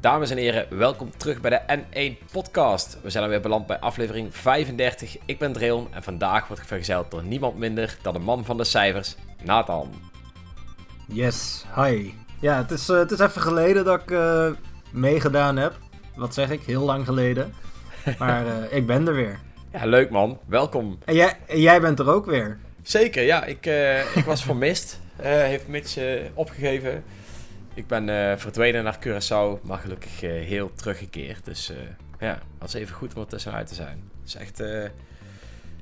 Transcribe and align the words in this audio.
Dames 0.00 0.30
en 0.30 0.36
heren, 0.36 0.78
welkom 0.78 1.10
terug 1.16 1.40
bij 1.40 1.50
de 1.50 1.78
N1 1.78 2.32
Podcast. 2.32 2.98
We 3.02 3.10
zijn 3.10 3.24
alweer 3.24 3.40
beland 3.40 3.66
bij 3.66 3.78
aflevering 3.78 4.36
35. 4.36 5.16
Ik 5.24 5.38
ben 5.38 5.52
Dreon 5.52 5.88
en 5.90 6.02
vandaag 6.02 6.48
word 6.48 6.60
ik 6.60 6.66
vergezeld 6.66 7.10
door 7.10 7.22
niemand 7.22 7.58
minder 7.58 7.96
dan 8.02 8.12
de 8.12 8.18
man 8.18 8.44
van 8.44 8.56
de 8.56 8.64
cijfers, 8.64 9.16
Nathan. 9.42 9.90
Yes, 11.06 11.64
hi. 11.74 12.12
Ja, 12.40 12.56
het 12.56 12.70
is, 12.70 12.88
uh, 12.88 12.98
het 12.98 13.10
is 13.10 13.18
even 13.18 13.42
geleden 13.42 13.84
dat 13.84 14.00
ik 14.00 14.10
uh, 14.10 14.50
meegedaan 14.92 15.56
heb. 15.56 15.74
Wat 16.16 16.34
zeg 16.34 16.50
ik? 16.50 16.62
Heel 16.62 16.84
lang 16.84 17.04
geleden. 17.04 17.52
Maar 18.18 18.46
uh, 18.46 18.52
ik 18.70 18.86
ben 18.86 19.08
er 19.08 19.14
weer. 19.14 19.38
Ja, 19.72 19.86
leuk 19.86 20.10
man. 20.10 20.38
Welkom. 20.46 20.98
En 21.04 21.14
jij, 21.14 21.36
en 21.46 21.60
jij 21.60 21.80
bent 21.80 21.98
er 21.98 22.08
ook 22.08 22.26
weer. 22.26 22.58
Zeker, 22.82 23.22
ja. 23.22 23.44
Ik, 23.44 23.66
ik 24.14 24.24
was 24.24 24.44
vermist. 24.50 25.00
heeft 25.22 25.68
Mitch 25.68 25.98
opgegeven. 26.34 27.04
Ik 27.74 27.86
ben 27.86 28.08
uh, 28.08 28.36
verdwenen 28.36 28.84
naar 28.84 28.98
Curaçao, 28.98 29.62
maar 29.62 29.78
gelukkig 29.78 30.22
uh, 30.22 30.30
heel 30.30 30.72
teruggekeerd. 30.74 31.44
Dus 31.44 31.70
uh, 31.70 31.76
ja, 32.18 32.38
was 32.58 32.74
even 32.74 32.94
goed 32.94 33.14
om 33.14 33.20
er 33.20 33.28
tussenuit 33.28 33.66
te 33.66 33.74
zijn. 33.74 34.10
Het 34.20 34.28
is 34.28 34.34
echt, 34.34 34.62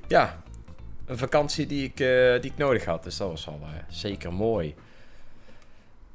ja, 0.06 0.42
een 1.06 1.18
vakantie 1.18 1.66
die 1.66 1.84
ik, 1.84 1.96
die 2.42 2.50
ik 2.50 2.56
nodig 2.56 2.84
had. 2.84 3.04
Dus 3.04 3.16
dat 3.16 3.28
was 3.28 3.44
wel 3.44 3.60
zeker 3.88 4.32
mooi. 4.32 4.74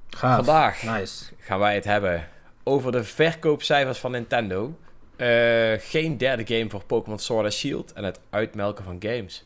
Gaaf. 0.09 0.35
Vandaag 0.35 0.83
nice. 0.83 1.25
gaan 1.37 1.59
wij 1.59 1.75
het 1.75 1.85
hebben 1.85 2.27
over 2.63 2.91
de 2.91 3.03
verkoopcijfers 3.03 3.99
van 3.99 4.11
Nintendo. 4.11 4.77
Geen 5.79 6.17
derde 6.17 6.55
game 6.55 6.69
voor 6.69 6.83
Pokémon 6.83 7.19
Sword 7.19 7.43
and 7.43 7.53
Shield 7.53 7.93
en 7.93 8.03
het 8.03 8.19
uitmelken 8.29 8.83
van 8.83 8.95
games. 8.99 9.45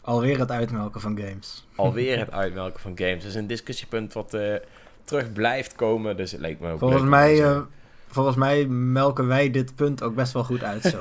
Alweer 0.00 0.38
het 0.38 0.50
uitmelken 0.50 1.00
van 1.00 1.18
games. 1.18 1.66
Alweer 1.76 2.18
het 2.18 2.30
uitmelken 2.44 2.80
van 2.80 2.92
games. 2.94 3.22
Dat 3.22 3.30
is 3.30 3.34
een 3.34 3.46
discussiepunt 3.46 4.12
wat 4.12 4.36
terug 5.06 5.32
blijft 5.32 5.74
komen. 5.74 6.16
Dus 6.16 6.32
het 6.32 6.40
leek 6.40 6.60
me 6.60 6.72
ook 6.72 6.78
volgens 6.78 7.02
mij, 7.02 7.34
uh, 7.34 7.60
volgens 8.06 8.36
mij 8.36 8.66
melken 8.66 9.26
wij 9.26 9.50
dit 9.50 9.74
punt 9.74 10.02
ook 10.02 10.14
best 10.14 10.32
wel 10.32 10.44
goed 10.44 10.62
uit. 10.62 10.82
Zo. 10.82 11.00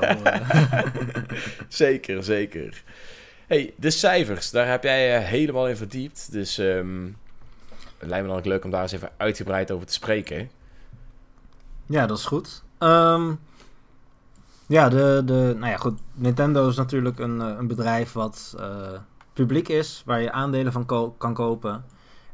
zeker, 1.67 2.23
zeker. 2.23 2.83
Hey, 3.47 3.73
de 3.75 3.89
cijfers, 3.89 4.51
daar 4.51 4.67
heb 4.67 4.83
jij 4.83 5.17
uh, 5.17 5.27
helemaal 5.27 5.69
in 5.69 5.77
verdiept. 5.77 6.31
Dus 6.31 6.57
um, 6.57 7.17
het 7.97 8.09
lijkt 8.09 8.23
me 8.23 8.29
dan 8.29 8.39
ook 8.39 8.45
leuk 8.45 8.63
om 8.63 8.71
daar 8.71 8.81
eens 8.81 8.91
even 8.91 9.11
uitgebreid 9.17 9.71
over 9.71 9.87
te 9.87 9.93
spreken. 9.93 10.49
Ja, 11.85 12.05
dat 12.05 12.17
is 12.17 12.25
goed. 12.25 12.63
Um, 12.79 13.39
ja, 14.67 14.89
de, 14.89 15.21
de, 15.25 15.55
nou 15.57 15.71
ja, 15.71 15.77
goed. 15.77 15.99
Nintendo 16.13 16.67
is 16.67 16.75
natuurlijk 16.75 17.19
een, 17.19 17.39
een 17.39 17.67
bedrijf 17.67 18.13
wat 18.13 18.55
uh, 18.59 18.65
publiek 19.33 19.67
is, 19.67 20.03
waar 20.05 20.21
je 20.21 20.31
aandelen 20.31 20.71
van 20.71 21.13
kan 21.17 21.33
kopen. 21.33 21.85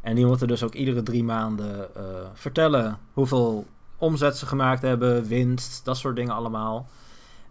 En 0.01 0.15
die 0.15 0.25
moeten 0.25 0.47
dus 0.47 0.63
ook 0.63 0.73
iedere 0.73 1.03
drie 1.03 1.23
maanden 1.23 1.87
uh, 1.97 2.03
vertellen 2.33 2.97
hoeveel 3.13 3.65
omzet 3.97 4.37
ze 4.37 4.45
gemaakt 4.45 4.81
hebben, 4.81 5.27
winst, 5.27 5.85
dat 5.85 5.97
soort 5.97 6.15
dingen 6.15 6.33
allemaal. 6.33 6.87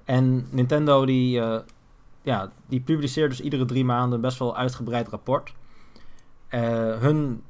En 0.05 0.47
Nintendo 0.51 1.05
die, 1.05 1.41
ja, 2.23 2.51
die 2.67 2.81
publiceert 2.81 3.31
dus 3.31 3.41
iedere 3.41 3.65
drie 3.65 3.85
maanden 3.85 4.21
best 4.21 4.39
wel 4.39 4.57
uitgebreid 4.57 5.09
rapport. 5.09 5.53
Hun, 6.49 7.43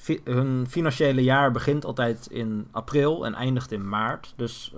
fi 0.00 0.20
hun 0.24 0.66
financiële 0.68 1.22
jaar 1.22 1.52
begint 1.52 1.84
altijd 1.84 2.26
in 2.26 2.68
april 2.70 3.26
en 3.26 3.34
eindigt 3.34 3.72
in 3.72 3.88
maart. 3.88 4.32
Dus 4.36 4.72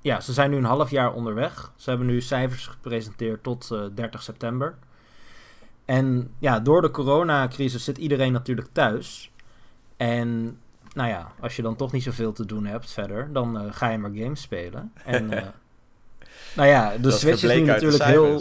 ja, 0.00 0.20
ze 0.20 0.32
zijn 0.32 0.50
nu 0.50 0.56
een 0.56 0.64
half 0.64 0.90
jaar 0.90 1.12
onderweg. 1.12 1.72
Ze 1.76 1.88
hebben 1.88 2.08
nu 2.08 2.20
cijfers 2.20 2.66
gepresenteerd 2.66 3.42
tot 3.42 3.76
30 3.94 4.22
september. 4.22 4.74
En 5.84 6.30
ja, 6.38 6.60
door 6.60 6.82
de 6.82 6.90
coronacrisis 6.90 7.84
zit 7.84 7.98
iedereen 7.98 8.32
natuurlijk 8.32 8.68
thuis. 8.72 9.32
En 9.96 10.58
nou 10.94 11.08
ja, 11.08 11.32
als 11.40 11.56
je 11.56 11.62
dan 11.62 11.76
toch 11.76 11.92
niet 11.92 12.02
zoveel 12.02 12.32
te 12.32 12.46
doen 12.46 12.66
hebt 12.66 12.92
verder, 12.92 13.32
dan 13.32 13.64
uh, 13.64 13.72
ga 13.72 13.88
je 13.88 13.98
maar 13.98 14.10
games 14.14 14.40
spelen. 14.40 14.92
En 15.04 15.28
nou 16.56 16.68
ja, 16.68 16.96
de 16.96 17.10
Switch 17.10 17.42
is 17.42 17.54
nu 17.54 17.60
natuurlijk 17.60 18.04
heel. 18.04 18.40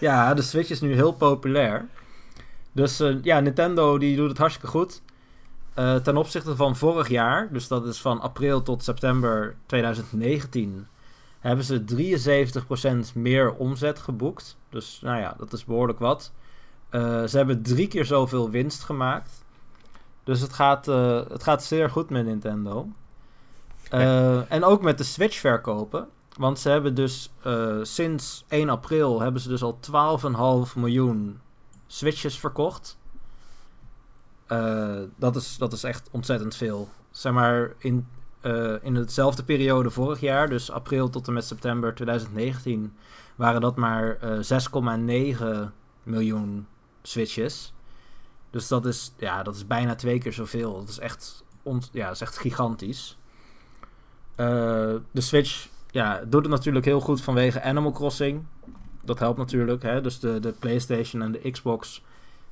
Ja, 0.00 0.34
de 0.34 0.42
Switch 0.42 0.70
is 0.70 0.80
nu 0.80 0.94
heel 0.94 1.12
populair. 1.12 1.86
Dus 2.76 3.00
uh, 3.00 3.22
ja, 3.22 3.40
Nintendo 3.40 3.98
die 3.98 4.16
doet 4.16 4.28
het 4.28 4.38
hartstikke 4.38 4.70
goed. 4.70 5.02
ten 5.74 6.16
opzichte 6.16 6.56
van 6.56 6.76
vorig 6.76 7.08
jaar, 7.08 7.48
dus 7.52 7.68
dat 7.68 7.86
is 7.86 8.00
van 8.00 8.20
april 8.20 8.62
tot 8.62 8.82
september 8.82 9.56
2019, 9.66 10.86
hebben 11.40 11.64
ze 11.64 11.84
73% 13.12 13.14
meer 13.14 13.54
omzet 13.54 13.98
geboekt. 13.98 14.58
Dus 14.70 15.00
nou 15.02 15.20
ja, 15.20 15.34
dat 15.38 15.52
is 15.52 15.64
behoorlijk 15.64 15.98
wat. 15.98 16.32
Uh, 16.90 17.24
ze 17.24 17.36
hebben 17.36 17.62
drie 17.62 17.88
keer 17.88 18.04
zoveel 18.04 18.50
winst 18.50 18.84
gemaakt. 18.84 19.44
Dus 20.24 20.40
het 20.40 20.52
gaat, 20.52 20.86
het 20.86 21.42
gaat 21.42 21.64
zeer 21.64 21.90
goed 21.90 22.10
met 22.10 22.24
Nintendo. 22.24 22.88
En 24.48 24.64
ook 24.64 24.82
met 24.82 24.98
de 24.98 25.04
Switch 25.04 25.38
verkopen. 25.38 26.08
Want 26.36 26.58
ze 26.58 26.68
hebben 26.68 26.94
dus 26.94 27.32
sinds 27.82 28.44
1 28.48 28.68
april 28.68 29.20
hebben 29.20 29.40
ze 29.40 29.48
dus 29.48 29.62
al 29.62 29.78
12,5 30.68 30.74
miljoen 30.74 31.40
Switches 31.86 32.38
verkocht. 32.38 32.98
dat, 35.16 35.36
is, 35.36 35.56
dat 35.58 35.72
is 35.72 35.84
echt 35.84 36.08
ontzettend 36.10 36.56
veel. 36.56 36.88
Zeg 37.10 37.32
maar 37.32 37.72
in, 37.78 38.06
in 38.82 38.94
hetzelfde 38.94 39.44
periode 39.44 39.90
vorig 39.90 40.20
jaar, 40.20 40.48
dus 40.48 40.70
april 40.70 41.10
tot 41.10 41.26
en 41.26 41.32
met 41.32 41.44
september 41.44 41.94
2019, 41.94 42.96
waren 43.34 43.60
dat 43.60 43.76
maar 43.76 44.18
6,9 44.18 45.44
miljoen 46.02 46.66
Switches. 47.02 47.72
Dus 48.50 48.68
dat 48.68 48.86
is, 48.86 49.12
ja, 49.18 49.42
dat 49.42 49.54
is 49.54 49.66
bijna 49.66 49.94
twee 49.94 50.18
keer 50.18 50.32
zoveel. 50.32 50.78
Dat 50.78 50.88
is 50.88 50.98
echt, 50.98 51.44
ja, 51.92 52.06
dat 52.06 52.14
is 52.14 52.20
echt 52.20 52.38
gigantisch. 52.38 53.18
Uh, 54.36 54.46
de 55.10 55.20
Switch 55.20 55.68
ja, 55.90 56.24
doet 56.24 56.42
het 56.42 56.50
natuurlijk 56.50 56.84
heel 56.84 57.00
goed 57.00 57.22
vanwege 57.22 57.62
Animal 57.62 57.92
Crossing. 57.92 58.44
Dat 59.06 59.18
helpt 59.18 59.38
natuurlijk. 59.38 59.82
Hè? 59.82 60.00
Dus 60.00 60.20
de, 60.20 60.40
de 60.40 60.54
PlayStation 60.58 61.22
en 61.22 61.32
de 61.32 61.50
Xbox, 61.50 62.02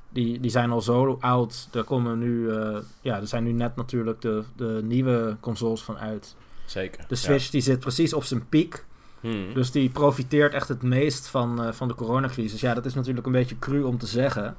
die, 0.09 0.41
die 0.41 0.51
zijn 0.51 0.71
al 0.71 0.81
zo 0.81 1.17
oud. 1.21 1.69
Er, 1.73 1.85
komen 1.85 2.19
nu, 2.19 2.51
uh, 2.51 2.79
ja, 3.01 3.21
er 3.21 3.27
zijn 3.27 3.45
nu 3.45 3.53
net 3.53 3.77
natuurlijk 3.77 4.21
de, 4.21 4.43
de 4.57 4.81
nieuwe 4.83 5.37
consoles 5.41 5.83
van 5.83 5.99
uit. 5.99 6.37
Zeker. 6.65 7.05
De 7.09 7.15
Switch 7.15 7.51
die 7.51 7.61
zit 7.61 7.81
precies 7.81 8.15
op 8.15 8.25
zijn 8.25 8.49
piek. 8.49 8.85
Hmm. 9.21 9.55
Dus 9.55 9.71
die 9.71 9.91
profiteert 9.91 10.55
echt 10.55 10.69
het 10.69 10.83
meest 10.83 11.29
van, 11.29 11.63
uh, 11.63 11.73
van 11.73 11.89
de 11.89 11.95
coronacrisis. 11.95 12.61
Ja, 12.61 12.75
dat 12.75 12.87
is 12.87 12.95
natuurlijk 12.95 13.27
een 13.27 13.33
beetje 13.33 13.59
cru 13.59 13.83
om 13.83 13.99
te 13.99 14.07
zeggen. 14.07 14.57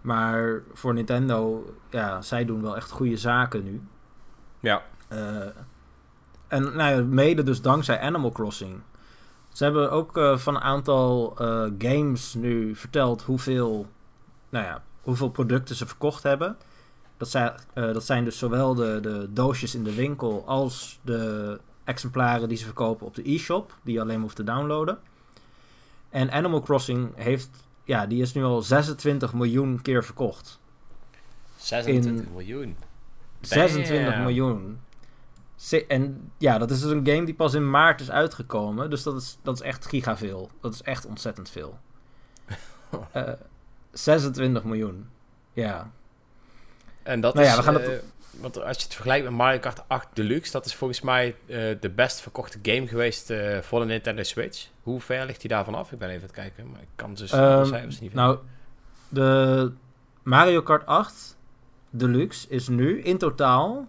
Maar 0.00 0.62
voor 0.72 0.94
Nintendo, 0.94 1.74
ja, 1.90 2.22
zij 2.22 2.44
doen 2.44 2.62
wel 2.62 2.76
echt 2.76 2.90
goede 2.90 3.16
zaken 3.16 3.64
nu. 3.64 3.80
Ja. 4.60 4.82
Uh, 5.12 5.46
en 6.48 6.62
nou 6.62 6.96
ja, 6.96 7.02
mede 7.02 7.42
dus 7.42 7.60
dankzij 7.60 8.00
Animal 8.00 8.32
Crossing. 8.32 8.80
Ze 9.52 9.64
hebben 9.64 9.90
ook 9.90 10.16
uh, 10.16 10.38
van 10.38 10.54
een 10.54 10.62
aantal 10.62 11.34
games 11.78 12.34
nu 12.34 12.74
verteld 12.74 13.22
hoeveel, 13.22 13.86
nou 14.48 14.64
ja, 14.64 14.82
hoeveel 15.02 15.30
producten 15.30 15.76
ze 15.76 15.86
verkocht 15.86 16.22
hebben. 16.22 16.56
Dat 17.16 17.28
zijn, 17.28 17.52
dat 17.74 18.04
zijn 18.04 18.24
dus 18.24 18.38
zowel 18.38 18.74
de, 18.74 18.98
de 19.00 19.28
doosjes 19.32 19.74
in 19.74 19.84
de 19.84 19.94
winkel 19.94 20.42
als 20.46 20.98
de 21.02 21.60
exemplaren 21.84 22.48
die 22.48 22.58
ze 22.58 22.64
verkopen 22.64 23.06
op 23.06 23.14
de 23.14 23.30
e-shop, 23.30 23.74
die 23.82 23.94
je 23.94 24.00
alleen 24.00 24.20
hoeft 24.20 24.36
te 24.36 24.44
downloaden. 24.44 24.98
En 26.10 26.30
Animal 26.30 26.60
Crossing 26.60 27.10
heeft, 27.14 27.50
ja, 27.84 28.06
die 28.06 28.22
is 28.22 28.34
nu 28.34 28.44
al 28.44 28.62
26 28.62 29.32
miljoen 29.32 29.82
keer 29.82 30.04
verkocht. 30.04 30.60
26 31.56 32.24
In 32.24 32.32
miljoen? 32.32 32.76
26 33.40 34.18
miljoen. 34.18 34.78
En 35.88 36.32
ja, 36.38 36.58
dat 36.58 36.70
is 36.70 36.80
dus 36.80 36.90
een 36.90 37.06
game 37.06 37.24
die 37.24 37.34
pas 37.34 37.54
in 37.54 37.70
maart 37.70 38.00
is 38.00 38.10
uitgekomen. 38.10 38.90
Dus 38.90 39.02
dat 39.02 39.16
is, 39.16 39.38
dat 39.42 39.54
is 39.54 39.60
echt 39.60 39.86
gigaveel. 39.86 40.50
Dat 40.60 40.74
is 40.74 40.82
echt 40.82 41.06
ontzettend 41.06 41.50
veel. 41.50 41.78
uh, 43.16 43.28
26 43.92 44.64
miljoen. 44.64 45.08
Ja. 45.52 45.90
En 47.02 47.20
dat 47.20 47.34
nou 47.34 47.46
is... 47.46 47.52
Ja, 47.52 47.58
we 47.58 47.64
gaan 47.64 47.74
het... 47.74 47.88
Uh, 47.88 47.94
want 48.40 48.62
als 48.62 48.76
je 48.76 48.82
het 48.82 48.94
vergelijkt 48.94 49.24
met 49.24 49.34
Mario 49.34 49.58
Kart 49.58 49.88
8 49.88 50.08
Deluxe, 50.12 50.52
dat 50.52 50.66
is 50.66 50.74
volgens 50.74 51.00
mij 51.00 51.36
uh, 51.46 51.76
de 51.80 51.90
best 51.90 52.20
verkochte 52.20 52.58
game 52.62 52.86
geweest 52.86 53.32
voor 53.60 53.80
de 53.80 53.86
Nintendo 53.86 54.22
Switch. 54.22 54.68
Hoe 54.82 55.00
ver 55.00 55.26
ligt 55.26 55.40
hij 55.40 55.50
daarvan 55.50 55.74
af? 55.74 55.92
Ik 55.92 55.98
ben 55.98 56.08
even 56.08 56.20
aan 56.20 56.26
het 56.26 56.36
kijken, 56.36 56.70
maar 56.70 56.80
ik 56.80 56.88
kan 56.94 57.14
dus 57.14 57.32
um, 57.32 57.38
de 57.38 57.64
cijfers 57.64 58.00
niet 58.00 58.10
vinden. 58.10 58.28
Nou, 58.28 58.38
de 59.08 59.72
Mario 60.22 60.62
Kart 60.62 60.86
8 60.86 61.36
Deluxe 61.90 62.48
is 62.48 62.68
nu 62.68 63.02
in 63.02 63.18
totaal 63.18 63.88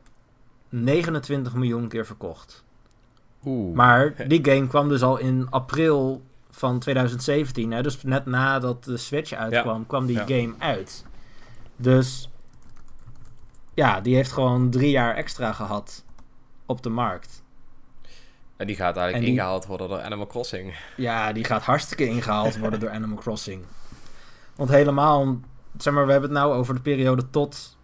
29 0.69 1.54
miljoen 1.54 1.88
keer 1.88 2.06
verkocht. 2.06 2.63
Oeh. 3.45 3.75
Maar 3.75 4.27
die 4.27 4.45
game 4.45 4.68
kwam 4.68 4.89
dus 4.89 5.01
al 5.01 5.18
in 5.18 5.48
april 5.50 6.21
van 6.50 6.80
2017. 6.80 7.71
Hè? 7.71 7.81
Dus 7.81 8.04
net 8.04 8.25
nadat 8.25 8.83
de 8.83 8.98
Switch 8.98 9.33
uitkwam, 9.33 9.80
ja. 9.80 9.86
kwam 9.88 10.06
die 10.06 10.16
ja. 10.16 10.25
game 10.25 10.54
uit. 10.57 11.06
Dus 11.75 12.30
ja, 13.74 14.01
die 14.01 14.16
heeft 14.16 14.31
gewoon 14.31 14.69
drie 14.69 14.92
jaar 14.92 15.16
extra 15.16 15.51
gehad 15.54 16.04
op 16.66 16.83
de 16.83 16.89
markt. 16.89 17.44
En 18.57 18.68
die 18.68 18.75
gaat 18.75 18.95
eigenlijk 18.95 19.25
die, 19.25 19.33
ingehaald 19.33 19.65
worden 19.65 19.89
door 19.89 20.01
Animal 20.01 20.27
Crossing. 20.27 20.75
Ja, 20.95 21.33
die 21.33 21.44
gaat 21.44 21.63
hartstikke 21.63 22.06
ingehaald 22.06 22.57
worden 22.57 22.80
door 22.80 22.89
Animal 22.89 23.18
Crossing. 23.18 23.63
Want 24.56 24.69
helemaal, 24.69 25.39
zeg 25.77 25.94
maar, 25.94 26.06
we 26.06 26.12
hebben 26.12 26.30
het 26.30 26.39
nou 26.39 26.54
over 26.54 26.74
de 26.74 26.81
periode 26.81 27.30
tot, 27.30 27.77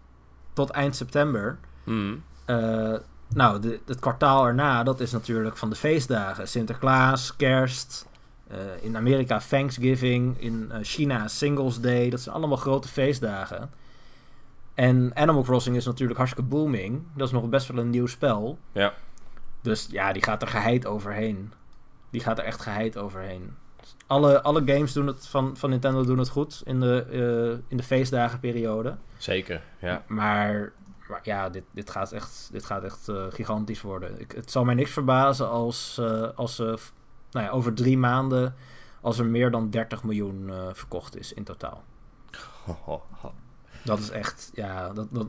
tot 0.54 0.70
eind 0.70 0.96
september. 0.96 1.58
Mhm. 1.84 2.16
Eh, 2.46 2.94
nou, 3.28 3.60
de, 3.60 3.80
het 3.86 4.00
kwartaal 4.00 4.46
erna, 4.46 4.84
dat 4.84 5.00
is 5.00 5.12
natuurlijk 5.12 5.58
van 5.58 5.70
de 5.70 5.76
feestdagen. 5.76 6.48
Sinterklaas, 6.48 7.36
kerst, 7.36 8.08
eh, 8.48 8.58
in 8.82 8.98
Amerika 8.98 9.40
Thanksgiving, 9.50 10.42
in 10.42 10.72
eh, 10.72 10.78
China 10.82 11.28
Singles 11.28 11.80
Day. 11.80 12.10
Dat 12.10 12.20
zijn 12.20 12.36
allemaal 12.36 12.58
grote 12.58 12.88
feestdagen. 12.88 13.70
En 14.74 15.12
Animal 15.16 15.44
Crossing 15.44 15.76
is 15.76 15.86
natuurlijk 15.86 16.18
hartstikke 16.18 16.50
booming. 16.50 17.04
Dat 17.16 17.28
is 17.28 17.34
nog 17.34 17.50
best 17.50 17.68
wel 17.68 17.78
een 17.78 17.90
nieuw 17.90 18.08
spel. 18.08 18.58
Ja. 18.72 18.94
Dus 19.62 19.88
ja, 19.92 20.14
die 20.14 20.24
gaat 20.24 20.42
er 20.42 20.48
geheid 20.48 20.86
overheen. 20.86 21.54
Die 22.10 22.22
gaat 22.22 22.38
er 22.38 22.44
echt 22.44 22.62
geheid 22.62 22.98
overheen. 22.98 23.56
Alle, 24.08 24.42
alle 24.42 24.62
games 24.66 24.94
doen 24.94 25.08
het 25.08 25.28
van, 25.28 25.58
van 25.58 25.70
Nintendo 25.70 26.04
doen 26.04 26.18
het 26.18 26.30
goed 26.30 26.62
in 26.66 26.80
de, 26.80 27.60
in 27.68 27.78
de 27.78 27.84
feestdagenperiode. 27.84 28.96
Zeker, 29.18 29.62
ja. 29.80 30.04
Maar, 30.08 30.72
maar 31.08 31.20
ja, 31.24 31.50
dit, 31.50 31.64
dit 31.72 31.90
gaat 31.90 32.12
echt, 32.12 32.50
dit 32.52 32.66
gaat 32.66 32.84
echt 32.84 33.08
eh, 33.08 33.26
gigantisch 33.30 33.82
worden. 33.82 34.20
Ik, 34.20 34.32
het 34.32 34.52
zal 34.52 34.66
mij 34.66 34.76
niks 34.76 34.92
verbazen 34.92 35.50
als, 35.50 35.98
eh, 35.98 36.30
als 36.36 36.56
ze 36.56 36.78
nou 37.32 37.46
ja, 37.46 37.52
over 37.52 37.74
drie 37.74 37.98
maanden... 37.98 38.56
als 39.02 39.20
er 39.20 39.26
meer 39.26 39.52
dan 39.52 39.70
30 39.70 40.04
miljoen 40.04 40.50
eh, 40.50 40.68
verkocht 40.72 41.18
is 41.18 41.34
in 41.34 41.44
totaal. 41.44 41.84
Dat 43.84 44.00
is 44.00 44.10
echt, 44.10 44.52
ja... 44.54 44.94
Dat, 44.94 45.08
dat, 45.12 45.28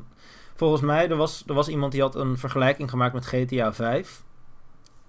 volgens 0.55 0.83
mij, 0.83 1.11
er 1.11 1.17
was, 1.17 1.45
er 1.47 1.55
was 1.55 1.69
iemand 1.69 1.93
die 1.93 2.01
had 2.01 2.15
een 2.15 2.39
vergelijking 2.39 2.91
gemaakt 2.91 3.15
met 3.15 3.27
GTA 3.27 3.73
5. 3.73 4.25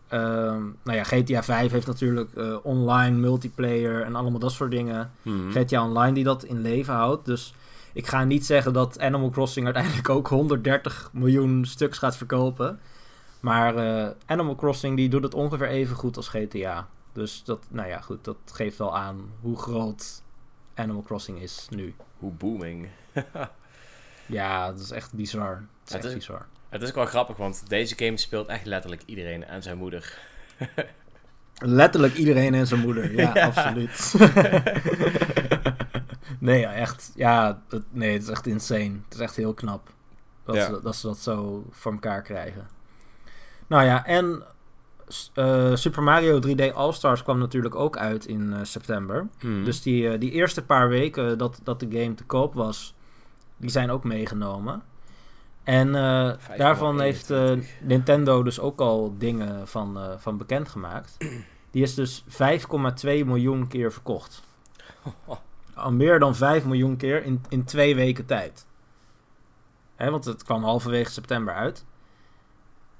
Ehm, 0.08 0.64
nou 0.84 0.98
ja, 0.98 1.04
GTA 1.04 1.44
5 1.44 1.72
heeft 1.72 1.88
natuurlijk 1.88 2.32
online 2.64 3.18
multiplayer 3.18 4.04
en 4.04 4.16
allemaal 4.16 4.40
dat 4.40 4.52
soort 4.52 4.72
dingen. 4.72 5.12
Mhm. 5.22 5.52
GTA 5.52 5.84
Online 5.84 6.14
die 6.14 6.24
dat 6.24 6.44
in 6.44 6.62
leven 6.62 6.94
houdt. 6.94 7.26
Dus 7.26 7.54
ik 7.98 8.08
ga 8.08 8.24
niet 8.24 8.46
zeggen 8.46 8.74
dat 8.74 9.00
Animal 9.00 9.30
Crossing 9.30 9.66
uiteindelijk 9.66 10.10
ook 10.10 10.28
130 10.28 11.10
miljoen 11.14 11.66
stuks 11.66 11.98
gaat 11.98 12.18
verkopen. 12.18 12.80
Maar 13.40 13.76
eh, 13.76 14.12
Animal 14.26 14.56
Crossing 14.56 14.96
die 14.98 15.10
doet 15.10 15.24
het 15.24 15.34
ongeveer 15.34 15.68
even 15.68 15.96
goed 15.96 16.18
als 16.18 16.28
GTA. 16.28 16.88
Dus 17.14 17.44
dat, 17.44 17.66
nou 17.70 17.88
ja, 17.90 18.02
goed, 18.02 18.24
dat 18.24 18.38
geeft 18.46 18.78
wel 18.78 18.98
aan 18.98 19.32
hoe 19.42 19.58
groot 19.58 20.22
Animal 20.76 21.02
Crossing 21.02 21.42
is 21.42 21.68
nu. 21.70 21.96
Hoe 22.18 22.32
booming. 22.32 22.88
Ja, 24.26 24.68
dat 24.72 24.80
is 24.80 24.92
echt 24.92 25.14
bizar. 25.14 25.56
Het 25.56 25.88
is 25.88 25.94
Het 25.94 26.06
echt 26.06 26.14
bizar. 26.14 26.46
Het 26.70 26.82
is 26.82 26.90
ook 26.90 26.96
wel 26.96 27.06
grappig, 27.06 27.38
want 27.38 27.64
deze 27.70 27.96
game 27.98 28.18
speelt 28.18 28.48
echt 28.48 28.66
letterlijk 28.66 29.02
iedereen 29.06 29.46
en 29.46 29.64
zijn 29.64 29.78
moeder. 29.78 30.18
Letterlijk 31.56 32.14
iedereen 32.14 32.54
en 32.54 32.68
zijn 32.68 32.82
moeder. 32.82 33.12
Ja, 33.16 33.32
Ja. 33.36 33.46
absoluut. 33.46 34.14
nee, 36.40 36.60
ja, 36.60 36.74
echt. 36.74 37.12
Ja, 37.16 37.62
het, 37.70 37.84
nee, 37.90 38.14
het 38.14 38.22
is 38.22 38.30
echt 38.30 38.48
insane. 38.48 39.00
Het 39.04 39.14
is 39.14 39.20
echt 39.20 39.36
heel 39.36 39.54
knap 39.54 39.90
dat, 40.44 40.56
Ja. 40.56 40.66
ze, 40.66 40.80
dat 40.82 40.96
ze 40.96 41.08
dat 41.08 41.18
zo 41.18 41.66
voor 41.72 41.92
elkaar 41.92 42.22
krijgen. 42.22 42.68
Nou 43.68 43.84
ja, 43.84 44.06
en 44.06 44.44
eh, 45.34 45.76
Super 45.76 46.04
Mario 46.04 46.40
3D 46.40 46.74
All-Stars 46.74 47.24
kwam 47.24 47.38
natuurlijk 47.40 47.76
ook 47.76 47.98
uit 47.98 48.26
in 48.26 48.54
eh, 48.54 48.60
september. 48.64 49.28
Mhm. 49.42 49.64
Dus 49.64 49.82
die, 49.82 50.10
eh, 50.10 50.20
die 50.20 50.32
eerste 50.32 50.66
paar 50.66 50.90
weken 50.90 51.38
dat, 51.38 51.60
dat 51.64 51.80
de 51.80 51.88
game 51.90 52.14
te 52.14 52.24
koop 52.24 52.54
was, 52.54 52.96
die 53.58 53.70
zijn 53.70 53.92
ook 53.92 54.04
meegenomen. 54.04 54.84
En 55.64 55.92
daarvan 56.58 57.02
heeft 57.02 57.26
5,21. 57.32 57.66
Nintendo 57.82 58.44
dus 58.44 58.60
ook 58.60 58.80
al 58.80 59.16
dingen 59.18 59.68
van, 59.68 60.00
van 60.18 60.38
bekendgemaakt. 60.38 61.18
Die 61.72 61.84
is 61.84 61.94
dus 61.94 62.24
5,2 62.28 63.26
miljoen 63.26 63.68
keer 63.68 63.92
verkocht. 63.92 64.44
Al 65.78 65.92
meer 65.92 66.20
dan 66.20 66.36
5 66.36 66.66
miljoen 66.66 66.98
keer 66.98 67.24
in, 67.24 67.42
in 67.50 67.64
twee 67.64 67.96
weken 67.96 68.26
tijd. 68.26 68.66
Hè, 69.96 70.12
want 70.12 70.26
het 70.26 70.44
kwam 70.44 70.64
halverwege 70.64 71.12
september 71.12 71.54
uit. 71.54 71.86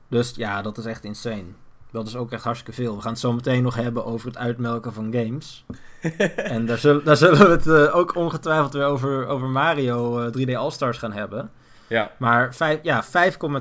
Dus 0.08 0.36
ja, 0.36 0.62
dat 0.62 0.78
is 0.78 0.86
echt 0.86 1.04
insane. 1.04 1.46
Dat 1.92 2.08
is 2.08 2.16
ook 2.16 2.32
echt 2.32 2.44
hartstikke 2.44 2.82
veel. 2.82 2.96
We 2.96 3.02
gaan 3.02 3.12
het 3.12 3.20
zo 3.20 3.34
meteen 3.34 3.64
nog 3.64 3.76
hebben 3.76 4.06
over 4.06 4.28
het 4.28 4.38
uitmelken 4.38 4.94
van 4.94 5.14
games. 5.14 5.66
en 6.36 6.66
daar 6.66 6.78
zullen, 6.78 7.04
daar 7.04 7.18
zullen 7.18 7.40
we 7.40 7.50
het 7.50 7.68
eh, 7.68 7.96
ook 7.96 8.16
ongetwijfeld 8.16 8.74
weer 8.74 8.86
over, 8.86 9.28
over 9.28 9.48
Mario 9.48 10.20
eh, 10.20 10.48
3D 10.48 10.54
All-Stars 10.56 10.98
gaan 10.98 11.14
hebben. 11.14 11.52
Ja, 11.88 12.12
Maar 12.20 12.56
vijf, 12.56 12.80
ja, 12.84 13.06
5,2 13.06 13.10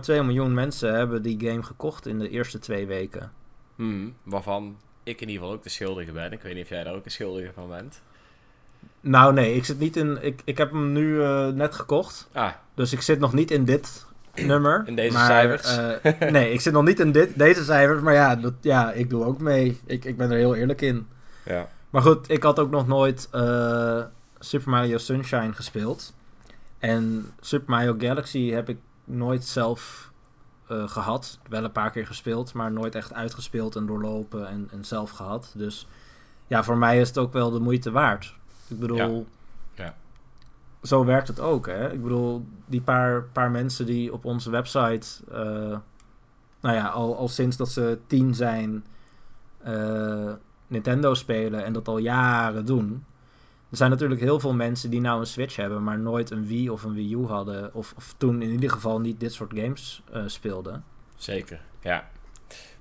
miljoen 0.06 0.54
mensen 0.54 0.94
hebben 0.94 1.22
die 1.22 1.48
game 1.48 1.62
gekocht 1.62 2.06
in 2.06 2.18
de 2.18 2.28
eerste 2.28 2.58
twee 2.58 2.86
weken. 2.86 3.32
Mhm. 3.74 4.08
waarvan 4.22 4.76
ik 5.02 5.20
in 5.20 5.28
ieder 5.28 5.42
geval 5.42 5.56
ook 5.56 5.62
de 5.62 5.68
schuldige 5.68 6.12
ben. 6.12 6.32
Ik 6.32 6.42
weet 6.42 6.54
niet 6.54 6.62
of 6.62 6.68
jij 6.68 6.84
daar 6.84 6.94
ook 6.94 7.04
een 7.04 7.10
schuldige 7.10 7.52
van 7.52 7.68
bent. 7.68 8.02
Nou 9.06 9.32
nee, 9.32 9.54
ik 9.54 9.64
zit 9.64 9.78
niet 9.78 9.96
in. 9.96 10.18
Ik, 10.24 10.40
ik 10.44 10.58
heb 10.58 10.70
hem 10.70 10.92
nu 10.92 11.22
eh, 11.22 11.48
net 11.48 11.74
gekocht. 11.74 12.28
Ah, 12.32 12.50
Dus 12.74 12.92
ik 12.92 13.00
zit 13.00 13.18
nog 13.18 13.32
niet 13.32 13.50
in 13.50 13.64
dit 13.64 14.06
nummer. 14.34 14.82
In 14.86 14.94
deze 14.96 15.12
maar, 15.12 15.26
cijfers? 15.26 15.76
eh, 16.02 16.30
nee, 16.30 16.52
ik 16.52 16.60
zit 16.60 16.72
nog 16.72 16.84
niet 16.84 17.00
in 17.00 17.12
dit, 17.12 17.38
deze 17.38 17.64
cijfers. 17.64 18.00
Maar 18.00 18.14
ja, 18.14 18.36
dat, 18.36 18.52
ja, 18.60 18.92
ik 18.92 19.10
doe 19.10 19.24
ook 19.24 19.40
mee. 19.40 19.80
Ik, 19.86 20.04
ik 20.04 20.16
ben 20.16 20.30
er 20.30 20.36
heel 20.36 20.54
eerlijk 20.54 20.80
in. 20.80 21.06
ja. 21.44 21.68
Maar 21.90 22.02
goed, 22.02 22.30
ik 22.30 22.42
had 22.42 22.58
ook 22.58 22.70
nog 22.70 22.86
nooit 22.86 23.28
eh, 23.30 24.02
Super 24.38 24.70
Mario 24.70 24.98
Sunshine 24.98 25.52
gespeeld. 25.52 26.14
En 26.78 27.26
Super 27.40 27.70
Mario 27.70 27.94
Galaxy 27.98 28.50
heb 28.50 28.68
ik 28.68 28.78
nooit 29.04 29.44
zelf 29.44 30.10
eh, 30.68 30.88
gehad. 30.88 31.38
Wel 31.48 31.64
een 31.64 31.72
paar 31.72 31.90
keer 31.90 32.06
gespeeld, 32.06 32.52
maar 32.52 32.72
nooit 32.72 32.94
echt 32.94 33.14
uitgespeeld 33.14 33.76
en 33.76 33.86
doorlopen 33.86 34.48
en, 34.48 34.68
en 34.72 34.84
zelf 34.84 35.10
gehad. 35.10 35.52
Dus 35.56 35.86
ja, 36.46 36.64
voor 36.64 36.76
mij 36.78 37.00
is 37.00 37.08
het 37.08 37.18
ook 37.18 37.32
wel 37.32 37.50
de 37.50 37.60
moeite 37.60 37.90
waard. 37.90 38.34
Ik 38.68 38.78
bedoel, 38.78 39.26
Ja. 39.74 39.94
zo 40.82 41.04
werkt 41.04 41.28
het 41.28 41.40
ook. 41.40 41.66
Hè? 41.66 41.92
Ik 41.92 42.02
bedoel, 42.02 42.46
die 42.66 42.80
paar, 42.80 43.22
paar 43.22 43.50
mensen 43.50 43.86
die 43.86 44.12
op 44.12 44.24
onze 44.24 44.50
website, 44.50 45.06
eh, 45.30 45.76
nou 46.60 46.74
ja, 46.76 46.86
al, 46.88 47.16
al 47.16 47.28
sinds 47.28 47.56
dat 47.56 47.68
ze 47.68 47.98
tien 48.06 48.34
zijn, 48.34 48.84
eh, 49.62 50.32
Nintendo 50.66 51.14
spelen 51.14 51.64
en 51.64 51.72
dat 51.72 51.88
al 51.88 51.98
jaren 51.98 52.66
doen. 52.66 53.04
Er 53.70 53.76
zijn 53.76 53.90
natuurlijk 53.90 54.20
heel 54.20 54.40
veel 54.40 54.54
mensen 54.54 54.90
die 54.90 55.00
nou 55.00 55.20
een 55.20 55.26
Switch 55.26 55.56
hebben, 55.56 55.82
maar 55.84 55.98
nooit 55.98 56.30
een 56.30 56.46
Wii 56.46 56.70
of 56.70 56.82
een 56.82 56.94
Wii 56.94 57.14
U 57.14 57.26
hadden. 57.26 57.74
Of, 57.74 57.92
of 57.96 58.14
toen 58.16 58.42
in 58.42 58.50
ieder 58.50 58.70
geval 58.70 59.00
niet 59.00 59.20
dit 59.20 59.32
soort 59.32 59.52
games 59.54 60.02
eh, 60.12 60.22
speelden. 60.26 60.84
Zeker, 61.16 61.60
ja. 61.80 62.08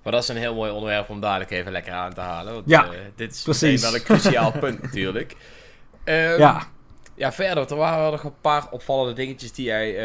Maar 0.03 0.13
dat 0.13 0.23
is 0.23 0.29
een 0.29 0.37
heel 0.37 0.55
mooi 0.55 0.71
onderwerp 0.71 1.09
om 1.09 1.19
dadelijk 1.21 1.51
even 1.51 1.71
lekker 1.71 1.93
aan 1.93 2.13
te 2.13 2.21
halen. 2.21 2.53
Want 2.53 2.69
Ja, 2.69 2.89
dit 3.15 3.45
is 3.47 3.81
wel 3.81 3.95
een 3.95 4.03
cruciaal 4.03 4.51
punt 4.51 4.81
natuurlijk. 4.81 5.35
Ehm, 6.05 6.39
ja, 6.39 6.67
Ja, 7.17 7.31
verder, 7.31 7.69
er 7.71 7.75
waren 7.75 8.11
nog 8.11 8.23
een 8.23 8.39
paar 8.41 8.67
opvallende 8.71 9.13
dingetjes 9.13 9.51
die 9.51 9.65
jij, 9.65 9.95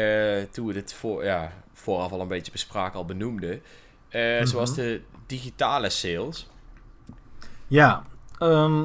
eh, 0.41 0.47
toen 0.51 0.67
we 0.67 0.73
dit 0.73 0.93
voor, 0.93 1.23
ja, 1.23 1.51
vooraf 1.73 2.11
al 2.11 2.21
een 2.21 2.27
beetje 2.27 2.51
bespraken, 2.51 2.97
al 2.99 3.05
benoemde. 3.05 3.61
Eh, 4.09 4.37
Mhm. 4.37 4.45
Zoals 4.45 4.75
de 4.75 5.01
digitale 5.25 5.89
sales. 5.89 6.49
ja. 7.67 8.03
Ehm, 8.39 8.83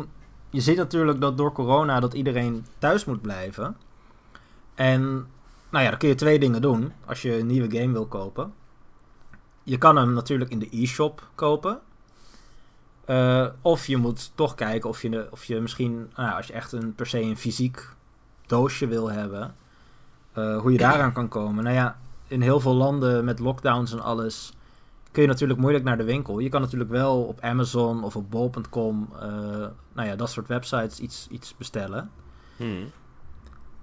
je 0.50 0.60
ziet 0.60 0.76
natuurlijk 0.76 1.20
dat 1.20 1.36
door 1.36 1.52
corona 1.52 2.00
dat 2.00 2.14
iedereen 2.14 2.66
thuis 2.78 3.04
moet 3.04 3.22
blijven. 3.22 3.76
En 4.74 5.02
nou 5.70 5.84
ja, 5.84 5.90
dan 5.90 5.98
kun 5.98 6.08
je 6.08 6.14
twee 6.14 6.38
dingen 6.38 6.62
doen 6.62 6.92
als 7.06 7.22
je 7.22 7.38
een 7.38 7.46
nieuwe 7.46 7.78
game 7.78 7.92
wil 7.92 8.06
kopen. 8.06 8.54
Je 9.62 9.78
kan 9.78 9.96
hem 9.96 10.12
natuurlijk 10.12 10.50
in 10.50 10.58
de 10.58 10.68
e-shop 10.70 11.28
kopen. 11.34 11.80
Eh, 13.06 13.46
of 13.62 13.86
je 13.86 13.96
moet 13.96 14.32
toch 14.34 14.54
kijken 14.54 14.88
of 14.88 15.02
je, 15.02 15.28
of 15.30 15.44
je 15.44 15.60
misschien, 15.60 16.10
nou 16.16 16.36
als 16.36 16.46
je 16.46 16.52
echt 16.52 16.72
een, 16.72 16.94
per 16.94 17.06
se 17.06 17.20
een 17.20 17.36
fysiek 17.36 17.88
doosje 18.46 18.86
wil 18.86 19.10
hebben, 19.10 19.54
eh, 20.32 20.58
hoe 20.58 20.72
je 20.72 20.78
daaraan 20.78 21.12
kan 21.12 21.28
komen. 21.28 21.64
Nou 21.64 21.76
ja, 21.76 21.98
in 22.28 22.40
heel 22.40 22.60
veel 22.60 22.74
landen 22.74 23.24
met 23.24 23.38
lockdowns 23.38 23.92
en 23.92 24.00
alles 24.00 24.52
kun 25.12 25.22
je 25.22 25.28
natuurlijk 25.28 25.60
moeilijk 25.60 25.84
naar 25.84 25.96
de 25.96 26.04
winkel. 26.04 26.38
Je 26.38 26.48
kan 26.48 26.60
natuurlijk 26.60 26.90
wel 26.90 27.22
op 27.22 27.40
Amazon 27.40 28.04
of 28.04 28.16
op 28.16 28.30
bol.com, 28.30 29.08
eh, 29.20 29.28
nou 29.92 30.08
ja, 30.08 30.16
dat 30.16 30.30
soort 30.30 30.48
websites 30.48 31.00
iets, 31.00 31.26
iets 31.30 31.56
bestellen. 31.56 32.10
Hmm. 32.56 32.90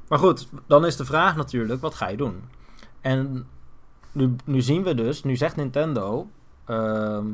Maar 0.08 0.20
goed, 0.20 0.48
dan 0.68 0.86
is 0.86 0.96
de 0.96 1.06
vraag 1.06 1.36
natuurlijk, 1.36 1.82
wat 1.82 1.96
ga 1.96 2.08
je 2.08 2.18
doen? 2.18 2.42
En 3.02 3.46
nu, 4.12 4.36
nu 4.46 4.62
zien 4.62 4.84
we 4.84 4.96
dus, 4.96 5.24
nu 5.24 5.36
zegt 5.36 5.56
Nintendo, 5.56 6.30
ehm 6.66 7.26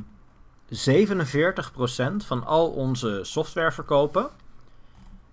47% 0.69 2.25
van 2.25 2.45
al 2.45 2.69
onze 2.69 3.19
softwareverkopen 3.23 4.29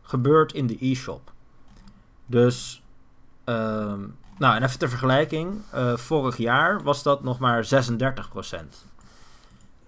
gebeurt 0.02 0.52
in 0.52 0.66
de 0.66 0.76
e-shop. 0.81 1.33
Dus, 2.26 2.83
ehm, 3.45 4.00
nou 4.38 4.57
en 4.57 4.62
even 4.62 4.78
ter 4.78 4.88
vergelijking, 4.88 5.62
eh, 5.71 5.97
vorig 5.97 6.37
jaar 6.37 6.83
was 6.83 7.02
dat 7.02 7.23
nog 7.23 7.38
maar 7.38 7.64
36%. 7.64 8.87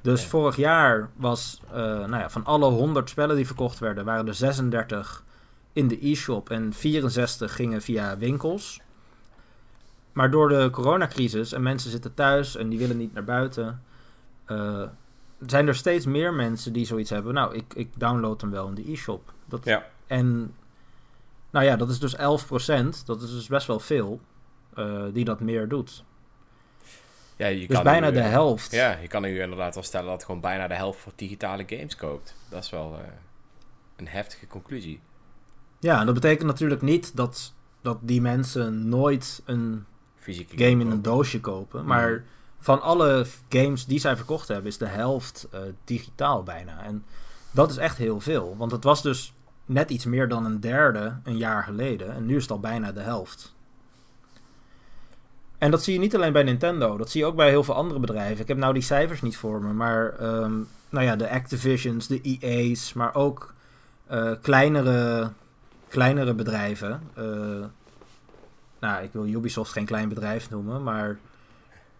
Dus 0.01 0.25
vorig 0.25 0.57
jaar 0.57 1.11
was, 1.17 1.61
eh, 1.67 1.75
nou 1.83 2.17
ja, 2.17 2.31
van 2.31 2.45
alle 2.45 2.71
100 2.71 3.09
spellen 3.11 3.37
die 3.37 3.47
verkocht 3.47 3.79
werden, 3.79 4.05
waren 4.05 4.27
er 4.27 4.35
36 4.35 5.25
in 5.73 5.89
de 5.89 6.07
e-shop 6.07 6.51
en 6.51 6.73
64 6.73 7.55
gingen 7.55 7.83
via 7.83 8.19
winkels. 8.19 8.81
Maar 10.13 10.31
door 10.31 10.49
de 10.49 10.69
coronacrisis 10.73 11.53
en 11.53 11.63
mensen 11.63 11.91
zitten 11.91 12.15
thuis 12.15 12.57
en 12.57 12.69
die 12.69 12.79
willen 12.79 12.97
niet 12.97 13.15
naar 13.15 13.25
buiten, 13.25 13.83
eh, 14.45 14.83
zijn 15.47 15.67
er 15.69 15.75
steeds 15.75 16.07
meer 16.07 16.35
mensen 16.35 16.73
die 16.73 16.87
zoiets 16.87 17.11
hebben. 17.11 17.35
Nou, 17.35 17.55
ik, 17.55 17.75
ik 17.75 17.89
download 17.95 18.41
hem 18.41 18.51
wel 18.51 18.69
in 18.69 18.75
de 18.75 18.93
e-shop. 18.93 19.33
Dat, 19.45 19.65
Ja. 19.65 19.87
En 20.07 20.55
Nou 21.51 21.65
ja, 21.65 21.77
dat 21.77 21.91
is 21.91 21.99
dus 21.99 22.17
11%. 22.17 22.19
Dat 23.05 23.23
is 23.23 23.31
dus 23.31 23.47
best 23.47 23.67
wel 23.67 23.81
veel 23.81 24.21
uh, 24.79 25.05
die 25.13 25.25
dat 25.25 25.41
meer 25.41 25.69
doet. 25.69 26.05
Ja, 27.37 27.47
je 27.47 27.67
dus 27.67 27.77
kan 27.77 27.85
bijna 27.85 28.11
de 28.11 28.21
eh, 28.21 28.31
helft. 28.31 28.73
Ja, 28.73 28.97
je 28.97 29.09
kan 29.09 29.23
nu 29.23 29.41
inderdaad 29.41 29.75
wel 29.75 29.85
stellen 29.85 30.09
dat 30.09 30.25
gewoon 30.25 30.41
bijna 30.41 30.69
de 30.69 30.75
helft 30.75 31.01
voor 31.01 31.13
digitale 31.17 31.65
games 31.67 31.97
koopt. 31.97 32.35
Dat 32.49 32.65
is 32.65 32.71
wel 32.71 32.95
eh, 32.95 33.13
een 33.97 34.09
heftige 34.09 34.47
conclusie. 34.47 35.01
Ja, 35.79 36.01
en 36.01 36.07
dat 36.07 36.15
betekent 36.15 36.47
natuurlijk 36.47 36.83
niet 36.83 37.17
dat, 37.17 37.53
dat 37.81 37.99
die 38.01 38.21
mensen 38.21 38.89
nooit 38.89 39.43
een 39.45 39.85
Fysieke 40.17 40.59
game 40.59 40.85
in 40.85 40.91
een 40.91 41.03
doosje 41.03 41.41
kopen. 41.41 41.85
Maar 41.85 42.11
Mhm. 42.11 42.23
Van 42.61 42.83
alle 42.83 43.27
games 43.49 43.87
die 43.87 44.01
zij 44.01 44.17
verkocht 44.17 44.49
hebben, 44.49 44.67
is 44.67 44.79
de 44.79 44.87
helft 44.87 45.49
eh, 45.51 45.61
digitaal 45.85 46.43
bijna. 46.43 46.85
En 46.85 47.05
dat 47.51 47.71
is 47.71 47.77
echt 47.77 47.97
heel 47.97 48.21
veel. 48.21 48.55
Want 48.59 48.73
het 48.73 48.85
was 48.85 49.03
dus 49.03 49.33
net 49.65 49.91
iets 49.91 50.05
meer 50.05 50.29
dan 50.29 50.45
een 50.45 50.61
derde 50.61 51.17
een 51.25 51.37
jaar 51.37 51.63
geleden. 51.63 52.15
En 52.15 52.27
nu 52.27 52.37
is 52.37 52.43
het 52.43 52.51
al 52.51 52.61
bijna 52.61 52.93
de 52.93 53.01
helft. 53.01 53.57
En 55.59 55.71
dat 55.71 55.83
zie 55.83 55.93
je 55.93 55.99
niet 55.99 56.15
alleen 56.15 56.33
bij 56.33 56.43
Nintendo. 56.43 56.97
Dat 56.97 57.11
zie 57.11 57.21
je 57.21 57.27
ook 57.27 57.37
bij 57.37 57.49
heel 57.49 57.65
veel 57.65 57.75
andere 57.75 58.01
bedrijven. 58.01 58.41
Ik 58.41 58.49
heb 58.49 58.57
nou 58.57 58.73
die 58.73 58.83
cijfers 58.83 59.23
niet 59.23 59.37
voor 59.37 59.63
me. 59.63 59.73
Maar 59.73 60.13
ehm, 60.19 60.53
nou 60.89 61.05
ja, 61.05 61.17
de 61.17 61.31
Activisions, 61.31 62.07
de 62.07 62.21
EA's. 62.21 62.93
Maar 62.93 63.15
ook 63.15 63.55
eh, 64.07 64.33
kleinere, 64.43 65.31
kleinere 65.89 66.35
bedrijven. 66.35 67.01
eh, 67.15 67.25
nou, 68.81 69.03
ik 69.03 69.13
wil 69.13 69.27
Ubisoft 69.27 69.73
geen 69.73 69.85
klein 69.85 70.09
bedrijf 70.09 70.51
noemen, 70.51 70.83
maar 70.83 71.19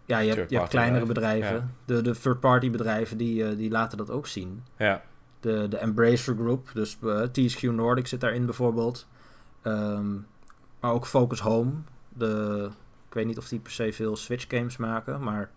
ja, 0.09 0.19
je 0.19 0.33
hebt, 0.33 0.49
je 0.49 0.57
hebt 0.57 0.69
kleinere 0.69 1.05
bedrijven, 1.05 1.41
bedrijven. 1.51 1.75
De, 1.85 2.01
de 2.01 2.19
third-party 2.19 2.71
bedrijven, 2.71 3.17
die, 3.17 3.45
eh, 3.45 3.57
die 3.57 3.69
laten 3.69 3.97
dat 3.97 4.09
ook 4.11 4.27
zien. 4.27 4.63
Ja, 4.77 5.01
De, 5.39 5.67
de 5.67 5.77
Embracer 5.77 6.35
Group, 6.35 6.69
dus 6.73 6.97
eh, 7.03 7.21
THQ 7.21 7.61
Nordic 7.61 8.07
zit 8.07 8.21
daarin 8.21 8.45
bijvoorbeeld. 8.45 9.07
Ehm, 9.61 10.13
maar 10.79 10.91
ook 10.91 11.05
Focus 11.05 11.39
Home. 11.39 11.71
De, 12.09 12.69
ik 13.07 13.13
weet 13.13 13.25
niet 13.25 13.37
of 13.37 13.47
die 13.47 13.59
per 13.59 13.71
se 13.71 13.93
veel 13.93 14.15
Switch 14.15 14.45
games 14.47 14.77
maken, 14.77 15.23
maar... 15.23 15.49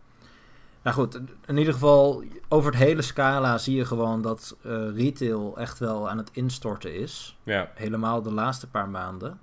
Nou 0.82 0.97
goed, 0.97 1.21
in 1.47 1.56
ieder 1.56 1.73
geval, 1.73 2.25
over 2.49 2.71
het 2.71 2.80
hele 2.80 3.02
scala 3.02 3.59
zie 3.59 3.76
je 3.76 3.85
gewoon 3.85 4.23
dat 4.23 4.56
eh, 4.62 4.97
retail 4.97 5.56
echt 5.59 5.78
wel 5.78 6.11
aan 6.11 6.18
het 6.18 6.30
instorten 6.32 6.94
is. 6.94 7.38
ja. 7.42 7.71
Helemaal 7.75 8.23
de 8.23 8.32
laatste 8.32 8.68
paar 8.68 8.88
maanden. 8.88 9.40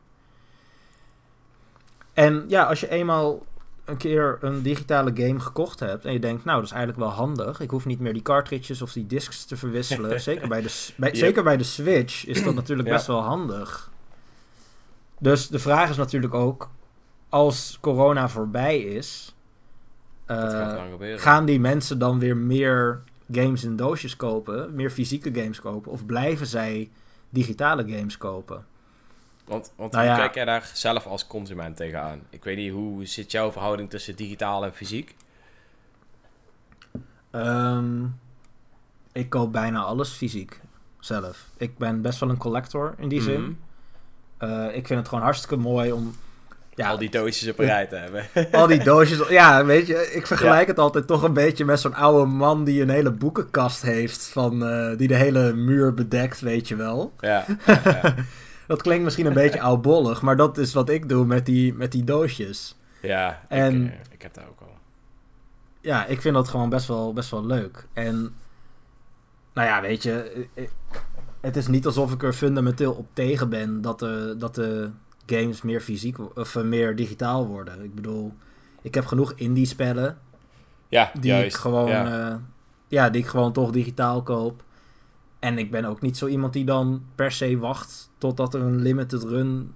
En 2.13 2.45
ja, 2.47 2.63
als 2.63 2.79
je 2.79 2.89
eenmaal 2.89 3.45
een 3.89 3.97
keer 3.97 4.37
een 4.41 4.61
digitale 4.61 5.11
game 5.15 5.39
gekocht 5.39 5.79
hebt 5.79 6.05
en 6.05 6.13
je 6.13 6.19
denkt, 6.19 6.43
nou, 6.45 6.57
dat 6.57 6.65
is 6.65 6.75
eigenlijk 6.75 7.01
wel 7.05 7.11
handig. 7.17 7.59
Ik 7.59 7.69
hoef 7.69 7.85
niet 7.85 7.99
meer 7.99 8.13
die 8.13 8.21
cartridges 8.21 8.81
of 8.81 8.93
die 8.93 9.07
discs 9.07 9.45
te 9.45 9.57
verwisselen. 9.57 10.21
zeker, 10.29 10.47
bij 10.47 10.61
de, 10.61 10.67
s- 10.67 10.93
bij, 10.97 11.09
Yep. 11.09 11.17
zeker 11.17 11.43
bij 11.43 11.57
de 11.57 11.63
Switch 11.63 12.25
is 12.25 12.43
dat 12.43 12.55
natuurlijk 12.55 12.87
Ja. 12.87 12.93
best 12.95 13.07
wel 13.07 13.21
handig. 13.21 13.91
Dus 15.19 15.47
de 15.47 15.59
vraag 15.59 15.89
is 15.89 15.97
natuurlijk 15.97 16.33
ook, 16.33 16.69
als 17.29 17.77
corona 17.81 18.29
voorbij 18.29 18.79
is, 18.79 19.35
eh, 20.25 20.75
gaan 21.15 21.45
die 21.45 21.59
mensen 21.59 21.99
dan 21.99 22.19
weer 22.19 22.37
meer 22.37 22.99
games 23.31 23.63
in 23.63 23.75
doosjes 23.75 24.15
kopen, 24.15 24.75
meer 24.75 24.89
fysieke 24.91 25.33
games 25.33 25.59
kopen, 25.61 25.91
of 25.91 26.05
blijven 26.05 26.47
zij 26.47 26.89
digitale 27.29 27.83
games 27.87 28.17
kopen? 28.17 28.65
Want, 29.49 29.71
want 29.75 29.91
Nou 29.91 30.07
hoe 30.07 30.15
kijk 30.17 30.33
jij 30.35 30.45
daar 30.45 30.69
zelf 30.73 31.05
als 31.05 31.27
consument 31.27 31.75
tegenaan? 31.77 32.19
Ik 32.29 32.43
weet 32.43 32.57
niet, 32.57 32.71
hoe 32.71 33.05
zit 33.05 33.31
jouw 33.31 33.51
verhouding 33.51 33.89
tussen 33.89 34.15
digitaal 34.15 34.63
en 34.65 34.73
fysiek? 34.73 35.15
Ehm, 37.31 38.03
ik 39.11 39.29
koop 39.29 39.51
bijna 39.51 39.79
alles 39.81 40.09
fysiek 40.11 40.59
zelf. 40.99 41.45
Ik 41.57 41.77
ben 41.77 42.01
best 42.01 42.19
wel 42.19 42.29
een 42.29 42.37
collector 42.37 42.93
in 42.97 43.07
die 43.09 43.19
Mhm. 43.21 43.29
zin. 43.29 43.59
Eh, 44.37 44.65
ik 44.75 44.87
vind 44.87 44.99
het 44.99 45.07
gewoon 45.07 45.23
hartstikke 45.23 45.55
mooi 45.57 45.91
om 45.91 46.15
ja, 46.75 46.89
Al 46.89 46.97
die 46.97 47.09
doosjes 47.09 47.49
op 47.49 47.59
een 47.59 47.65
rij 47.65 47.85
te 47.87 47.95
hebben. 47.95 48.25
al 48.61 48.67
die 48.67 48.83
doosjes. 48.83 49.27
Ja, 49.27 49.65
weet 49.65 49.87
je, 49.87 50.11
ik 50.13 50.27
vergelijk 50.27 50.67
het 50.67 50.79
altijd 50.79 51.07
toch 51.07 51.23
een 51.23 51.33
beetje 51.33 51.65
met 51.65 51.79
zo'n 51.79 51.93
oude 51.95 52.25
man 52.31 52.63
die 52.63 52.81
een 52.81 52.89
hele 52.89 53.11
boekenkast 53.11 53.81
heeft. 53.81 54.27
Van, 54.27 54.65
eh, 54.67 54.97
die 54.97 55.07
de 55.07 55.15
hele 55.15 55.53
muur 55.53 55.93
bedekt, 55.93 56.39
weet 56.39 56.67
je 56.67 56.75
wel. 56.75 57.13
ja. 57.19 57.45
Dat 58.69 58.81
klinkt 58.81 59.03
misschien 59.03 59.25
een 59.25 59.33
beetje 59.33 59.61
oudbollig, 59.69 60.21
maar 60.21 60.35
dat 60.35 60.57
is 60.57 60.73
wat 60.73 60.89
ik 60.89 61.09
doe 61.09 61.25
met 61.25 61.45
die, 61.45 61.73
met 61.73 61.91
die 61.91 62.03
doosjes. 62.03 62.75
Ja, 63.01 63.41
En- 63.47 63.85
ik, 63.85 63.91
eh, 63.91 63.97
ik 64.11 64.21
heb 64.21 64.33
daar 64.33 64.47
ook 64.49 64.61
al. 64.61 64.77
ja, 65.81 66.05
ik 66.05 66.21
vind 66.21 66.35
dat 66.35 66.47
gewoon 66.47 66.69
best 66.69 66.87
wel, 66.87 67.13
best 67.13 67.29
wel 67.31 67.45
leuk. 67.45 67.87
En 67.93 68.33
nou 69.53 69.67
ja, 69.67 69.81
weet 69.81 70.03
je, 70.03 70.47
eh, 70.55 70.63
eh, 70.63 70.69
het 71.41 71.55
is 71.55 71.67
niet 71.67 71.85
alsof 71.85 72.11
ik 72.13 72.23
er 72.23 72.33
fundamenteel 72.33 72.93
op 72.93 73.07
tegen 73.13 73.49
ben 73.49 73.81
dat 73.81 73.99
de, 73.99 74.35
dat 74.37 74.55
de 74.55 74.89
games 75.25 75.61
meer 75.61 75.81
fysiek 75.81 76.37
of 76.37 76.55
meer 76.63 76.95
digitaal 76.95 77.47
worden. 77.47 77.83
Ik 77.83 77.95
bedoel, 77.95 78.33
ik 78.81 78.93
heb 78.95 79.05
genoeg 79.05 79.33
indie 79.35 79.65
spellen 79.65 80.17
Ja, 80.87 81.11
die 81.19 81.31
juist. 81.31 81.55
ik 81.55 81.61
gewoon, 81.61 81.89
ja, 82.87 83.09
die 83.09 83.21
ik 83.21 83.27
gewoon 83.27 83.53
toch 83.53 83.71
digitaal 83.71 84.23
koop. 84.23 84.63
En 85.39 85.57
ik 85.57 85.71
ben 85.71 85.85
ook 85.85 86.01
niet 86.01 86.17
zo 86.17 86.27
iemand 86.27 86.53
die 86.53 86.65
dan 86.65 87.03
per 87.15 87.31
se 87.31 87.57
wacht 87.57 88.11
totdat 88.17 88.53
er 88.53 88.61
een 88.61 88.81
limited 88.81 89.23
run 89.23 89.73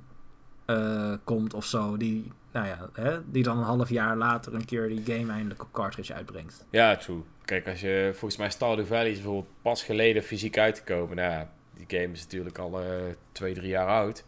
eh, 0.66 1.14
komt 1.24 1.54
of 1.54 1.66
zo. 1.66 1.98
Die, 1.98 2.32
nou 2.52 2.68
ja, 2.68 2.90
hè, 2.94 3.32
die 3.32 3.44
dan 3.44 3.58
een 3.58 3.64
half 3.64 3.90
jaar 3.90 4.18
later 4.18 4.54
een 4.54 4.66
keer 4.66 4.88
die 4.88 5.04
game 5.18 5.32
eindelijk 5.32 5.62
op 5.62 5.72
cartridge 5.72 6.14
uitbrengt. 6.14 6.66
ja, 6.70 6.96
true. 6.96 7.22
Kijk, 7.46 7.68
als 7.68 7.82
je 7.82 8.10
volgens 8.12 8.38
mij 8.38 8.50
Stardew 8.50 8.86
Valley 8.86 9.10
is 9.10 9.16
bijvoorbeeld 9.16 9.48
pas 9.62 9.84
geleden 9.84 10.24
fysiek 10.24 10.58
uitgekomen. 10.58 11.16
Nou 11.16 11.32
ja, 11.32 11.50
die 11.74 12.00
game 12.00 12.14
is 12.14 12.22
natuurlijk 12.24 12.58
al 12.58 12.80
eh, 12.82 12.86
twee, 13.32 13.54
drie 13.54 13.68
jaar 13.70 13.88
oud. 13.88 14.26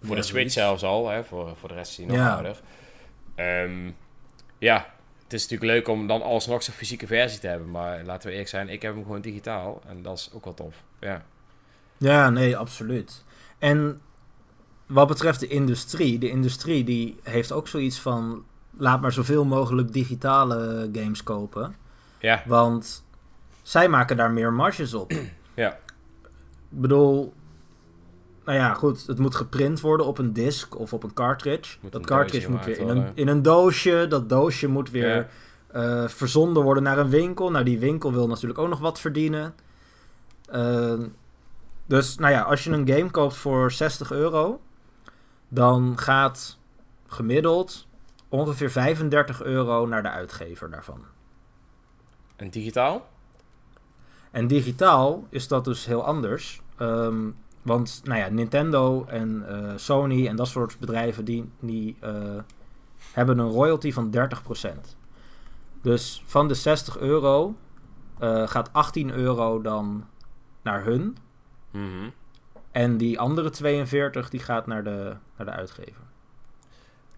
Voor 0.00 0.14
Ja, 0.14 0.20
de 0.20 0.26
Switch 0.26 0.52
zelfs 0.52 0.82
al, 0.82 1.08
hè? 1.08 1.24
Voor, 1.24 1.56
voor 1.56 1.68
de 1.68 1.74
rest 1.74 1.90
is 1.90 1.96
hij 1.96 2.06
nog 2.06 2.16
Ja. 2.16 2.34
ouder. 2.34 2.60
Ehm, 3.34 3.90
ja, 4.58 4.94
het 5.26 5.34
is 5.34 5.42
natuurlijk 5.48 5.70
leuk 5.72 5.88
om 5.88 6.06
dan 6.06 6.22
alsnog 6.22 6.62
zo'n 6.62 6.74
fysieke 6.74 7.06
versie 7.06 7.40
te 7.40 7.46
hebben. 7.46 7.70
Maar 7.70 8.04
laten 8.04 8.24
we 8.26 8.30
eerlijk 8.30 8.50
zijn, 8.50 8.68
ik 8.68 8.82
heb 8.82 8.94
hem 8.94 9.02
gewoon 9.02 9.20
digitaal. 9.20 9.82
En 9.86 10.02
dat 10.02 10.18
is 10.18 10.30
ook 10.32 10.44
wel 10.44 10.54
tof. 10.54 10.74
Ja, 11.00 11.24
Ja, 11.98 12.30
nee, 12.30 12.56
absoluut. 12.56 13.24
En 13.58 14.00
wat 14.86 15.08
betreft 15.08 15.40
de 15.40 15.46
industrie, 15.48 16.18
de 16.18 16.28
industrie 16.28 16.84
die 16.84 17.18
heeft 17.22 17.52
ook 17.52 17.68
zoiets 17.68 18.00
van 18.00 18.44
laat 18.78 19.00
maar 19.00 19.12
zoveel 19.12 19.44
mogelijk 19.44 19.92
digitale 19.92 20.88
games 20.92 21.22
kopen. 21.22 21.76
ja, 22.18 22.42
Want 22.46 23.04
zij 23.62 23.88
maken 23.88 24.16
daar 24.16 24.30
meer 24.30 24.52
marges 24.52 24.94
op. 24.94 25.12
ja. 25.54 25.72
Ik 26.70 26.82
bedoel, 26.82 27.34
nou 28.46 28.58
ja, 28.58 28.74
goed, 28.74 29.06
het 29.06 29.18
moet 29.18 29.34
geprint 29.34 29.80
worden 29.80 30.06
op 30.06 30.18
een 30.18 30.32
disk 30.32 30.78
of 30.78 30.92
op 30.92 31.02
een 31.02 31.12
cartridge. 31.14 31.76
Moet 31.80 31.92
dat 31.92 32.00
een 32.00 32.06
cartridge 32.06 32.50
moet 32.50 32.64
weer 32.64 32.78
in 32.78 32.88
een, 32.88 33.10
in 33.14 33.28
een 33.28 33.42
doosje. 33.42 34.06
Dat 34.08 34.28
doosje 34.28 34.66
moet 34.68 34.90
weer 34.90 35.14
Ja. 35.16 36.02
eh, 36.02 36.08
verzonden 36.08 36.62
worden 36.62 36.82
naar 36.82 36.98
een 36.98 37.08
winkel. 37.10 37.50
Nou, 37.50 37.64
die 37.64 37.78
winkel 37.78 38.12
wil 38.12 38.26
natuurlijk 38.28 38.58
ook 38.58 38.68
nog 38.68 38.78
wat 38.80 39.00
verdienen. 39.00 39.54
Ehm, 40.50 41.06
dus, 41.86 42.16
nou 42.16 42.32
ja, 42.32 42.40
als 42.42 42.64
je 42.64 42.70
een 42.70 42.88
game 42.88 43.10
koopt 43.10 43.36
voor 43.36 43.72
60 43.72 44.10
euro, 44.12 44.60
dan 45.48 45.98
gaat 45.98 46.58
gemiddeld 47.06 47.86
ongeveer 48.28 48.70
35 48.70 49.42
euro 49.42 49.86
naar 49.86 50.02
de 50.02 50.10
uitgever 50.10 50.70
daarvan. 50.70 51.00
En 52.36 52.50
digitaal? 52.50 53.08
En 54.30 54.46
digitaal 54.46 55.26
is 55.30 55.48
dat 55.48 55.64
dus 55.64 55.86
heel 55.86 56.04
anders. 56.04 56.60
Ehm, 56.76 57.28
want 57.66 58.00
nou 58.04 58.20
ja, 58.20 58.28
Nintendo 58.28 59.04
en 59.04 59.44
eh, 59.48 59.72
Sony 59.76 60.26
en 60.26 60.36
dat 60.36 60.48
soort 60.48 60.78
bedrijven 60.78 61.24
die, 61.24 61.50
die 61.60 61.96
eh, 62.00 62.38
hebben 63.12 63.38
een 63.38 63.48
royalty 63.48 63.92
van 63.92 64.14
30%. 64.66 64.68
Dus 65.82 66.22
van 66.26 66.48
de 66.48 66.54
60 66.54 66.98
euro 66.98 67.56
eh, 68.18 68.48
gaat 68.48 68.72
18 68.72 69.10
euro 69.10 69.60
dan 69.60 70.06
naar 70.62 70.84
hun. 70.84 71.16
Mhm. 71.70 72.10
En 72.70 72.96
die 72.96 73.18
andere 73.18 73.50
42 73.50 74.30
die 74.30 74.40
gaat 74.40 74.66
naar 74.66 74.84
de, 74.84 75.16
naar 75.36 75.46
de 75.46 75.52
uitgever. 75.52 76.02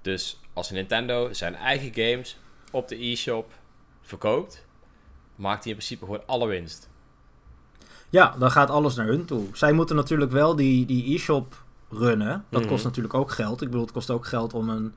Dus 0.00 0.40
als 0.52 0.70
Nintendo 0.70 1.32
zijn 1.32 1.54
eigen 1.54 1.94
games 1.94 2.38
op 2.70 2.88
de 2.88 2.96
e-shop 2.96 3.52
verkoopt, 4.00 4.66
maakt 5.34 5.62
hij 5.62 5.72
in 5.72 5.78
principe 5.78 6.04
gewoon 6.04 6.26
alle 6.26 6.46
winst. 6.46 6.88
Ja, 8.10 8.34
dan 8.38 8.50
gaat 8.50 8.70
alles 8.70 8.94
naar 8.94 9.06
hun 9.06 9.24
toe. 9.24 9.44
Zij 9.52 9.72
moeten 9.72 9.96
natuurlijk 9.96 10.30
wel 10.30 10.56
die, 10.56 10.86
die 10.86 11.14
e-shop 11.14 11.62
runnen. 11.90 12.44
Dat 12.48 12.60
Mhm. 12.60 12.70
kost 12.70 12.84
natuurlijk 12.84 13.14
ook 13.14 13.30
geld. 13.30 13.60
Ik 13.62 13.68
bedoel, 13.68 13.84
het 13.84 13.92
kost 13.92 14.10
ook 14.10 14.26
geld 14.26 14.54
om 14.54 14.68
een, 14.68 14.94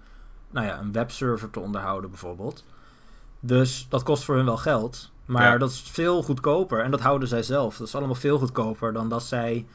nou 0.51 0.65
ja, 0.67 0.79
een 0.79 0.91
webserver 0.91 1.49
te 1.49 1.59
onderhouden 1.59 2.09
bijvoorbeeld. 2.09 2.63
Dus 3.39 3.85
dat 3.89 4.03
kost 4.03 4.23
voor 4.23 4.35
hun 4.35 4.45
wel 4.45 4.57
geld. 4.57 5.11
Maar 5.25 5.51
Ja. 5.51 5.57
dat 5.57 5.69
is 5.69 5.81
veel 5.91 6.23
goedkoper. 6.23 6.79
En 6.79 6.91
dat 6.91 6.99
houden 6.99 7.27
zij 7.27 7.43
zelf. 7.43 7.77
Dat 7.77 7.87
is 7.87 7.95
allemaal 7.95 8.15
veel 8.15 8.37
goedkoper 8.37 8.93
dan 8.93 9.09
dat 9.09 9.23
zij... 9.23 9.65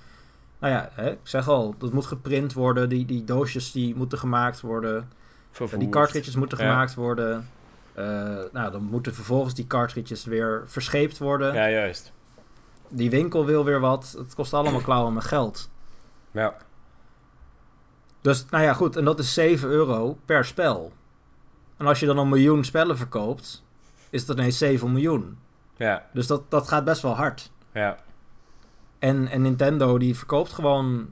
Nou 0.59 0.73
ja, 0.73 0.89
hè, 0.93 1.11
ik 1.11 1.19
zeg 1.23 1.49
al, 1.49 1.75
dat 1.79 1.93
moet 1.93 2.07
geprint 2.07 2.53
worden. 2.53 2.89
Die, 2.89 3.05
die 3.07 3.25
doosjes 3.25 3.73
die 3.73 3.95
moeten 3.97 4.19
gemaakt 4.19 4.61
worden. 4.61 5.09
Vervoerd. 5.51 5.81
Die 5.81 5.91
cartridges 5.91 6.37
moeten 6.37 6.59
Ja. 6.59 6.65
gemaakt 6.71 6.95
worden. 6.95 7.49
Eh, 7.93 8.05
nou, 8.53 8.71
dan 8.73 8.83
moeten 8.83 9.15
vervolgens 9.15 9.55
die 9.55 9.67
cartridges 9.67 10.25
weer 10.25 10.63
verscheept 10.67 11.19
worden. 11.19 11.55
Ja, 11.55 11.71
juist. 11.71 12.13
Die 12.91 13.11
winkel 13.11 13.45
wil 13.45 13.65
weer 13.65 13.81
wat. 13.81 14.15
Het 14.19 14.35
kost 14.35 14.55
allemaal 14.55 14.81
klauwen 14.81 15.13
met 15.15 15.25
geld. 15.25 15.71
Ja. 16.31 16.55
Dus, 18.21 18.45
nou 18.51 18.65
ja, 18.65 18.73
goed. 18.73 18.97
En 18.97 19.05
dat 19.05 19.19
is 19.19 19.35
7 19.35 19.69
euro 19.69 20.19
per 20.25 20.45
spel. 20.45 20.93
En 21.77 21.87
als 21.87 22.01
je 22.01 22.07
dan 22.07 22.19
een 22.19 22.29
miljoen 22.29 22.65
spellen 22.65 22.97
verkoopt, 22.97 23.65
is 24.11 24.27
dat 24.27 24.39
ineens 24.39 24.59
7 24.59 24.93
miljoen. 24.93 25.39
Ja, 25.77 26.07
Dus 26.13 26.27
dat, 26.27 26.51
dat 26.51 26.69
gaat 26.69 26.85
best 26.85 27.03
wel 27.03 27.15
hard. 27.17 27.51
ja. 27.73 28.05
En, 28.99 29.27
en 29.29 29.43
Nintendo 29.43 29.99
die 29.99 30.17
verkoopt 30.17 30.53
gewoon, 30.53 31.09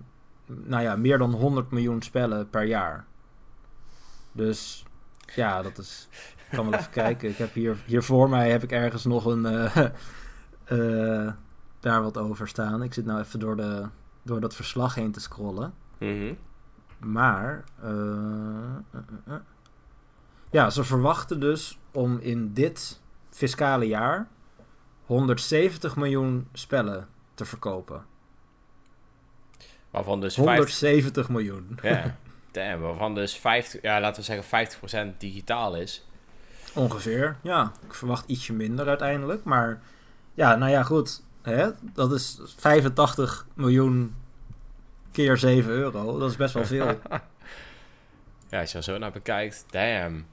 nou 0.47 0.83
ja, 0.83 0.97
meer 0.97 1.19
dan 1.19 1.33
100 1.33 1.71
miljoen 1.71 2.03
spellen 2.03 2.51
per 2.51 2.65
jaar. 2.65 3.05
Dus 4.33 4.85
ja, 5.35 5.63
dat 5.63 5.79
is. 5.79 6.09
Ik 6.51 6.57
kan 6.57 6.71
wel 6.71 6.79
even 6.79 6.91
kijken. 7.03 7.29
Ik 7.29 7.37
heb 7.37 7.53
hier, 7.53 7.77
hier 7.87 8.03
voor 8.03 8.29
mij 8.29 8.51
heb 8.51 8.63
ik 8.63 8.73
ergens 8.73 9.05
nog 9.05 9.25
een. 9.25 9.47
eh, 9.47 9.77
eh, 11.27 11.33
daar 11.85 12.03
wat 12.03 12.19
over 12.19 12.49
staan. 12.49 12.83
Ik 12.83 12.95
zit 12.95 13.05
nou 13.05 13.21
even 13.21 13.39
door, 13.39 13.57
de, 13.57 13.87
door 14.23 14.41
dat 14.41 14.55
verslag 14.55 14.95
heen 14.95 15.13
te 15.13 15.21
scrollen. 15.21 15.75
Mhm. 15.99 16.35
Maar. 16.99 17.65
eh, 17.83 17.91
eh, 17.91 19.01
eh. 19.27 19.35
Ja, 20.51 20.71
ze 20.71 20.85
verwachten 20.85 21.41
dus 21.41 21.79
om 21.93 22.19
in 22.19 22.53
dit 22.53 23.01
fiscale 23.31 23.87
jaar 23.87 24.29
170 25.07 25.97
miljoen 25.97 26.49
spellen 26.53 27.09
te 27.35 27.45
verkopen. 27.45 28.05
Waarvan 29.91 30.21
dus 30.21 30.35
50, 30.35 30.55
170 30.55 31.29
miljoen. 31.29 31.79
ja, 31.83 32.17
damn, 32.53 32.81
waarvan 32.83 33.15
dus 33.15 33.37
50, 33.37 33.83
ja, 33.83 34.01
laten 34.01 34.23
we 34.23 34.43
zeggen 34.43 35.13
50% 35.15 35.17
digitaal 35.19 35.77
is. 35.77 36.07
Ongeveer, 36.75 37.37
ja. 37.43 37.73
Ik 37.87 37.95
verwacht 37.95 38.29
ietsje 38.29 38.53
minder 38.53 38.89
uiteindelijk. 38.89 39.45
Maar 39.45 39.83
ja, 40.35 40.55
nou 40.57 40.71
ja, 40.71 40.83
goed. 40.83 41.23
Hè? 41.45 41.71
Dat 41.93 42.13
is 42.13 42.41
85 42.57 43.47
miljoen 43.55 44.15
keer 45.13 45.37
7 45.37 45.71
euro. 45.73 46.19
Dat 46.19 46.31
is 46.31 46.37
best 46.37 46.55
wel 46.55 46.65
veel. 46.65 46.99
Ja, 48.49 48.61
als 48.61 48.73
je 48.73 48.79
er 48.79 48.85
zo 48.85 48.99
naar 48.99 49.13
bekijkt, 49.13 49.65
damn. 49.71 50.27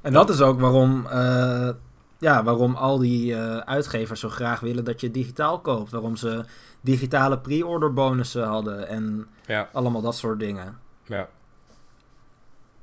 En 0.00 0.12
dat 0.12 0.30
is 0.30 0.40
ook 0.40 0.60
waarom, 0.60 1.06
eh, 1.06 1.70
ja, 2.18 2.44
waarom 2.44 2.74
al 2.74 2.98
die 2.98 3.34
eh, 3.36 3.56
uitgevers 3.56 4.20
zo 4.20 4.28
graag 4.28 4.60
willen 4.60 4.84
dat 4.84 5.00
je 5.00 5.10
digitaal 5.10 5.60
koopt. 5.60 5.90
Waarom 5.90 6.16
ze 6.16 6.44
digitale 6.80 7.38
pre-order 7.38 7.92
bonussen 7.92 8.44
hadden 8.44 8.88
en 8.88 9.26
Ja, 9.46 9.68
allemaal 9.72 10.00
dat 10.02 10.16
soort 10.16 10.38
dingen. 10.38 10.78
ja. 11.04 11.28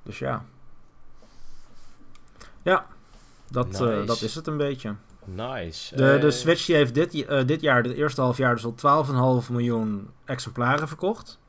Dus 0.04 0.20
ja. 0.20 0.46
Ja, 2.62 2.86
dat, 3.51 3.82
eh, 3.82 4.06
dat 4.06 4.22
is 4.22 4.36
het 4.36 4.48
een 4.48 4.58
beetje. 4.58 4.96
Nice. 5.36 5.96
De, 5.96 6.17
de 6.19 6.27
Eh, 6.27 6.34
Switch 6.34 6.65
die 6.65 6.75
heeft 6.75 6.93
dit, 6.93 7.25
eh, 7.25 7.46
dit 7.46 7.62
jaar, 7.62 7.84
het 7.84 7.93
eerste 7.93 8.22
half 8.22 8.38
jaar, 8.38 8.55
dus 8.55 8.65
al 8.65 8.75
12,5 8.75 9.50
miljoen 9.50 10.10
exemplaren 10.25 10.88
verkocht. 10.88 11.39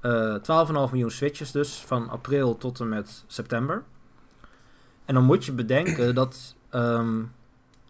Eh 0.00 0.34
12,5 0.34 0.90
miljoen 0.92 1.10
Switches 1.10 1.50
dus, 1.50 1.84
van 1.86 2.08
april 2.08 2.56
tot 2.56 2.80
en 2.80 2.88
met 2.88 3.24
september. 3.26 3.82
En 5.04 5.14
dan 5.14 5.24
moet 5.24 5.44
je 5.44 5.52
bedenken 5.52 6.14
dat 6.14 6.54
ehm, 6.70 7.18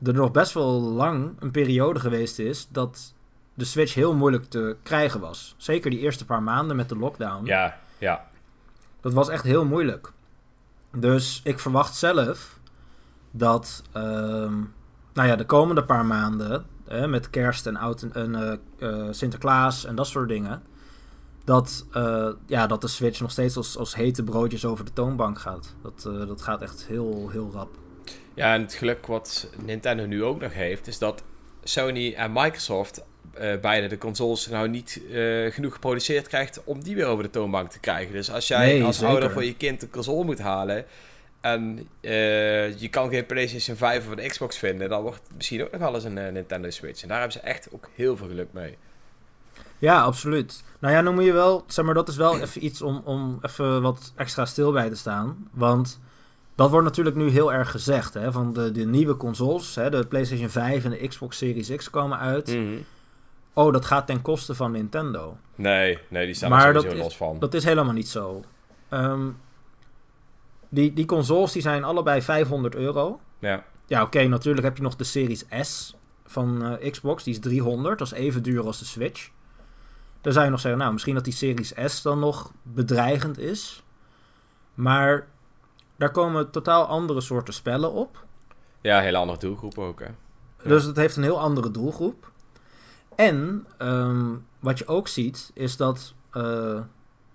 er 0.03 0.15
nog 0.15 0.31
best 0.31 0.53
wel 0.53 0.81
lang 0.81 1.37
een 1.39 1.51
periode 1.51 2.01
geweest 2.01 2.39
is 2.39 2.69
dat 2.71 3.15
de 3.55 3.65
Switch 3.65 3.95
heel 3.95 4.15
moeilijk 4.15 4.45
te 4.45 4.77
krijgen 4.83 5.21
was. 5.21 5.55
Zeker 5.57 5.91
die 5.91 6.01
eerste 6.01 6.25
paar 6.25 6.43
maanden 6.43 6.77
met 6.77 6.89
de 6.89 6.97
lockdown. 6.97 7.47
Ja, 7.47 7.79
ja. 7.99 8.29
Dat 9.01 9.13
was 9.13 9.29
echt 9.29 9.45
heel 9.45 9.65
moeilijk. 9.65 10.13
Dus 10.97 11.41
ik 11.45 11.59
verwacht 11.59 11.95
zelf 11.95 12.59
dat, 13.31 13.83
ehm, 13.93 14.55
nou 15.17 15.29
ja, 15.29 15.37
de 15.37 15.45
komende 15.45 15.85
paar 15.85 16.05
maanden, 16.05 16.67
hè, 16.89 17.09
met 17.09 17.31
kerst 17.31 17.67
en, 17.67 17.77
oud 17.77 18.03
en, 18.03 18.35
eh, 18.35 18.53
eh, 18.79 19.07
Sinterklaas 19.11 19.85
en 19.85 19.95
dat 19.95 20.07
soort 20.07 20.29
dingen, 20.29 20.63
dat, 21.45 21.87
eh, 21.93 22.29
ja, 22.47 22.67
dat 22.67 22.81
de 22.81 22.89
Switch 22.89 23.21
nog 23.21 23.31
steeds 23.31 23.57
als, 23.57 23.77
als 23.77 23.95
hete 23.95 24.23
broodjes 24.23 24.65
over 24.65 24.85
de 24.85 24.93
toonbank 24.93 25.39
gaat. 25.39 25.75
Dat, 25.83 26.03
dat 26.27 26.43
gaat 26.43 26.63
echt 26.63 26.87
heel, 26.87 27.29
heel 27.33 27.51
rap. 27.53 27.69
Ja, 28.35 28.55
en 28.55 28.61
het 28.61 28.75
geluk 28.75 29.07
wat 29.07 29.51
Nintendo 29.65 30.07
nu 30.07 30.25
ook 30.25 30.41
nog 30.41 30.53
heeft, 30.53 30.87
is 30.87 30.99
dat 30.99 31.23
Sony 31.63 32.15
en 32.15 32.33
Microsoft 32.33 33.05
beide 33.61 33.87
de 33.87 33.99
consoles 33.99 34.47
nou 34.47 34.69
niet 34.69 35.03
genoeg 35.51 35.73
geproduceerd 35.73 36.29
krijgt 36.29 36.65
om 36.65 36.83
die 36.83 36.95
weer 36.95 37.07
over 37.07 37.25
de 37.25 37.31
toonbank 37.31 37.71
te 37.71 37.81
krijgen. 37.81 38.13
Dus 38.13 38.31
als 38.31 38.49
jij 38.49 38.67
Nee, 38.67 38.85
als 38.85 38.97
zeker. 38.97 39.11
ouder 39.13 39.31
voor 39.31 39.45
je 39.45 39.57
kind 39.57 39.83
een 39.83 39.91
console 39.91 40.25
moet 40.25 40.39
halen 40.39 40.85
en 41.53 41.89
eh, 42.01 42.79
je 42.79 42.89
kan 42.89 43.11
geen 43.11 43.27
PlayStation 43.27 43.77
5 43.77 44.07
of 44.07 44.17
een 44.17 44.29
Xbox 44.29 44.59
vinden, 44.59 44.89
dan 44.89 45.03
wordt 45.03 45.21
het 45.23 45.37
misschien 45.37 45.63
ook 45.65 45.71
nog 45.73 45.81
wel 45.81 45.95
eens 45.95 46.05
een 46.05 46.19
eh, 46.19 46.33
Nintendo 46.33 46.71
Switch. 46.71 47.03
En 47.03 47.09
daar 47.09 47.21
hebben 47.21 47.41
ze 47.41 47.47
echt 47.47 47.69
ook 47.73 47.89
heel 47.95 48.17
veel 48.17 48.27
geluk 48.27 48.49
mee. 48.53 48.77
Ja, 49.79 50.03
absoluut. 50.03 50.65
Nou 50.79 50.95
ja, 50.95 51.03
dan 51.03 51.15
moet 51.15 51.25
je 51.25 51.33
wel, 51.33 51.65
zeg 51.67 51.85
maar, 51.85 51.95
dat 51.95 52.09
is 52.09 52.17
wel 52.17 52.39
even 52.41 52.65
iets 52.65 52.83
om, 52.83 53.03
om 53.05 53.39
even 53.43 53.83
wat 53.83 54.13
extra 54.17 54.45
stil 54.45 54.73
bij 54.73 54.89
te 54.89 54.97
staan. 54.97 55.49
Want 55.53 56.01
dat 56.55 56.71
wordt 56.71 56.87
natuurlijk 56.87 57.17
nu 57.17 57.29
heel 57.31 57.53
erg 57.53 57.71
gezegd, 57.71 58.15
hè, 58.15 58.33
van 58.33 58.53
de, 58.53 58.71
de 58.71 58.85
nieuwe 58.87 59.17
consoles, 59.17 59.75
hè, 59.75 59.91
de 59.91 60.07
PlayStation 60.07 60.49
5 60.49 60.85
en 60.85 60.91
de 60.91 61.09
Xbox 61.09 61.37
Series 61.37 61.75
X 61.77 61.91
komen 61.91 62.19
uit. 62.19 62.47
Mhm. 62.57 62.77
Oh, 63.53 63.73
dat 63.73 63.85
gaat 63.85 64.07
ten 64.07 64.23
koste 64.23 64.55
van 64.55 64.73
Nintendo. 64.73 65.37
Nee, 65.55 65.99
nee, 66.09 66.27
die 66.27 66.35
staan 66.35 66.51
Maar 66.51 66.67
er 66.67 66.73
dat 66.73 66.83
sowieso 66.83 67.01
is- 67.07 67.09
los 67.09 67.17
van. 67.17 67.39
Dat 67.39 67.55
is 67.55 67.65
helemaal 67.65 67.93
niet 67.95 68.09
zo. 68.09 68.43
Ehm, 68.89 69.27
die, 70.69 70.93
die 70.93 71.07
consoles 71.07 71.53
die 71.53 71.63
zijn 71.63 71.85
allebei 71.85 72.23
500 72.23 72.75
euro. 72.75 73.21
Ja, 73.39 73.65
Ja, 73.87 74.03
oké, 74.03 74.27
natuurlijk 74.27 74.65
heb 74.65 74.77
je 74.77 74.83
nog 74.83 74.97
de 74.97 75.05
Series 75.05 75.45
S 75.61 75.97
van 76.25 76.65
eh, 76.65 76.91
Xbox, 76.91 77.25
die 77.25 77.35
is 77.35 77.41
300, 77.41 77.99
dat 77.99 78.07
is 78.07 78.13
even 78.13 78.43
duur 78.43 78.65
als 78.65 78.79
de 78.79 78.85
Switch. 78.85 79.31
Dan 80.21 80.33
zou 80.33 80.45
je 80.45 80.51
nog 80.51 80.61
zeggen, 80.61 80.81
nou, 80.81 80.93
misschien 80.93 81.15
dat 81.15 81.25
die 81.25 81.33
Series 81.33 81.75
S 81.85 82.03
dan 82.03 82.19
nog 82.19 82.53
bedreigend 82.63 83.39
is. 83.39 83.85
Maar 84.75 85.29
daar 85.97 86.11
komen 86.11 86.51
totaal 86.51 86.87
andere 86.87 87.21
soorten 87.21 87.55
spellen 87.55 87.93
op. 87.93 88.25
ja 88.81 89.01
hele 89.01 89.17
andere 89.17 89.39
doelgroep 89.39 89.79
ook, 89.79 90.01
hè. 90.01 90.07
Ja. 90.07 90.69
Dus 90.69 90.85
het 90.85 90.97
heeft 90.97 91.17
een 91.17 91.23
heel 91.23 91.41
andere 91.41 91.71
doelgroep. 91.71 92.31
En 93.17 93.67
ehm, 93.79 94.35
wat 94.61 94.79
je 94.79 94.87
ook 94.87 95.09
ziet, 95.09 95.51
is 95.55 95.77
dat 95.77 96.15
eh, 96.31 96.81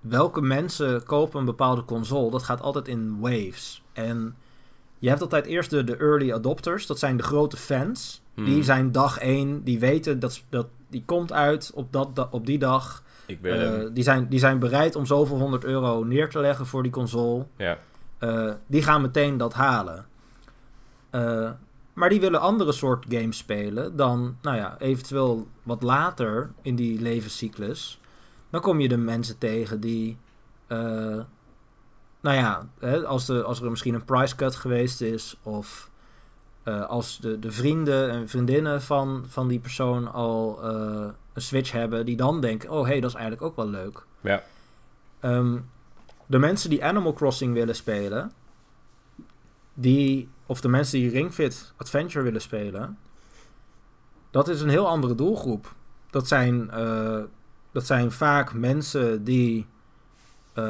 welke 0.02 0.42
mensen 0.42 1.04
kopen 1.04 1.40
een 1.40 1.46
bepaalde 1.46 1.86
console, 1.86 2.32
dat 2.32 2.44
gaat 2.44 2.62
altijd 2.62 2.88
in 2.88 3.20
waves. 3.20 3.84
En 3.94 4.36
je 5.00 5.10
hebt 5.10 5.22
altijd 5.22 5.46
eerst 5.46 5.70
de, 5.70 5.84
de 5.84 5.98
early 5.98 6.32
adopters, 6.34 6.86
dat 6.86 7.00
zijn 7.00 7.18
de 7.18 7.24
grote 7.24 7.58
fans. 7.58 8.22
Die 8.36 8.54
Hmm. 8.54 8.64
zijn 8.64 8.92
dag 8.92 9.18
1, 9.20 9.64
die 9.64 9.80
weten 9.80 10.20
dat, 10.20 10.44
dat 10.50 10.68
die 10.90 11.04
komt 11.06 11.34
uit 11.34 11.72
op, 11.74 11.92
dat, 11.94 12.16
da- 12.16 12.28
op 12.32 12.46
die 12.46 12.60
dag. 12.60 13.04
Ik 13.26 13.42
Eh, 13.44 13.80
die, 13.94 14.04
zijn, 14.04 14.28
die 14.30 14.40
zijn 14.40 14.60
bereid 14.60 14.96
om 14.96 15.06
zoveel 15.06 15.38
honderd 15.38 15.64
euro 15.64 16.04
neer 16.04 16.30
te 16.30 16.40
leggen 16.40 16.66
voor 16.66 16.84
die 16.84 16.92
console. 16.92 17.46
Ja, 17.58 17.78
Eh, 18.18 18.52
die 18.68 18.84
gaan 18.84 19.02
meteen 19.02 19.38
dat 19.38 19.54
halen. 19.54 20.06
Eh, 21.10 21.50
maar 21.94 22.10
die 22.10 22.20
willen 22.20 22.40
andere 22.40 22.72
soort 22.72 23.06
games 23.10 23.38
spelen 23.38 23.96
dan, 23.96 24.38
nou 24.42 24.58
ja, 24.58 24.76
eventueel 24.80 25.48
wat 25.64 25.82
later 25.84 26.52
in 26.62 26.76
die 26.76 27.02
levenscyclus. 27.02 28.00
Dan 28.52 28.62
kom 28.62 28.80
je 28.80 28.88
de 28.88 28.98
mensen 28.98 29.38
tegen 29.38 29.80
die, 29.80 30.18
eh, 30.68 30.78
nou 32.22 32.38
ja, 32.38 32.68
hè, 32.80 33.06
als, 33.06 33.26
de, 33.26 33.44
als 33.44 33.62
er 33.62 33.70
misschien 33.70 33.94
een 33.94 34.06
price 34.06 34.36
cut 34.36 34.56
geweest 34.56 35.02
is, 35.02 35.38
of 35.44 35.90
eh, 36.64 36.86
als 36.86 37.20
de, 37.20 37.40
de 37.40 37.52
vrienden 37.52 38.10
en 38.10 38.30
vriendinnen 38.30 38.82
van, 38.82 39.26
van 39.28 39.48
die 39.48 39.60
persoon 39.60 40.12
al 40.12 40.60
eh, 40.64 41.08
een 41.34 41.42
Switch 41.42 41.72
hebben, 41.72 42.06
die 42.06 42.16
dan 42.16 42.42
denken: 42.42 42.70
oh 42.70 42.84
hé, 42.84 42.92
hey, 42.92 43.00
dat 43.00 43.10
is 43.10 43.16
eigenlijk 43.16 43.46
ook 43.46 43.56
wel 43.56 43.68
leuk. 43.70 44.06
ja. 44.22 44.44
Ehm, 45.20 45.58
de 46.26 46.40
mensen 46.40 46.70
die 46.70 46.86
Animal 46.86 47.14
Crossing 47.14 47.54
willen 47.54 47.76
spelen, 47.76 48.32
die, 49.74 50.30
of 50.46 50.62
de 50.62 50.68
mensen 50.68 51.00
die 51.00 51.10
Ring 51.10 51.34
Fit 51.34 51.74
Adventure 51.78 52.24
willen 52.24 52.42
spelen, 52.42 52.98
dat 54.32 54.48
is 54.48 54.62
een 54.62 54.70
heel 54.70 54.88
andere 54.88 55.16
doelgroep. 55.16 55.74
Dat 56.10 56.28
zijn, 56.28 56.72
dat 57.72 57.86
zijn 57.86 58.12
vaak 58.12 58.54
mensen 58.54 59.24
die, 59.24 59.68
eh, 60.54 60.64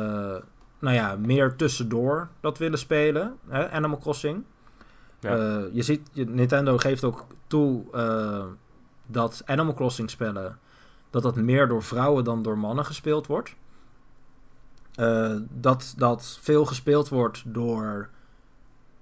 nou 0.79 0.95
ja, 0.95 1.15
meer 1.15 1.55
tussendoor 1.55 2.29
dat 2.39 2.57
willen 2.57 2.79
spelen, 2.79 3.37
hè, 3.47 3.71
Animal 3.71 3.97
Crossing. 3.97 4.43
Ja. 5.19 5.37
Eh, 5.37 5.63
je 5.73 5.81
ziet, 5.81 6.09
Nintendo 6.13 6.77
geeft 6.77 7.03
ook 7.03 7.25
toe 7.47 7.83
eh, 7.91 8.45
dat 9.05 9.41
Animal 9.45 9.73
Crossing 9.73 10.09
spellen, 10.09 10.59
dat 11.09 11.23
dat 11.23 11.35
meer 11.35 11.67
door 11.67 11.83
vrouwen 11.83 12.23
dan 12.23 12.41
door 12.41 12.57
mannen 12.57 12.85
gespeeld 12.85 13.27
wordt. 13.27 13.55
Dat 15.49 15.93
dat 15.97 16.37
veel 16.41 16.65
gespeeld 16.65 17.09
wordt 17.09 17.43
door 17.45 18.09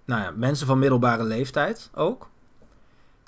nou 0.06 0.22
ja, 0.22 0.32
mensen 0.32 0.68
van 0.68 0.80
middelbare 0.80 1.24
leeftijd 1.24 1.90
ook. 1.94 2.30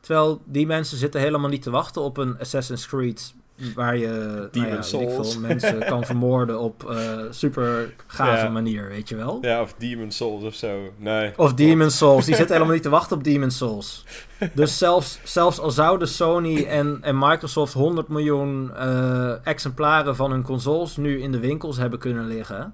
Terwijl 0.01 0.41
die 0.45 0.65
mensen 0.65 0.97
zitten 0.97 1.21
helemaal 1.21 1.49
niet 1.49 1.61
te 1.61 1.69
wachten 1.69 2.01
op 2.01 2.17
een 2.17 2.39
Assassin's 2.39 2.87
Creed 2.87 3.33
waar 3.75 3.97
je 3.97 4.07
nou 4.51 4.67
ja, 4.67 4.83
veel, 4.83 5.39
mensen 5.39 5.79
kan 5.85 6.03
vermoorden 6.05 6.59
op 6.59 6.89
eh, 6.89 7.19
super 7.29 7.93
gave 8.07 8.45
Ja. 8.45 8.49
manier, 8.49 8.87
weet 8.87 9.09
je 9.09 9.15
wel? 9.15 9.37
Ja, 9.41 9.61
of 9.61 9.73
Demon 9.77 10.11
Souls 10.11 10.43
of 10.43 10.53
zo. 10.53 10.93
Nee. 10.97 11.31
Of 11.37 11.53
Demon's 11.53 11.97
Souls, 11.97 12.25
die 12.25 12.35
zitten 12.35 12.53
helemaal 12.55 12.73
niet 12.75 12.83
te 12.83 12.89
wachten 12.89 13.17
op 13.17 13.23
Demon's 13.23 13.57
Souls. 13.57 14.05
Dus 14.53 14.77
zelfs, 14.77 15.19
zelfs 15.23 15.59
al 15.59 15.71
zouden 15.71 16.07
Sony 16.07 16.63
en, 16.63 16.97
en 17.01 17.17
Microsoft 17.17 17.73
100 17.73 18.07
miljoen 18.07 18.71
eh, 18.75 19.33
exemplaren 19.47 20.15
van 20.15 20.31
hun 20.31 20.43
consoles 20.43 20.97
nu 20.97 21.21
in 21.21 21.31
de 21.31 21.39
winkels 21.39 21.77
hebben 21.77 21.99
kunnen 21.99 22.27
liggen, 22.27 22.73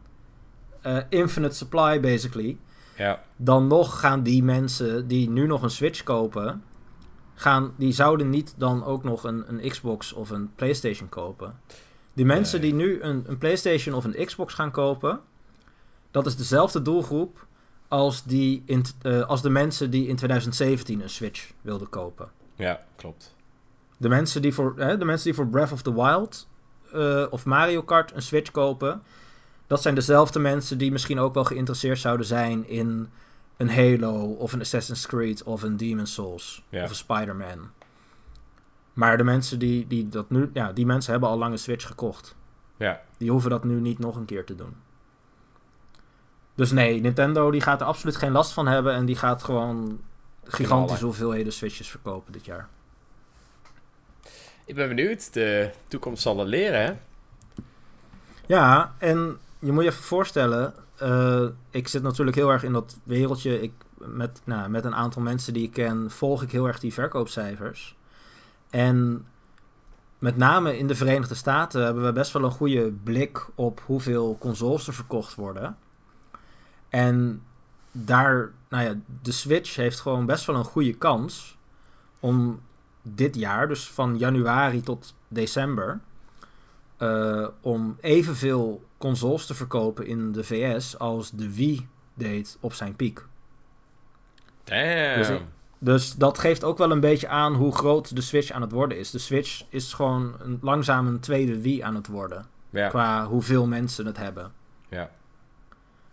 eh, 0.81 0.97
infinite 1.09 1.55
supply 1.55 1.99
basically, 1.99 2.57
Ja, 2.97 3.21
dan 3.35 3.67
nog 3.67 3.99
gaan 3.99 4.23
die 4.23 4.43
mensen 4.43 5.07
die 5.07 5.29
nu 5.29 5.47
nog 5.47 5.61
een 5.61 5.69
Switch 5.69 6.03
kopen, 6.03 6.63
gaan, 7.39 7.73
die 7.77 7.91
zouden 7.91 8.29
niet 8.29 8.53
dan 8.57 8.85
ook 8.85 9.03
nog 9.03 9.23
een, 9.23 9.43
een 9.47 9.69
Xbox 9.69 10.13
of 10.13 10.29
een 10.29 10.51
PlayStation 10.55 11.09
kopen. 11.09 11.59
Die 12.13 12.25
mensen 12.25 12.61
Nee. 12.61 12.69
die 12.71 12.79
nu 12.79 13.01
een, 13.01 13.23
een 13.27 13.37
PlayStation 13.37 13.95
of 13.95 14.03
een 14.03 14.25
Xbox 14.25 14.53
gaan 14.53 14.71
kopen, 14.71 15.19
dat 16.11 16.25
is 16.25 16.35
dezelfde 16.35 16.81
doelgroep 16.81 17.45
als, 17.87 18.23
die 18.23 18.63
in, 18.65 18.85
eh, 19.01 19.21
als 19.27 19.41
de 19.41 19.49
mensen 19.49 19.89
die 19.89 20.07
in 20.07 20.15
2017 20.15 21.01
een 21.01 21.09
Switch 21.09 21.51
wilden 21.61 21.89
kopen. 21.89 22.29
ja, 22.55 22.83
klopt. 22.95 23.35
De 23.97 24.09
mensen 24.09 24.41
die 24.41 24.53
voor, 24.53 24.73
hè, 24.75 24.97
de 24.97 25.05
mensen 25.05 25.25
die 25.25 25.33
voor 25.33 25.47
Breath 25.47 25.71
of 25.71 25.81
the 25.81 25.93
Wild 25.93 26.47
eh, 26.93 27.25
of 27.29 27.45
Mario 27.45 27.81
Kart 27.83 28.11
een 28.15 28.21
Switch 28.21 28.51
kopen, 28.51 29.01
dat 29.67 29.81
zijn 29.81 29.95
dezelfde 29.95 30.39
mensen 30.39 30.77
die 30.77 30.91
misschien 30.91 31.19
ook 31.19 31.33
wel 31.33 31.43
geïnteresseerd 31.43 31.99
zouden 31.99 32.25
zijn 32.25 32.67
in 32.67 33.09
een 33.57 33.69
Halo 33.69 34.23
of 34.33 34.53
een 34.53 34.59
Assassin's 34.61 35.05
Creed 35.07 35.43
of 35.43 35.63
een 35.63 35.77
Demon's 35.77 36.13
Souls 36.13 36.63
Ja. 36.69 36.83
of 36.83 36.89
een 36.89 36.95
Spider-Man. 36.95 37.69
Maar 38.93 39.17
de 39.17 39.23
mensen 39.23 39.59
die, 39.59 39.87
die 39.87 40.09
dat 40.09 40.29
nu, 40.29 40.49
ja, 40.53 40.71
die 40.73 40.85
mensen 40.85 41.11
hebben 41.11 41.29
al 41.29 41.37
lang 41.37 41.51
een 41.51 41.57
Switch 41.59 41.87
gekocht. 41.87 42.35
Ja, 42.77 43.01
Die 43.17 43.31
hoeven 43.31 43.49
dat 43.49 43.63
nu 43.63 43.79
niet 43.79 43.99
nog 43.99 44.15
een 44.15 44.25
keer 44.25 44.45
te 44.45 44.55
doen. 44.55 44.75
Dus 46.55 46.71
nee, 46.71 47.01
Nintendo 47.01 47.51
die 47.51 47.61
gaat 47.61 47.81
er 47.81 47.87
absoluut 47.87 48.15
geen 48.15 48.31
last 48.31 48.51
van 48.51 48.67
hebben 48.67 48.93
en 48.93 49.05
die 49.05 49.15
gaat 49.15 49.43
gewoon 49.43 49.99
gigantische 50.43 51.05
hoeveelheden 51.05 51.53
Switches 51.53 51.89
verkopen 51.89 52.31
dit 52.33 52.45
jaar. 52.45 52.67
ik 54.65 54.75
ben 54.75 54.87
benieuwd. 54.87 55.33
De 55.33 55.71
toekomst 55.87 56.21
zal 56.21 56.37
het 56.39 56.47
leren, 56.47 56.81
hè? 56.85 56.93
Ja, 58.45 58.95
en 58.97 59.37
je 59.59 59.71
moet 59.71 59.83
je 59.83 59.89
even 59.89 60.03
voorstellen, 60.03 60.73
eh, 60.97 61.45
ik 61.69 61.87
zit 61.87 62.03
natuurlijk 62.03 62.37
heel 62.37 62.49
erg 62.49 62.63
in 62.63 62.73
dat 62.73 62.99
wereldje. 63.03 63.61
Ik, 63.61 63.71
met, 63.97 64.41
nou, 64.43 64.69
met 64.69 64.85
een 64.85 64.95
aantal 64.95 65.21
mensen 65.21 65.53
die 65.53 65.63
ik 65.63 65.71
ken, 65.71 66.11
volg 66.11 66.41
ik 66.41 66.51
heel 66.51 66.67
erg 66.67 66.79
die 66.79 66.93
verkoopcijfers. 66.93 67.95
En 68.69 69.25
met 70.19 70.37
name 70.37 70.77
in 70.77 70.87
de 70.87 70.95
Verenigde 70.95 71.35
Staten 71.35 71.83
hebben 71.83 72.03
we 72.03 72.11
best 72.11 72.31
wel 72.31 72.43
een 72.43 72.51
goede 72.51 72.91
blik 72.91 73.47
op 73.55 73.81
hoeveel 73.85 74.37
consoles 74.39 74.87
er 74.87 74.93
verkocht 74.93 75.35
worden. 75.35 75.77
En 76.89 77.41
daar, 77.91 78.51
nou 78.69 78.83
ja, 78.83 78.95
de 79.21 79.31
Switch 79.31 79.75
heeft 79.75 79.99
gewoon 79.99 80.25
best 80.25 80.45
wel 80.45 80.55
een 80.55 80.63
goede 80.63 80.93
kans 80.93 81.57
om 82.19 82.61
dit 83.01 83.35
jaar, 83.35 83.67
dus 83.67 83.89
van 83.89 84.17
januari 84.17 84.81
tot 84.81 85.15
december, 85.27 85.99
eh, 86.97 87.47
om 87.61 87.97
evenveel 88.01 88.85
consoles 88.97 89.45
te 89.45 89.53
verkopen 89.53 90.05
in 90.07 90.31
de 90.31 90.43
VS 90.43 90.99
als 90.99 91.31
de 91.31 91.53
Wii 91.55 91.87
deed 92.13 92.57
op 92.59 92.73
zijn 92.73 92.95
piek. 92.95 93.25
Damn. 94.63 95.17
Dus 95.17 95.29
Dus 95.79 96.15
dat 96.15 96.37
geeft 96.39 96.63
ook 96.63 96.77
wel 96.77 96.91
een 96.91 96.99
beetje 96.99 97.27
aan 97.27 97.53
hoe 97.53 97.75
groot 97.75 98.15
de 98.15 98.21
Switch 98.21 98.51
aan 98.51 98.61
het 98.61 98.71
worden 98.71 98.97
is. 98.97 99.11
De 99.11 99.17
Switch 99.19 99.63
is 99.69 99.93
gewoon 99.93 100.35
een, 100.39 100.57
langzaam 100.61 101.07
een 101.07 101.19
tweede 101.19 101.61
Wii 101.61 101.81
aan 101.81 101.95
het 101.95 102.07
worden. 102.07 102.45
ja, 102.69 102.87
Qua 102.89 103.25
hoeveel 103.27 103.67
mensen 103.67 104.05
het 104.05 104.17
hebben. 104.17 104.51
ja. 104.89 105.09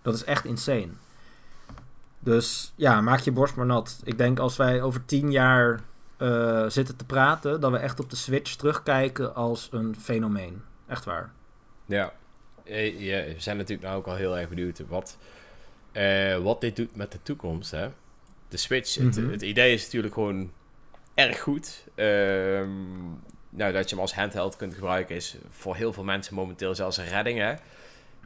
Dat 0.02 0.14
is 0.14 0.24
echt 0.24 0.44
insane. 0.44 0.88
Dus 2.18 2.72
ja, 2.76 3.00
maak 3.00 3.20
je 3.20 3.32
borst 3.32 3.56
maar 3.56 3.66
nat. 3.66 4.00
Ik 4.04 4.18
denk 4.18 4.38
als 4.38 4.56
wij 4.56 4.82
over 4.82 5.04
tien 5.04 5.30
jaar 5.30 5.80
eh, 6.16 6.64
zitten 6.68 6.96
te 6.96 7.04
praten, 7.04 7.60
dat 7.60 7.70
we 7.70 7.76
echt 7.76 8.00
op 8.00 8.10
de 8.10 8.16
Switch 8.16 8.54
terugkijken 8.54 9.34
als 9.34 9.68
een 9.72 9.96
fenomeen. 10.00 10.62
Echt 10.94 11.04
waar. 11.04 11.30
Ja. 11.86 12.12
Eh, 12.64 13.00
ja, 13.00 13.24
we 13.24 13.34
zijn 13.36 13.56
natuurlijk 13.56 13.86
nou 13.88 13.98
ook 13.98 14.06
al 14.06 14.14
heel 14.14 14.38
erg 14.38 14.48
benieuwd 14.48 14.80
wat, 14.88 15.18
eh, 15.92 16.36
wat 16.38 16.60
dit 16.60 16.76
doet 16.76 16.96
met 16.96 17.12
de 17.12 17.18
toekomst. 17.22 17.70
Hè? 17.70 17.88
De 18.48 18.56
Switch, 18.56 18.94
het, 18.94 19.16
Mhm. 19.16 19.30
het 19.30 19.42
idee 19.42 19.72
is 19.74 19.84
natuurlijk 19.84 20.14
gewoon 20.14 20.52
erg 21.14 21.40
goed. 21.40 21.84
Ehm, 21.94 22.68
nou, 23.50 23.72
dat 23.72 23.84
je 23.88 23.94
hem 23.94 23.98
als 24.04 24.14
handheld 24.14 24.56
kunt 24.56 24.74
gebruiken 24.74 25.16
is 25.16 25.36
voor 25.50 25.76
heel 25.76 25.92
veel 25.92 26.04
mensen 26.04 26.34
momenteel 26.34 26.74
zelfs 26.74 26.96
een 26.96 27.08
redding. 27.08 27.38
Hè? 27.38 27.54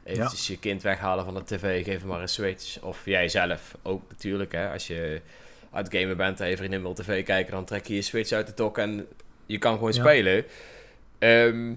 Eventjes 0.05 0.47
je 0.47 0.59
kind 0.59 0.83
weghalen 0.83 1.25
van 1.25 1.35
de 1.35 1.45
tv, 1.45 1.85
geef 1.85 1.99
hem 1.99 2.09
maar 2.09 2.21
een 2.21 2.29
Switch. 2.29 2.81
Of 2.81 3.05
jij 3.05 3.29
zelf 3.29 3.75
ook 3.83 4.03
natuurlijk. 4.09 4.53
Hè? 4.53 4.71
Als 4.73 4.87
je 4.87 5.21
uit 5.73 5.87
het 5.93 6.01
gamen 6.01 6.17
bent 6.17 6.41
en 6.41 6.49
je 6.49 6.57
vriendin 6.57 6.83
wil 6.83 6.95
tv 6.95 7.25
kijken, 7.25 7.53
dan 7.53 7.65
trek 7.65 7.87
je 7.87 7.95
je 7.95 8.03
Switch 8.03 8.33
uit 8.33 8.47
de 8.47 8.55
dock 8.55 8.79
en 8.79 9.07
je 9.47 9.59
kan 9.59 9.75
gewoon 9.75 9.93
Ja. 9.93 10.01
spelen. 10.01 10.45
Ehm, 11.19 11.73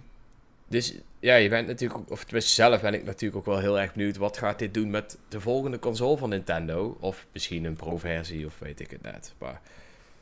dus 0.71 0.95
ja, 1.19 1.35
je 1.35 1.49
bent 1.49 1.67
natuurlijk, 1.67 1.99
ook- 1.99 2.11
of 2.11 2.23
tenminste 2.23 2.53
zelf 2.53 2.81
ben 2.81 2.93
ik 2.93 3.03
natuurlijk 3.05 3.35
ook 3.39 3.45
wel 3.53 3.59
heel 3.59 3.79
erg 3.79 3.93
benieuwd. 3.93 4.17
Wat 4.17 4.37
gaat 4.37 4.59
dit 4.59 4.73
doen 4.73 4.89
met 4.89 5.17
de 5.29 5.39
volgende 5.41 5.79
console 5.79 6.17
van 6.17 6.29
Nintendo? 6.29 6.97
Of 6.99 7.25
misschien 7.33 7.63
een 7.65 7.75
pro-versie, 7.75 8.45
of 8.45 8.53
weet 8.59 8.79
ik 8.79 8.91
het 8.91 9.01
net. 9.01 9.33
Maar 9.37 9.61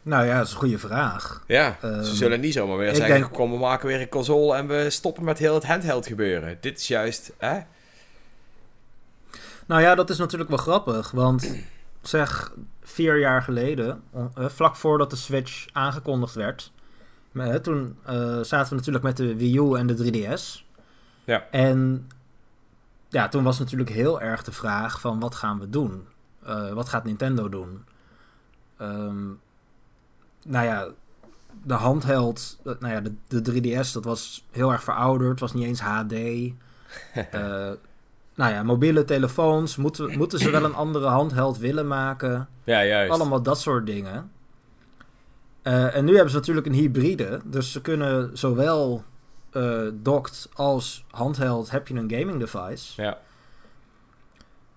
Nou 0.02 0.26
ja, 0.26 0.38
dat 0.38 0.46
is 0.48 0.52
een 0.54 0.60
goede 0.60 0.80
vraag. 0.80 1.44
ja, 1.48 1.78
Ehm, 1.82 2.04
ze 2.04 2.16
zullen 2.16 2.40
niet 2.40 2.54
zomaar 2.54 2.78
weer 2.78 2.96
zeggen: 2.96 3.20
denk- 3.20 3.34
kom, 3.34 3.52
we 3.52 3.58
maken 3.58 3.88
weer 3.88 4.02
een 4.02 4.10
console 4.10 4.56
en 4.56 4.68
we 4.68 4.90
stoppen 4.90 5.24
met 5.24 5.38
heel 5.40 5.54
het 5.54 5.66
handheld 5.66 6.08
gebeuren. 6.08 6.58
Dit 6.62 6.80
is 6.80 6.88
juist, 6.88 7.32
hè? 7.38 7.60
Nou 9.66 9.82
ja, 9.82 9.96
dat 9.96 10.10
is 10.10 10.18
natuurlijk 10.18 10.50
wel 10.50 10.60
grappig. 10.60 11.12
Want 11.12 11.56
zeg, 12.02 12.52
vier 12.84 13.20
jaar 13.20 13.42
geleden, 13.42 14.04
eh, 14.14 14.50
vlak 14.50 14.76
voordat 14.76 15.10
de 15.10 15.16
Switch 15.16 15.66
aangekondigd 15.72 16.36
werd, 16.36 16.72
maar, 17.32 17.48
hè, 17.48 17.60
toen 17.60 17.98
eh, 18.06 18.40
zaten 18.42 18.70
we 18.70 18.76
natuurlijk 18.76 19.04
met 19.04 19.18
de 19.18 19.36
Wii 19.36 19.58
U 19.58 19.74
en 19.74 19.88
de 19.88 19.96
3DS. 19.96 20.64
Ja. 21.24 21.48
En 21.52 22.10
ja, 23.10 23.28
toen 23.28 23.44
was 23.44 23.60
natuurlijk 23.60 23.90
heel 23.90 24.22
erg 24.22 24.44
de 24.44 24.52
vraag 24.52 25.02
van 25.02 25.20
wat 25.20 25.36
gaan 25.36 25.60
we 25.60 25.70
doen? 25.70 26.08
Eh, 26.44 26.72
wat 26.72 26.90
gaat 26.90 27.04
Nintendo 27.04 27.50
doen? 27.50 27.84
Ehm, 28.78 29.28
nou 30.46 30.66
ja, 30.66 30.88
de 31.64 31.74
handheld, 31.74 32.60
nou 32.64 32.88
ja, 32.88 33.02
de, 33.02 33.42
de 33.42 33.42
3DS, 33.42 33.92
dat 33.94 34.04
was 34.04 34.46
heel 34.52 34.72
erg 34.72 34.84
verouderd, 34.84 35.40
was 35.40 35.54
niet 35.54 35.66
eens 35.66 35.82
HD. 35.82 36.14
Eh, 37.32 37.72
nou 38.36 38.54
ja, 38.54 38.64
mobiele 38.64 39.06
telefoons, 39.06 39.76
moeten, 39.76 40.18
moeten 40.18 40.40
ze 40.40 40.50
wel 40.50 40.64
een 40.64 40.74
andere 40.74 41.08
handheld 41.08 41.58
willen 41.58 41.88
maken? 41.88 42.48
Ja, 42.64 42.84
juist. 42.86 43.12
Allemaal 43.12 43.42
dat 43.42 43.60
soort 43.60 43.86
dingen. 43.86 44.32
Eh, 45.62 45.96
en 45.96 46.06
nu 46.06 46.14
hebben 46.14 46.32
ze 46.32 46.38
natuurlijk 46.38 46.68
een 46.68 46.74
hybride, 46.74 47.42
dus 47.44 47.72
ze 47.72 47.82
kunnen 47.82 48.38
zowel 48.38 49.04
eh 49.50 49.88
docked 49.94 50.50
als 50.54 51.06
handheld 51.12 51.70
heb 51.70 51.88
je 51.88 51.94
een 51.96 52.12
gaming 52.12 52.40
device. 52.40 53.02
Ja, 53.02 53.18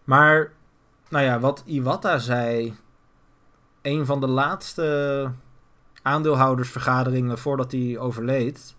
Maar, 0.05 0.53
nou 1.09 1.25
ja, 1.25 1.41
wat 1.41 1.63
Iwata 1.67 2.19
zei, 2.19 2.77
een 3.83 4.07
van 4.07 4.21
de 4.21 4.27
laatste 4.27 5.31
aandeelhoudersvergaderingen 6.03 7.39
voordat 7.39 7.73
hij 7.73 7.99
overleed, 7.99 8.77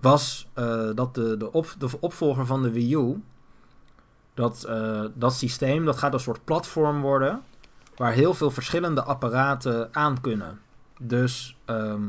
was 0.00 0.48
eh, 0.52 0.90
dat 0.94 1.14
de, 1.14 1.36
de, 1.36 1.52
op, 1.52 1.74
de 1.78 1.88
opvolger 2.00 2.46
van 2.46 2.62
de 2.62 2.70
Wii 2.70 2.94
U, 2.94 3.22
dat, 4.34 4.68
dat 5.14 5.34
systeem, 5.34 5.84
dat 5.84 5.98
gaat 5.98 6.12
een 6.12 6.20
soort 6.20 6.44
platform 6.44 7.00
worden, 7.00 7.42
waar 7.96 8.12
heel 8.12 8.34
veel 8.34 8.50
verschillende 8.50 9.02
apparaten 9.02 9.88
aan 9.92 10.20
kunnen. 10.20 10.60
Dus 10.98 11.56
ehm, 11.64 12.02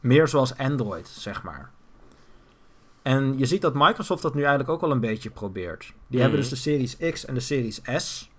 meer 0.00 0.28
zoals 0.28 0.56
Android, 0.56 1.08
zeg 1.08 1.42
maar. 1.42 1.70
En 3.02 3.38
je 3.38 3.46
ziet 3.46 3.62
dat 3.62 3.74
Microsoft 3.74 4.22
dat 4.22 4.34
nu 4.34 4.40
eigenlijk 4.40 4.70
ook 4.70 4.80
wel 4.80 4.90
een 4.90 5.00
beetje 5.00 5.30
probeert. 5.30 5.80
Die 5.86 5.94
Mhm. 6.08 6.20
hebben 6.20 6.38
dus 6.40 6.48
de 6.48 6.56
Series 6.56 6.96
X 6.96 7.24
en 7.24 7.34
de 7.34 7.40
Series 7.40 7.80
S. 7.96 8.30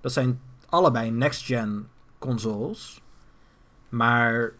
Dat 0.00 0.12
zijn 0.12 0.40
allebei 0.68 1.10
next-gen 1.10 1.88
consoles. 2.18 3.00
Maar 3.88 4.52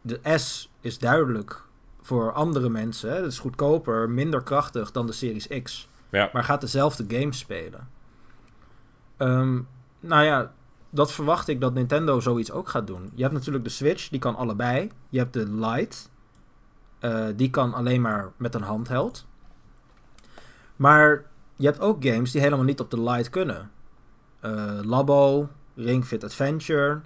de 0.00 0.20
S 0.38 0.70
is 0.80 0.98
duidelijk 0.98 1.62
voor 2.02 2.32
andere 2.32 2.68
mensen. 2.68 3.14
Het 3.16 3.24
is 3.32 3.38
goedkoper, 3.38 4.10
minder 4.10 4.42
krachtig 4.42 4.90
dan 4.92 5.06
de 5.06 5.12
Series 5.12 5.62
X. 5.62 5.88
ja. 6.10 6.30
Maar 6.32 6.44
gaat 6.44 6.60
dezelfde 6.60 7.04
games 7.18 7.38
spelen. 7.38 7.88
Ehm, 9.16 9.60
nou 10.00 10.24
ja, 10.24 10.52
dat 10.90 11.12
verwacht 11.12 11.48
ik 11.48 11.60
dat 11.60 11.74
Nintendo 11.74 12.20
zoiets 12.20 12.50
ook 12.50 12.68
gaat 12.68 12.86
doen. 12.86 13.10
Je 13.14 13.22
hebt 13.22 13.34
natuurlijk 13.34 13.64
de 13.64 13.70
Switch, 13.70 14.08
die 14.08 14.20
kan 14.20 14.36
allebei. 14.36 14.90
Je 15.08 15.18
hebt 15.18 15.32
de 15.32 15.50
Lite, 15.50 15.96
eh, 16.98 17.26
die 17.36 17.50
kan 17.50 17.74
alleen 17.74 18.00
maar 18.00 18.32
met 18.36 18.54
een 18.54 18.62
handheld. 18.62 19.26
Maar 20.76 21.24
je 21.56 21.66
hebt 21.66 21.80
ook 21.80 22.04
games 22.04 22.30
die 22.30 22.40
helemaal 22.40 22.64
niet 22.64 22.80
op 22.80 22.90
de 22.90 23.00
Lite 23.00 23.30
kunnen. 23.30 23.70
Eh, 24.40 24.78
Labo, 24.82 25.48
Ring 25.74 26.04
Fit 26.04 26.24
Adventure. 26.24 27.00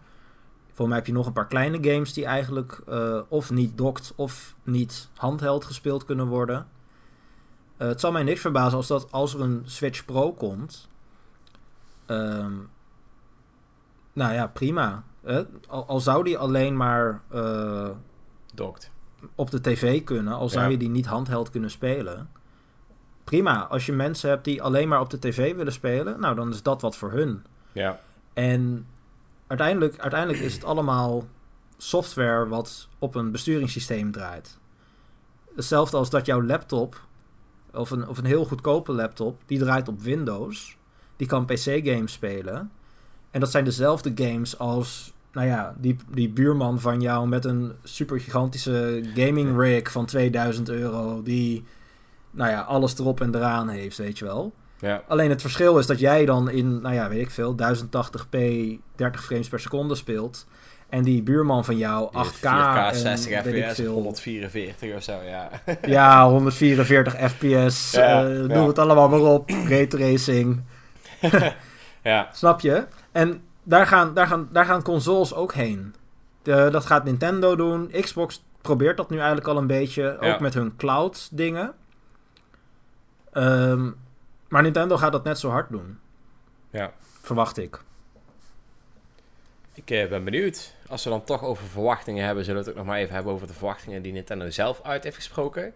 Voor 0.72 0.88
mij 0.88 0.96
heb 0.96 1.06
je 1.06 1.12
nog 1.12 1.26
een 1.26 1.32
paar 1.32 1.46
kleine 1.46 1.90
games 1.90 2.12
die 2.12 2.24
eigenlijk 2.24 2.82
eh, 2.86 3.20
of 3.28 3.50
niet 3.50 3.78
docked 3.78 4.12
of 4.16 4.54
niet 4.62 5.08
handheld 5.14 5.64
gespeeld 5.64 6.04
kunnen 6.04 6.26
worden. 6.26 6.66
Het 7.76 8.00
zal 8.00 8.12
mij 8.12 8.22
niks 8.22 8.40
verbazen 8.40 8.76
als, 8.76 8.86
dat, 8.86 9.12
als 9.12 9.34
er 9.34 9.40
een 9.40 9.62
Switch 9.64 10.04
Pro 10.04 10.32
komt. 10.32 10.88
Ehm, 12.06 12.52
nou 14.12 14.35
ja, 14.35 14.46
prima. 14.46 15.05
Al, 15.68 15.87
al 15.87 16.01
zou 16.01 16.25
die 16.25 16.38
alleen 16.38 16.77
maar 16.77 17.23
eh, 17.31 17.88
Dokt. 18.55 18.90
op 19.35 19.51
de 19.51 19.61
tv 19.61 20.05
kunnen, 20.05 20.33
al 20.35 20.49
zou 20.49 20.64
Ja. 20.64 20.70
je 20.70 20.77
die 20.77 20.88
niet 20.88 21.07
handheld 21.07 21.51
kunnen 21.51 21.70
spelen. 21.70 22.31
Prima, 23.25 23.66
als 23.66 23.87
je 23.87 23.92
mensen 23.92 24.31
hebt 24.31 24.44
die 24.44 24.62
alleen 24.62 24.88
maar 24.88 25.01
op 25.01 25.11
de 25.11 25.18
tv 25.18 25.55
willen 25.55 25.73
spelen, 25.73 26.20
nou 26.20 26.35
dan 26.35 26.51
is 26.51 26.62
dat 26.62 26.81
wat 26.83 26.96
voor 26.96 27.12
hun. 27.12 27.44
Ja. 27.73 28.01
En 28.33 28.87
uiteindelijk, 29.46 29.99
uiteindelijk 29.99 30.42
is 30.42 30.55
het 30.55 30.64
allemaal 30.64 31.25
software 31.77 32.49
wat 32.49 32.88
op 32.99 33.14
een 33.14 33.31
besturingssysteem 33.31 34.12
draait. 34.12 34.59
Hetzelfde 35.55 35.96
als 35.96 36.11
dat 36.11 36.27
jouw 36.27 36.42
laptop, 36.42 37.01
of 37.73 37.90
een, 37.90 38.09
of 38.09 38.18
een 38.18 38.25
heel 38.25 38.44
goedkope 38.44 38.92
laptop, 38.92 39.40
die 39.46 39.59
draait 39.59 39.88
op 39.88 40.01
Windows. 40.01 40.77
Die 41.16 41.27
kan 41.27 41.44
PC-games 41.44 42.12
spelen. 42.12 42.70
En 43.30 43.40
dat 43.40 43.50
zijn 43.50 43.64
dezelfde 43.64 44.12
games 44.14 44.58
als, 44.58 45.12
nou 45.32 45.46
ja, 45.46 45.74
die, 45.78 45.96
die 46.08 46.28
buurman 46.28 46.80
van 46.80 47.00
jou 47.00 47.28
met 47.28 47.44
een 47.44 47.72
super 47.82 48.20
gigantische 48.20 49.02
gaming 49.14 49.58
rig 49.58 49.92
van 49.92 50.06
2000 50.06 50.68
euro. 50.68 51.22
Die, 51.22 51.64
nou 52.30 52.50
ja, 52.50 52.60
alles 52.60 52.98
erop 52.98 53.20
en 53.20 53.34
eraan 53.34 53.68
heeft, 53.68 53.96
weet 53.96 54.18
je 54.18 54.24
wel. 54.24 54.52
Ja. 54.80 55.02
Alleen 55.08 55.30
het 55.30 55.40
verschil 55.40 55.78
is 55.78 55.86
dat 55.86 55.98
jij 55.98 56.24
dan 56.24 56.50
in, 56.50 56.80
nou 56.80 56.94
ja, 56.94 57.08
weet 57.08 57.20
ik 57.20 57.30
veel, 57.30 57.54
1080p 57.54 58.38
30 58.94 59.24
frames 59.24 59.48
per 59.48 59.60
seconde 59.60 59.94
speelt. 59.94 60.46
En 60.88 61.02
die 61.02 61.22
buurman 61.22 61.64
van 61.64 61.76
jou 61.76 62.10
8K, 62.26 62.38
4K, 62.38 62.90
en 62.90 62.96
60 62.96 63.42
weet 63.42 63.54
ik 63.54 63.64
fps, 63.64 63.74
veel. 63.74 63.92
144 63.92 64.96
of 64.96 65.02
zo, 65.02 65.12
ja. 65.24 65.50
Ja, 65.86 66.28
144 66.28 67.30
fps, 67.30 67.90
Ja, 67.90 68.24
eh, 68.24 68.36
ja. 68.36 68.46
noem 68.46 68.66
het 68.66 68.78
allemaal 68.78 69.08
maar 69.08 69.20
op. 69.20 69.50
Raytracing, 69.68 70.62
ja. 72.02 72.28
snap 72.32 72.60
je? 72.60 72.84
En 73.12 73.42
daar 73.62 73.87
gaan, 73.87 74.14
daar 74.14 74.27
gaan, 74.27 74.49
daar 74.53 74.64
gaan 74.64 74.83
consoles 74.83 75.35
ook 75.35 75.53
heen. 75.53 75.94
De, 76.42 76.68
dat 76.70 76.87
gaat 76.87 77.05
Nintendo 77.05 77.57
doen. 77.57 77.90
Xbox 78.01 78.44
probeert 78.61 78.96
dat 78.96 79.11
nu 79.11 79.16
eigenlijk 79.16 79.49
al 79.49 79.57
een 79.57 79.66
beetje, 79.66 80.18
ook 80.20 80.40
met 80.40 80.55
hun 80.55 80.77
cloud 80.77 81.29
dingen. 81.33 81.75
Ehm, 83.33 83.90
maar 84.49 84.62
Nintendo 84.62 84.96
gaat 84.96 85.12
dat 85.12 85.25
net 85.25 85.38
zo 85.38 85.51
hard 85.51 85.68
doen, 85.70 85.99
ja. 86.70 86.92
verwacht 87.20 87.57
ik. 87.59 87.81
Ik 89.75 89.90
eh, 89.90 90.09
ben 90.09 90.25
benieuwd. 90.25 90.75
Als 90.88 91.05
we 91.05 91.11
dan 91.11 91.25
toch 91.25 91.44
over 91.44 91.66
verwachtingen 91.66 92.25
hebben, 92.25 92.44
zullen 92.44 92.61
we 92.61 92.66
het 92.68 92.77
ook 92.79 92.85
nog 92.85 92.92
maar 92.92 93.03
even 93.03 93.14
hebben 93.14 93.33
over 93.33 93.46
de 93.46 93.53
verwachtingen 93.53 94.03
die 94.03 94.12
Nintendo 94.12 94.51
zelf 94.51 94.81
uit 94.83 95.05
heeft 95.05 95.16
gesproken. 95.16 95.73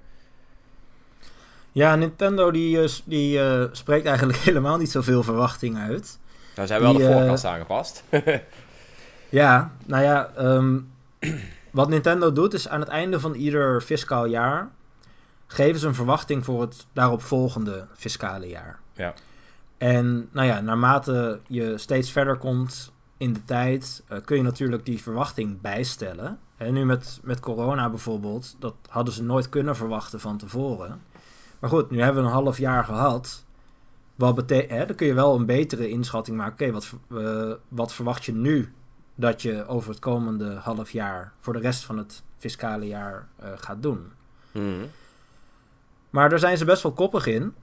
Ja, 1.73 1.97
Nintendo 1.97 2.51
die, 2.51 2.83
eh, 2.83 2.89
die 3.05 3.41
eh, 3.41 3.65
spreekt 3.73 4.07
eigenlijk 4.07 4.39
helemaal 4.49 4.79
niet 4.79 4.91
zoveel 4.91 5.23
verwachting 5.23 5.77
uit. 5.77 6.19
Nou, 6.55 6.67
ze 6.67 6.73
hebben 6.73 6.91
wel 6.91 6.99
Die, 6.99 7.09
de 7.09 7.13
eh, 7.13 7.19
voorkast 7.21 7.45
aangepast. 7.45 8.05
Ja, 9.29 9.73
nou 9.87 10.03
ja, 10.03 10.31
ehm, 10.37 10.79
wat 11.71 11.89
Nintendo 11.89 12.33
doet 12.33 12.55
is 12.55 12.69
aan 12.69 12.81
het 12.81 12.89
einde 12.89 13.21
van 13.21 13.35
ieder 13.35 13.81
fiscaal 13.81 14.25
jaar 14.25 14.71
geven 15.47 15.81
ze 15.81 15.87
een 15.87 15.95
verwachting 15.95 16.45
voor 16.45 16.61
het 16.61 16.87
daarop 16.93 17.23
volgende 17.23 17.87
fiscale 17.95 18.49
jaar. 18.49 18.79
Ja. 18.93 19.15
En 19.79 20.29
nou 20.33 20.47
ja, 20.47 20.61
naarmate 20.61 21.41
je 21.47 21.79
steeds 21.79 22.11
verder 22.11 22.37
komt 22.37 22.93
in 23.17 23.33
de 23.33 23.45
tijd, 23.45 24.03
eh, 24.09 24.19
kun 24.25 24.37
je 24.37 24.43
natuurlijk 24.43 24.85
die 24.85 25.03
verwachting 25.03 25.61
bijstellen. 25.61 26.39
En 26.57 26.73
nu 26.73 26.85
met, 26.85 27.21
met 27.23 27.41
corona 27.41 27.91
bijvoorbeeld, 27.91 28.57
dat 28.59 28.75
hadden 28.89 29.15
ze 29.15 29.23
nooit 29.23 29.49
kunnen 29.49 29.77
verwachten 29.77 30.21
van 30.21 30.37
tevoren. 30.37 31.03
Maar 31.59 31.71
goed, 31.71 31.91
nu 31.91 32.03
hebben 32.03 32.23
we 32.23 32.29
een 32.29 32.35
half 32.35 32.59
jaar 32.59 32.85
gehad. 32.85 33.44
Wat 34.15 34.35
betekent, 34.35 34.87
dan 34.87 34.97
kun 34.97 35.07
je 35.07 35.15
wel 35.15 35.35
een 35.35 35.47
betere 35.47 35.89
inschatting 35.89 36.37
maken. 36.37 36.53
Oké, 36.53 36.73
wat, 36.73 36.93
eh, 37.23 37.53
wat 37.69 37.93
verwacht 37.93 38.25
je 38.25 38.33
nu 38.33 38.73
dat 39.15 39.43
je 39.43 39.67
over 39.67 39.91
het 39.91 39.99
komende 39.99 40.55
half 40.55 40.91
jaar 40.91 41.33
voor 41.41 41.53
de 41.53 41.59
rest 41.59 41.85
van 41.85 41.99
het 41.99 42.23
fiscale 42.39 42.87
jaar 42.87 43.29
eh, 43.37 43.49
gaat 43.57 43.83
doen? 43.83 44.13
Mhm. 44.53 44.85
Maar 46.11 46.29
daar 46.29 46.39
zijn 46.39 46.57
ze 46.57 46.65
best 46.65 46.83
wel 46.83 46.93
koppig 46.93 47.27
in. 47.27 47.55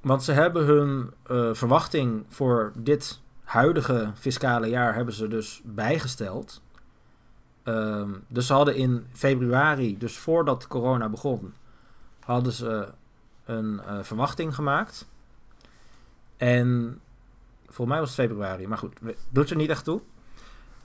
Want 0.00 0.24
ze 0.24 0.32
hebben 0.32 0.64
hun 0.64 1.10
eh, 1.22 1.54
verwachting 1.54 2.24
voor 2.28 2.72
dit 2.76 3.20
huidige 3.44 4.10
fiscale 4.14 4.68
jaar 4.68 4.94
hebben 4.94 5.14
ze 5.14 5.28
dus 5.28 5.62
bijgesteld. 5.64 6.62
Ehm, 7.62 8.10
dus 8.28 8.46
ze 8.46 8.52
hadden 8.52 8.76
in 8.76 9.06
februari, 9.12 9.98
dus 9.98 10.18
voordat 10.18 10.66
corona 10.66 11.08
begon, 11.08 11.54
hadden 12.20 12.52
ze 12.52 12.88
een 13.44 13.80
verwachting 14.02 14.54
gemaakt. 14.54 15.06
En 16.36 17.00
volgens 17.66 17.88
mij 17.88 17.98
was 17.98 18.16
het 18.16 18.26
februari, 18.28 18.68
maar 18.68 18.78
goed, 18.78 18.98
doet 19.30 19.50
er 19.50 19.56
niet 19.56 19.70
echt 19.70 19.84
toe. 19.84 20.00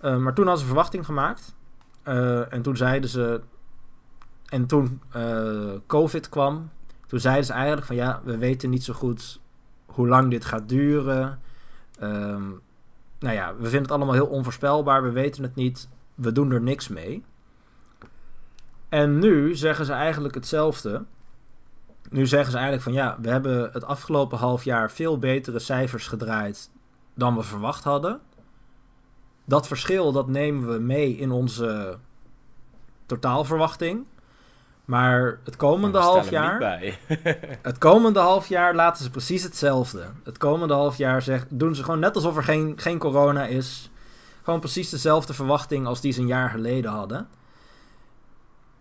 Eh, 0.02 0.18
maar 0.18 0.34
toen 0.34 0.46
hadden 0.46 0.62
ze 0.62 0.68
verwachting 0.68 1.06
gemaakt. 1.06 1.56
Eh, 2.04 2.54
en 2.54 2.62
toen 2.62 2.78
zeiden 2.78 3.10
ze. 3.10 3.42
En 4.46 4.66
toen 4.66 5.02
eh, 5.12 5.74
COVID 5.88 6.30
kwam, 6.30 6.70
toen 7.08 7.20
zeiden 7.20 7.46
ze 7.46 7.54
eigenlijk 7.54 7.86
van 7.86 7.96
ja, 7.96 8.22
we 8.24 8.38
weten 8.38 8.70
niet 8.70 8.84
zo 8.84 8.94
goed 8.94 9.40
hoe 9.86 10.08
lang 10.08 10.30
dit 10.30 10.46
gaat 10.46 10.70
duren. 10.70 11.40
Ehm, 12.00 12.50
nou 13.20 13.36
ja, 13.36 13.56
we 13.56 13.64
vinden 13.64 13.82
het 13.82 13.92
allemaal 13.92 14.14
heel 14.14 14.28
onvoorspelbaar, 14.28 15.04
we 15.04 15.12
weten 15.12 15.44
het 15.44 15.56
niet, 15.56 15.90
we 16.16 16.32
doen 16.32 16.52
er 16.52 16.62
niks 16.62 16.88
mee. 16.88 17.24
En 18.90 19.20
nu 19.20 19.56
zeggen 19.56 19.86
ze 19.86 19.94
eigenlijk 19.94 20.36
hetzelfde. 20.36 21.06
Nu 22.12 22.28
zeggen 22.28 22.52
ze 22.52 22.58
eigenlijk 22.58 22.84
van 22.84 22.93
ja, 22.93 23.17
we 23.21 23.30
hebben 23.30 23.69
het 23.74 23.86
afgelopen 23.86 24.38
half 24.38 24.63
jaar 24.63 24.91
veel 24.91 25.19
betere 25.19 25.60
cijfers 25.60 26.08
gedraaid 26.08 26.69
dan 27.13 27.36
we 27.36 27.43
verwacht 27.43 27.84
hadden. 27.84 28.19
Dat 29.45 29.67
verschil 29.67 30.12
dat 30.12 30.28
nemen 30.28 30.71
we 30.74 30.80
mee 30.80 31.17
in 31.17 31.32
onze 31.32 31.97
totaalverwachting. 33.06 34.06
Maar 34.86 35.39
het 35.43 35.56
komende 35.56 35.97
Maar 35.97 36.08
half 36.08 36.30
jaar. 36.30 36.52
niet 36.52 36.60
bij. 36.60 36.97
Het 37.62 37.78
komende 37.78 38.19
half 38.19 38.47
jaar 38.47 38.76
laten 38.76 39.04
ze 39.04 39.10
precies 39.10 39.43
hetzelfde. 39.43 40.06
Het 40.24 40.38
komende 40.38 40.74
half 40.74 40.97
jaar 40.97 41.21
zeg, 41.21 41.45
doen 41.50 41.76
ze 41.76 41.84
gewoon 41.84 42.00
net 42.00 42.15
alsof 42.15 42.38
er 42.38 42.43
geen, 42.43 42.74
geen 42.76 42.97
corona 42.97 43.45
is. 43.45 43.89
Gewoon 44.43 44.60
precies 44.60 44.89
dezelfde 44.89 45.34
verwachting 45.34 45.88
als 45.88 46.02
die 46.02 46.12
ze 46.12 46.21
een 46.21 46.28
jaar 46.28 46.50
geleden 46.50 46.91
hadden. 46.91 47.28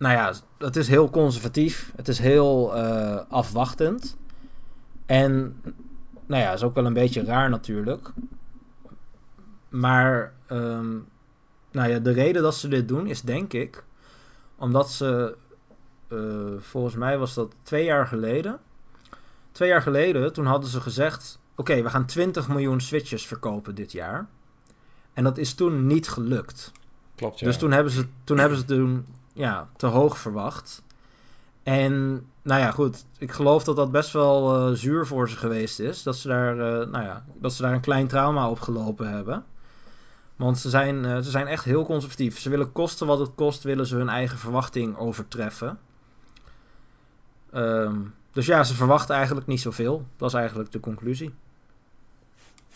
Nou 0.00 0.14
ja, 0.14 0.32
het 0.58 0.76
is 0.76 0.88
heel 0.88 1.10
conservatief. 1.10 1.92
Het 1.96 2.08
is 2.08 2.18
heel 2.18 2.76
eh, 2.76 3.20
afwachtend. 3.28 4.16
En 5.06 5.62
nou 6.26 6.42
ja, 6.42 6.52
is 6.52 6.62
ook 6.62 6.74
wel 6.74 6.86
een 6.86 6.92
beetje 6.92 7.24
raar 7.24 7.50
natuurlijk. 7.50 8.12
Maar 9.68 10.32
ehm, 10.46 10.90
nou 11.70 11.90
ja, 11.90 11.98
de 11.98 12.10
reden 12.10 12.42
dat 12.42 12.54
ze 12.54 12.68
dit 12.68 12.88
doen 12.88 13.06
is 13.06 13.22
denk 13.22 13.52
ik 13.52 13.84
omdat 14.56 14.90
ze 14.90 15.36
eh, 16.08 16.18
volgens 16.58 16.94
mij 16.94 17.18
was 17.18 17.34
dat 17.34 17.54
twee 17.62 17.84
jaar 17.84 18.06
geleden. 18.06 18.60
Twee 19.52 19.68
jaar 19.68 19.82
geleden, 19.82 20.32
toen 20.32 20.46
hadden 20.46 20.70
ze 20.70 20.80
gezegd: 20.80 21.38
Oké, 21.56 21.82
we 21.82 21.90
gaan 21.90 22.06
20 22.06 22.48
miljoen 22.48 22.80
Switches 22.80 23.26
verkopen 23.26 23.74
dit 23.74 23.92
jaar. 23.92 24.28
En 25.12 25.24
dat 25.24 25.38
is 25.38 25.54
toen 25.54 25.86
niet 25.86 26.08
gelukt. 26.08 26.72
Klopt, 27.14 27.38
ja. 27.38 27.46
Dus 27.46 27.56
toen 27.56 27.72
hebben 27.72 27.92
ze 27.92 28.06
toen, 28.24 28.38
hebben 28.38 28.58
ze 28.58 28.64
toen 28.64 29.06
ja, 29.40 29.68
te 29.76 29.86
hoog 29.86 30.18
verwacht. 30.18 30.82
En 31.62 32.24
nou 32.42 32.60
ja, 32.60 32.70
goed. 32.70 33.04
Ik 33.18 33.32
geloof 33.32 33.64
dat 33.64 33.76
dat 33.76 33.90
best 33.90 34.12
wel 34.12 34.56
eh, 34.56 34.74
zuur 34.74 35.06
voor 35.06 35.28
ze 35.28 35.36
geweest 35.36 35.78
is. 35.78 36.02
Dat 36.02 36.16
ze, 36.16 36.28
daar, 36.28 36.52
eh, 36.52 36.88
nou 36.88 37.04
ja, 37.04 37.24
dat 37.34 37.52
ze 37.52 37.62
daar 37.62 37.72
een 37.72 37.80
klein 37.80 38.06
trauma 38.06 38.50
op 38.50 38.60
gelopen 38.60 39.10
hebben. 39.10 39.44
Want 40.36 40.58
ze 40.58 40.68
zijn, 40.68 41.04
eh, 41.04 41.16
ze 41.16 41.30
zijn 41.30 41.46
echt 41.46 41.64
heel 41.64 41.84
conservatief. 41.84 42.38
Ze 42.38 42.50
willen 42.50 42.72
kosten 42.72 43.06
wat 43.06 43.18
het 43.18 43.34
kost, 43.34 43.62
willen 43.62 43.86
ze 43.86 43.96
hun 43.96 44.08
eigen 44.08 44.38
verwachting 44.38 44.96
overtreffen. 44.96 45.78
Ehm, 47.52 47.98
dus 48.32 48.46
ja, 48.46 48.64
ze 48.64 48.74
verwachten 48.74 49.14
eigenlijk 49.14 49.46
niet 49.46 49.60
zoveel. 49.60 50.06
Dat 50.16 50.28
is 50.28 50.34
eigenlijk 50.34 50.72
de 50.72 50.80
conclusie. 50.80 51.34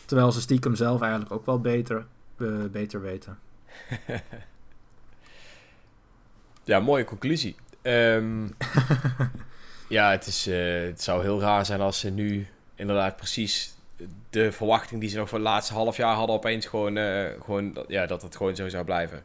Terwijl 0.04 0.32
ze 0.32 0.40
stiekem 0.40 0.74
zelf 0.74 1.00
eigenlijk 1.00 1.32
ook 1.32 1.46
wel 1.46 1.60
beter, 1.60 2.06
beter 2.70 3.00
weten. 3.00 3.38
Ja, 6.64 6.80
mooie 6.80 7.04
conclusie. 7.04 7.56
Ehm, 7.82 8.46
ja, 9.88 10.10
het, 10.10 10.26
is, 10.26 10.46
eh, 10.46 10.82
het 10.82 11.02
zou 11.02 11.22
heel 11.22 11.40
raar 11.40 11.66
zijn 11.66 11.80
als 11.80 11.98
ze 12.00 12.10
nu 12.10 12.46
inderdaad 12.74 13.16
precies 13.16 13.74
de 14.30 14.52
verwachting 14.52 15.00
die 15.00 15.10
ze 15.10 15.16
nog 15.16 15.28
voor 15.28 15.38
het 15.38 15.46
laatste 15.46 15.74
half 15.74 15.96
jaar 15.96 16.14
hadden 16.14 16.36
opeens 16.36 16.66
gewoon, 16.66 16.96
eh, 16.96 17.24
gewoon 17.44 17.72
dat- 17.72 17.84
ja, 17.88 18.06
dat 18.06 18.22
het 18.22 18.36
gewoon 18.36 18.56
zo 18.56 18.68
zou 18.68 18.84
blijven. 18.84 19.22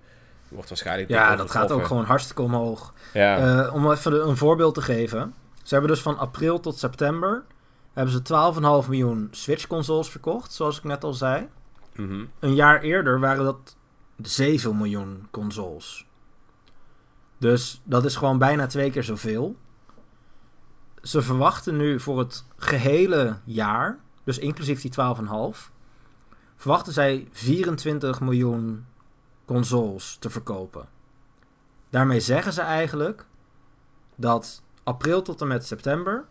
Wordt 0.47 0.69
waarschijnlijk 0.69 1.09
Ja, 1.09 1.35
dat 1.35 1.51
gaat 1.51 1.71
ook 1.71 1.85
gewoon 1.85 2.05
hartstikke 2.05 2.41
omhoog. 2.41 2.93
Ja, 3.13 3.63
Eh, 3.65 3.73
om 3.73 3.91
even 3.91 4.27
een 4.27 4.37
voorbeeld 4.37 4.73
te 4.73 4.81
geven. 4.81 5.33
Ze 5.63 5.73
hebben 5.73 5.91
dus 5.91 6.01
van 6.01 6.17
april 6.17 6.59
tot 6.59 6.77
september... 6.79 7.43
hebben 7.93 8.13
ze 8.13 8.21
12,5 8.21 8.89
miljoen 8.89 9.27
Switch-consoles 9.31 10.09
verkocht, 10.09 10.53
zoals 10.53 10.77
ik 10.77 10.83
net 10.83 11.03
al 11.03 11.13
zei. 11.13 11.47
mhm. 11.95 12.23
Een 12.39 12.55
jaar 12.55 12.81
eerder 12.81 13.19
waren 13.19 13.43
dat 13.43 13.75
7 14.21 14.77
miljoen 14.77 15.27
consoles. 15.31 16.05
Dus 17.39 17.81
dat 17.83 18.05
is 18.05 18.15
gewoon 18.15 18.37
bijna 18.37 18.67
twee 18.67 18.91
keer 18.91 19.03
zoveel. 19.03 19.55
Ze 21.01 21.21
verwachten 21.21 21.77
nu 21.77 21.99
voor 21.99 22.19
het 22.19 22.45
gehele 22.57 23.37
jaar, 23.43 23.99
dus 24.23 24.37
inclusief 24.37 24.81
die 24.81 24.91
12,5, 24.91 25.71
verwachten 26.55 26.93
zij 26.93 27.27
24 27.31 28.19
miljoen 28.21 28.85
consoles 29.45 30.17
te 30.19 30.29
verkopen. 30.29 30.87
Daarmee 31.89 32.19
zeggen 32.19 32.53
ze 32.53 32.61
eigenlijk 32.61 33.25
dat 34.15 34.63
april 34.83 35.21
tot 35.21 35.41
en 35.41 35.47
met 35.47 35.65
september, 35.65 36.25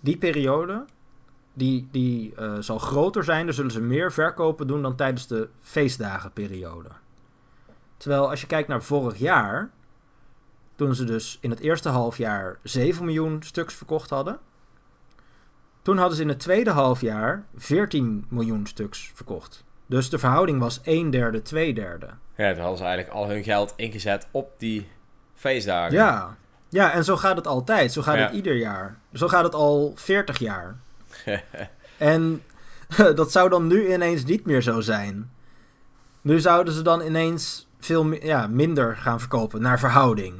die 0.00 0.18
periode, 0.18 0.84
die, 1.54 1.88
die 1.90 2.34
uh, 2.38 2.56
zal 2.60 2.78
groter 2.78 3.24
zijn. 3.24 3.46
Dus 3.46 3.56
zullen 3.56 3.70
ze 3.70 3.80
meer 3.80 4.12
verkopen 4.12 4.66
doen 4.66 4.82
dan 4.82 4.96
tijdens 4.96 5.26
de 5.26 5.48
feestdagenperiode. 5.60 6.88
Terwijl 8.02 8.30
als 8.30 8.40
je 8.40 8.46
kijkt 8.46 8.68
naar 8.68 8.82
vorig 8.82 9.18
jaar, 9.18 9.70
toen 10.74 10.94
ze 10.94 11.04
dus 11.04 11.38
in 11.40 11.50
het 11.50 11.60
eerste 11.60 11.88
halfjaar 11.88 12.58
7 12.62 13.04
miljoen 13.04 13.42
stuks 13.42 13.74
verkocht 13.74 14.10
hadden. 14.10 14.38
Toen 15.82 15.98
hadden 15.98 16.16
ze 16.16 16.22
in 16.22 16.28
het 16.28 16.38
tweede 16.38 16.70
halfjaar 16.70 17.44
14 17.56 18.26
miljoen 18.28 18.66
stuks 18.66 19.10
verkocht. 19.14 19.64
Dus 19.86 20.10
de 20.10 20.18
verhouding 20.18 20.60
was 20.60 20.80
1 20.80 21.10
derde, 21.10 21.42
2 21.42 21.74
derde. 21.74 22.06
Ja, 22.36 22.50
toen 22.50 22.60
hadden 22.60 22.78
ze 22.78 22.84
eigenlijk 22.84 23.14
al 23.14 23.28
hun 23.28 23.42
geld 23.42 23.72
ingezet 23.76 24.28
op 24.30 24.52
die 24.58 24.88
feestdagen. 25.34 25.96
Ja, 25.96 26.36
ja 26.68 26.92
en 26.92 27.04
zo 27.04 27.16
gaat 27.16 27.36
het 27.36 27.46
altijd. 27.46 27.92
Zo 27.92 28.02
gaat 28.02 28.18
het 28.18 28.32
ieder 28.32 28.56
jaar. 28.56 28.98
Zo 29.12 29.28
gaat 29.28 29.44
het 29.44 29.54
al 29.54 29.92
40 29.94 30.38
jaar. 30.38 30.76
en 31.98 32.42
dat 33.14 33.32
zou 33.32 33.48
dan 33.48 33.66
nu 33.66 33.92
ineens 33.92 34.24
niet 34.24 34.46
meer 34.46 34.62
zo 34.62 34.80
zijn. 34.80 35.30
Nu 36.20 36.40
zouden 36.40 36.74
ze 36.74 36.82
dan 36.82 37.00
ineens 37.00 37.70
veel 37.84 38.12
ja, 38.12 38.46
minder 38.46 38.96
gaan 38.96 39.20
verkopen 39.20 39.62
naar 39.62 39.78
verhouding. 39.78 40.34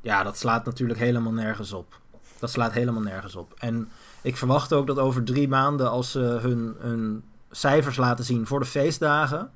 Ja, 0.00 0.22
dat 0.22 0.38
slaat 0.38 0.64
natuurlijk 0.64 0.98
helemaal 0.98 1.32
nergens 1.32 1.72
op. 1.72 2.00
Dat 2.38 2.50
slaat 2.50 2.72
helemaal 2.72 3.02
nergens 3.02 3.36
op. 3.36 3.54
En 3.58 3.88
ik 4.22 4.36
verwacht 4.36 4.72
ook 4.72 4.86
dat 4.86 4.98
over 4.98 5.24
drie 5.24 5.48
maanden, 5.48 5.90
als 5.90 6.10
ze 6.10 6.18
hun, 6.18 6.74
hun 6.78 7.24
cijfers 7.50 7.96
laten 7.96 8.24
zien 8.24 8.46
voor 8.46 8.60
de 8.60 8.66
feestdagen, 8.66 9.50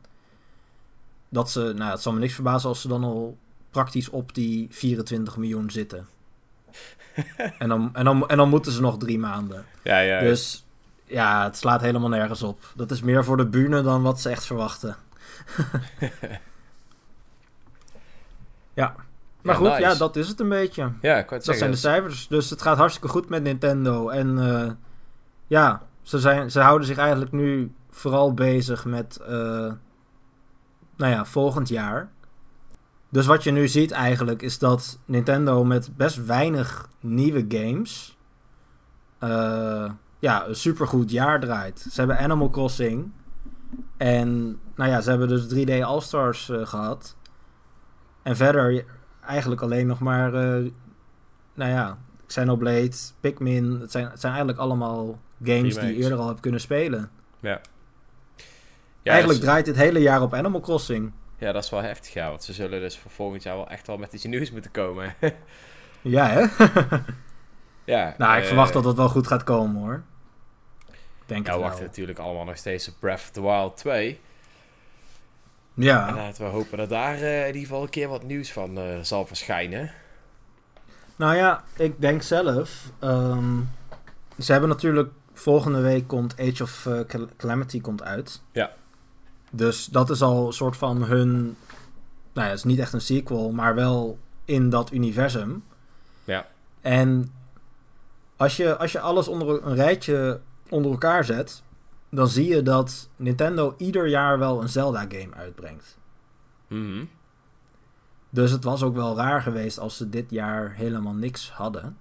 dat 1.29 1.51
ze, 1.51 1.73
nou, 1.77 1.91
het 1.91 2.03
zal 2.03 2.13
me 2.13 2.19
niks 2.19 2.35
verbazen 2.35 2.69
als 2.69 2.81
ze 2.81 2.89
dan 2.89 3.05
al 3.05 3.39
praktisch 3.71 4.09
op 4.09 4.35
die 4.35 4.67
24 4.71 5.37
miljoen 5.37 5.71
zitten. 5.71 6.07
en, 7.59 7.69
dan, 7.69 7.91
en, 7.93 8.05
dan, 8.05 8.29
en 8.29 8.37
dan 8.37 8.49
moeten 8.49 8.73
ze 8.73 8.81
nog 8.81 8.99
drie 8.99 9.19
maanden. 9.19 9.65
Ja, 9.83 9.99
ja. 9.99 10.21
Dus 10.21 10.65
ja, 11.05 11.45
het 11.45 11.57
slaat 11.57 11.81
helemaal 11.81 12.09
nergens 12.09 12.43
op. 12.43 12.73
Dat 12.77 12.91
is 12.91 13.01
meer 13.01 13.25
voor 13.25 13.37
de 13.37 13.47
bühne 13.47 13.83
dan 13.83 14.03
wat 14.03 14.21
ze 14.21 14.29
echt 14.29 14.47
verwachten. 14.47 14.97
ja. 18.79 18.95
Maar 19.43 19.55
goed, 19.55 19.77
ja, 19.77 19.95
dat 19.95 20.17
is 20.17 20.29
het 20.29 20.41
een 20.41 20.49
beetje. 20.49 20.93
Ja, 21.01 21.17
ik 21.17 21.29
Dat 21.29 21.45
zijn 21.45 21.71
de 21.71 21.77
cijfers. 21.77 22.29
Dus 22.29 22.51
het 22.51 22.63
gaat 22.63 22.77
hartstikke 22.77 23.09
goed 23.09 23.29
met 23.29 23.43
Nintendo. 23.43 24.09
En 24.09 24.37
uh, 24.39 24.71
ja, 25.47 25.83
ze, 26.03 26.19
zijn, 26.19 26.51
ze 26.51 26.61
houden 26.61 26.87
zich 26.87 26.99
eigenlijk 26.99 27.33
nu 27.33 27.73
vooral 27.91 28.35
bezig 28.35 28.85
met, 28.85 29.19
uh, 29.23 29.29
nou 30.97 31.13
ja, 31.13 31.25
volgend 31.25 31.69
jaar. 31.69 32.11
Dus 33.09 33.27
wat 33.27 33.45
je 33.45 33.51
nu 33.51 33.69
ziet 33.69 33.91
eigenlijk 33.91 34.43
is 34.43 34.59
dat 34.59 34.99
Nintendo 35.05 35.65
met 35.65 35.97
best 35.97 36.25
weinig 36.27 36.89
nieuwe 37.01 37.45
games 37.49 38.19
uh, 39.23 39.91
ja, 40.19 40.47
een 40.47 40.57
supergoed 40.57 41.11
jaar 41.11 41.41
draait. 41.41 41.87
Ze 41.91 42.01
hebben 42.01 42.19
Animal 42.19 42.51
Crossing 42.51 43.11
en 43.97 44.59
nou 44.75 44.91
ja, 44.91 45.01
ze 45.01 45.11
hebben 45.11 45.29
dus 45.29 45.55
3D 45.55 45.83
All-Stars 45.83 46.49
uh, 46.49 46.67
gehad. 46.67 47.17
En 48.29 48.37
verder 48.37 48.85
eigenlijk 49.27 49.61
alleen 49.61 49.87
nog 49.87 50.01
maar, 50.01 50.35
uh, 50.35 50.71
nou 51.55 51.71
ja, 51.71 51.99
Xenoblade, 52.27 52.97
Pikmin. 53.21 53.79
Het 53.81 53.91
zijn, 53.91 54.05
het 54.05 54.21
zijn 54.21 54.33
eigenlijk 54.33 54.63
allemaal 54.63 55.19
games 55.45 55.75
die 55.75 55.89
je 55.89 56.03
eerder 56.03 56.19
al 56.19 56.29
hebt 56.29 56.41
kunnen 56.41 56.61
spelen. 56.61 57.11
Ja. 57.41 57.61
ja 59.03 59.13
eigenlijk 59.13 59.41
draait 59.41 59.65
dit 59.65 59.77
hele 59.77 59.99
jaar 59.99 60.23
op 60.23 60.35
Animal 60.35 60.61
Crossing. 60.61 61.13
Ja, 61.39 61.53
dat 61.53 61.65
is 61.65 61.71
wel 61.71 61.83
heftig, 61.83 62.13
ja. 62.13 62.29
Want 62.29 62.45
ze 62.45 62.53
zullen 62.53 62.81
dus 62.81 62.99
voor 62.99 63.11
volgend 63.11 63.43
jaar 63.43 63.57
wel 63.57 63.69
echt 63.69 63.87
wel 63.87 63.97
met 63.97 64.13
iets 64.13 64.25
nieuws 64.25 64.51
moeten 64.51 64.71
komen. 64.71 65.15
ja, 66.17 66.29
hè? 66.29 66.41
ja. 67.95 68.15
Nou, 68.19 68.37
ik 68.37 68.43
uh, 68.43 68.47
verwacht 68.47 68.73
dat 68.73 68.83
dat 68.83 68.97
wel 68.97 69.09
goed 69.09 69.27
gaat 69.27 69.45
komen, 69.45 69.81
hoor. 69.81 70.03
Denk 71.27 71.47
ja, 71.47 71.55
we 71.55 71.61
wachten 71.61 71.85
natuurlijk 71.85 72.19
allemaal 72.19 72.45
nog 72.45 72.57
steeds 72.57 72.89
op 72.89 72.95
Breath 72.99 73.21
of 73.21 73.31
the 73.31 73.43
Wild 73.43 73.77
2. 73.77 74.21
Ja. 75.79 76.09
En 76.09 76.15
laten 76.15 76.45
we 76.45 76.51
hopen 76.51 76.79
dat 76.79 76.89
daar 76.89 77.19
uh, 77.19 77.41
in 77.41 77.47
ieder 77.47 77.61
geval 77.61 77.83
een 77.83 77.89
keer 77.89 78.09
wat 78.09 78.23
nieuws 78.23 78.53
van 78.53 78.79
uh, 78.79 78.85
zal 79.03 79.27
verschijnen. 79.27 79.91
Nou 81.17 81.37
ja, 81.37 81.65
ik 81.77 82.01
denk 82.01 82.23
zelf... 82.23 82.91
Um, 83.01 83.71
ze 84.39 84.53
hebben 84.53 84.71
natuurlijk... 84.71 85.11
Volgende 85.33 85.81
week 85.81 86.07
komt 86.07 86.41
Age 86.41 86.63
of 86.63 86.87
uh, 86.87 87.01
Calamity 87.37 87.81
komt 87.81 88.03
uit. 88.03 88.43
Ja. 88.53 88.71
Dus 89.51 89.87
dat 89.87 90.11
is 90.11 90.23
al 90.23 90.47
een 90.47 90.53
soort 90.53 90.77
van 90.77 91.05
hun. 91.05 91.57
Nou 92.33 92.47
ja, 92.47 92.49
het 92.49 92.59
is 92.59 92.65
niet 92.65 92.79
echt 92.79 92.93
een 92.93 93.01
sequel, 93.01 93.53
maar 93.53 93.75
wel 93.75 94.19
in 94.45 94.71
dat 94.71 94.93
universum. 94.93 95.65
Ja. 96.25 96.47
En 96.81 97.33
als 98.37 98.57
je, 98.57 98.77
als 98.77 98.93
je 98.93 99.01
alles 99.01 99.29
onder 99.29 99.67
een 99.67 99.75
rijtje 99.75 100.41
onder 100.69 100.91
elkaar 100.91 101.25
zet, 101.25 101.63
dan 102.11 102.29
zie 102.29 102.49
je 102.49 102.63
dat 102.63 103.09
Nintendo 103.17 103.75
ieder 103.77 104.09
jaar 104.09 104.39
wel 104.39 104.63
een 104.63 104.69
Zelda-game 104.69 105.35
uitbrengt. 105.35 105.99
Mm 106.69 107.09
Dus 108.31 108.51
het 108.51 108.65
was 108.65 108.83
ook 108.83 108.95
wel 108.95 109.17
raar 109.17 109.43
geweest 109.43 109.79
als 109.79 109.97
ze 109.97 110.09
dit 110.09 110.31
jaar 110.31 110.75
helemaal 110.75 111.15
niks 111.15 111.51
hadden. 111.51 111.97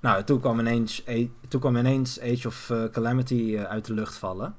Nou, 0.00 0.24
toen 0.24 0.40
kwam 0.40 0.60
ineens, 0.60 1.04
toen 1.48 1.60
kwam 1.60 1.76
ineens 1.76 2.20
Age 2.20 2.46
of 2.46 2.70
uh, 2.70 2.84
Calamity 2.84 3.34
uh, 3.34 3.62
uit 3.62 3.84
de 3.84 3.94
lucht 3.94 4.16
vallen. 4.16 4.54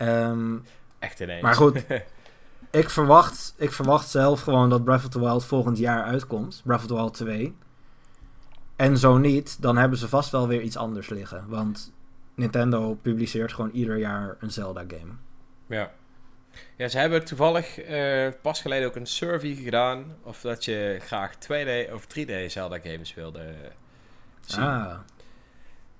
Um, 0.00 0.64
Echt 0.98 1.20
ineens. 1.20 1.42
Maar 1.42 1.54
goed, 1.54 1.84
ik 2.70 2.90
verwacht, 2.90 3.54
ik 3.56 3.72
verwacht 3.72 4.08
zelf 4.08 4.40
gewoon 4.40 4.70
dat 4.70 4.84
Breath 4.84 5.04
of 5.04 5.08
the 5.08 5.20
Wild 5.20 5.44
volgend 5.44 5.78
jaar 5.78 6.04
uitkomt. 6.04 6.62
Breath 6.64 6.80
of 6.80 6.86
the 6.86 6.94
Wild 6.94 7.14
2. 7.14 7.56
En 8.76 8.98
zo 8.98 9.18
niet, 9.18 9.62
dan 9.62 9.76
hebben 9.76 9.98
ze 9.98 10.08
vast 10.08 10.30
wel 10.30 10.48
weer 10.48 10.62
iets 10.62 10.76
anders 10.76 11.08
liggen. 11.08 11.44
Want 11.48 11.92
Nintendo 12.34 12.94
publiceert 12.94 13.52
gewoon 13.52 13.70
ieder 13.70 13.96
jaar 13.96 14.36
een 14.40 14.50
Zelda-game. 14.50 15.12
Ja. 15.66 15.92
Ja, 16.76 16.88
ze 16.88 16.98
hebben 16.98 17.24
toevallig 17.24 17.88
uh, 17.88 18.28
pas 18.42 18.60
geleden 18.60 18.88
ook 18.88 18.96
een 18.96 19.06
survey 19.06 19.54
gedaan. 19.54 20.16
Of 20.22 20.40
dat 20.40 20.64
je 20.64 20.98
graag 21.00 21.34
2D 21.34 21.92
of 21.92 22.06
3D 22.06 22.46
Zelda-games 22.46 23.14
wilde 23.14 23.54
zien. 24.40 24.62
Ah. 24.62 24.98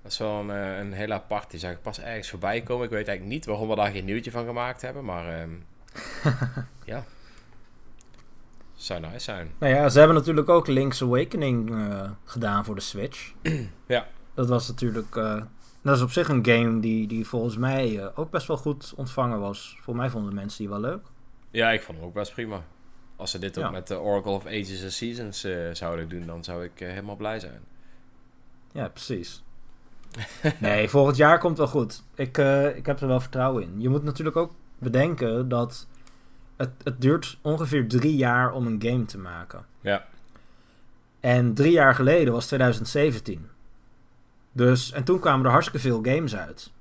Dat 0.01 0.11
is 0.11 0.17
wel 0.17 0.39
een, 0.39 0.49
een 0.49 0.93
hele 0.93 1.13
apart. 1.13 1.51
Die 1.51 1.59
zag 1.59 1.71
ik 1.71 1.81
pas 1.81 1.99
ergens 1.99 2.29
voorbij 2.29 2.61
komen. 2.61 2.85
Ik 2.85 2.91
weet 2.91 3.07
eigenlijk 3.07 3.37
niet 3.37 3.45
waarom 3.45 3.67
we 3.67 3.75
daar 3.75 3.91
geen 3.91 4.05
nieuwtje 4.05 4.31
van 4.31 4.45
gemaakt 4.45 4.81
hebben. 4.81 5.05
Maar 5.05 5.41
um, 5.41 5.65
ja. 6.85 7.03
Zou 8.75 8.99
nice 8.99 9.19
zijn. 9.19 9.51
Nou 9.57 9.73
ja, 9.73 9.89
ze 9.89 9.97
hebben 9.97 10.17
natuurlijk 10.17 10.49
ook 10.49 10.67
Link's 10.67 11.01
Awakening 11.01 11.69
uh, 11.69 12.09
gedaan 12.23 12.65
voor 12.65 12.75
de 12.75 12.81
Switch. 12.81 13.33
ja. 13.87 14.07
Dat 14.33 14.49
was 14.49 14.67
natuurlijk... 14.67 15.15
Uh, 15.15 15.41
dat 15.85 15.95
is 15.95 16.03
op 16.03 16.11
zich 16.11 16.27
een 16.27 16.45
game 16.45 16.79
die, 16.79 17.07
die 17.07 17.27
volgens 17.27 17.57
mij 17.57 18.15
ook 18.15 18.29
best 18.29 18.47
wel 18.47 18.57
goed 18.57 18.93
ontvangen 18.95 19.39
was. 19.39 19.77
Voor 19.81 19.95
mij 19.95 20.09
vonden 20.09 20.33
mensen 20.33 20.59
die 20.59 20.69
wel 20.69 20.79
leuk. 20.79 21.01
Ja, 21.51 21.71
ik 21.71 21.81
vond 21.83 21.97
hem 21.97 22.07
ook 22.07 22.13
best 22.13 22.33
prima. 22.33 22.63
Als 23.15 23.31
ze 23.31 23.39
dit 23.39 23.57
ook 23.57 23.63
ja. 23.63 23.69
met 23.69 23.87
de 23.87 23.99
Oracle 23.99 24.31
of 24.31 24.45
Ages 24.45 24.83
and 24.83 24.91
Seasons 24.91 25.47
zouden 25.71 26.09
doen, 26.09 26.25
dan 26.25 26.43
zou 26.43 26.63
ik 26.63 26.71
helemaal 26.75 27.15
blij 27.15 27.39
zijn. 27.39 27.61
Ja, 28.71 28.87
precies. 28.87 29.43
nee, 30.59 30.89
volgend 30.89 31.17
jaar 31.17 31.39
komt 31.39 31.57
wel 31.57 31.67
goed. 31.67 32.03
Ik, 32.15 32.37
uh, 32.37 32.75
ik 32.75 32.85
heb 32.85 32.99
er 32.99 33.07
wel 33.07 33.19
vertrouwen 33.19 33.63
in. 33.63 33.81
Je 33.81 33.89
moet 33.89 34.03
natuurlijk 34.03 34.35
ook 34.35 34.53
bedenken 34.79 35.49
dat 35.49 35.87
het, 36.55 36.69
het 36.83 37.01
duurt 37.01 37.37
ongeveer 37.41 37.87
drie 37.87 38.15
jaar 38.15 38.51
om 38.53 38.67
een 38.67 38.81
game 38.81 39.05
te 39.05 39.17
maken. 39.17 39.65
Ja. 39.81 40.05
En 41.19 41.53
drie 41.53 41.71
jaar 41.71 41.95
geleden 41.95 42.33
was 42.33 42.47
2017. 42.47 43.49
Dus, 44.55 44.91
en 44.91 45.03
toen 45.03 45.19
kwamen 45.19 45.45
er 45.45 45.51
hartstikke 45.51 45.87
veel 45.87 45.99
games 46.03 46.35
uit. 46.35 46.71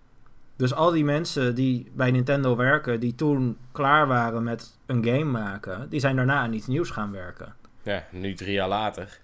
Dus 0.56 0.74
al 0.74 0.90
die 0.90 1.04
mensen 1.04 1.54
die 1.54 1.90
bij 1.94 2.10
Nintendo 2.10 2.56
werken, 2.56 3.00
die 3.00 3.14
toen 3.14 3.56
klaar 3.72 4.06
waren 4.06 4.42
met 4.42 4.78
een 4.86 5.04
game 5.04 5.24
maken, 5.24 5.88
die 5.88 6.00
zijn 6.00 6.16
daarna 6.16 6.38
aan 6.38 6.52
iets 6.52 6.66
nieuws 6.66 6.90
gaan 6.90 7.12
werken. 7.12 7.54
Ja, 7.82 8.04
nu 8.10 8.34
drie 8.34 8.52
jaar 8.52 8.68
later 8.68 9.20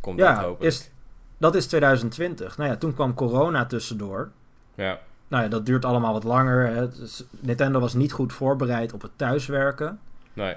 komt 0.00 0.18
ja, 0.18 0.34
dat 0.34 0.44
hopelijk. 0.44 0.74
Is, 0.74 0.90
dat 1.38 1.54
is 1.54 1.66
2020. 1.66 2.56
Nou 2.56 2.70
ja, 2.70 2.76
toen 2.76 2.94
kwam 2.94 3.14
corona 3.14 3.66
tussendoor. 3.66 4.30
Ja. 4.74 4.98
Nou 5.28 5.42
ja, 5.42 5.48
dat 5.48 5.66
duurt 5.66 5.84
allemaal 5.84 6.12
wat 6.12 6.24
langer. 6.24 6.66
Hè. 6.66 6.88
Dus 6.88 7.24
Nintendo 7.30 7.80
was 7.80 7.94
niet 7.94 8.12
goed 8.12 8.32
voorbereid 8.32 8.92
op 8.92 9.02
het 9.02 9.10
thuiswerken. 9.16 10.00
Nee. 10.32 10.56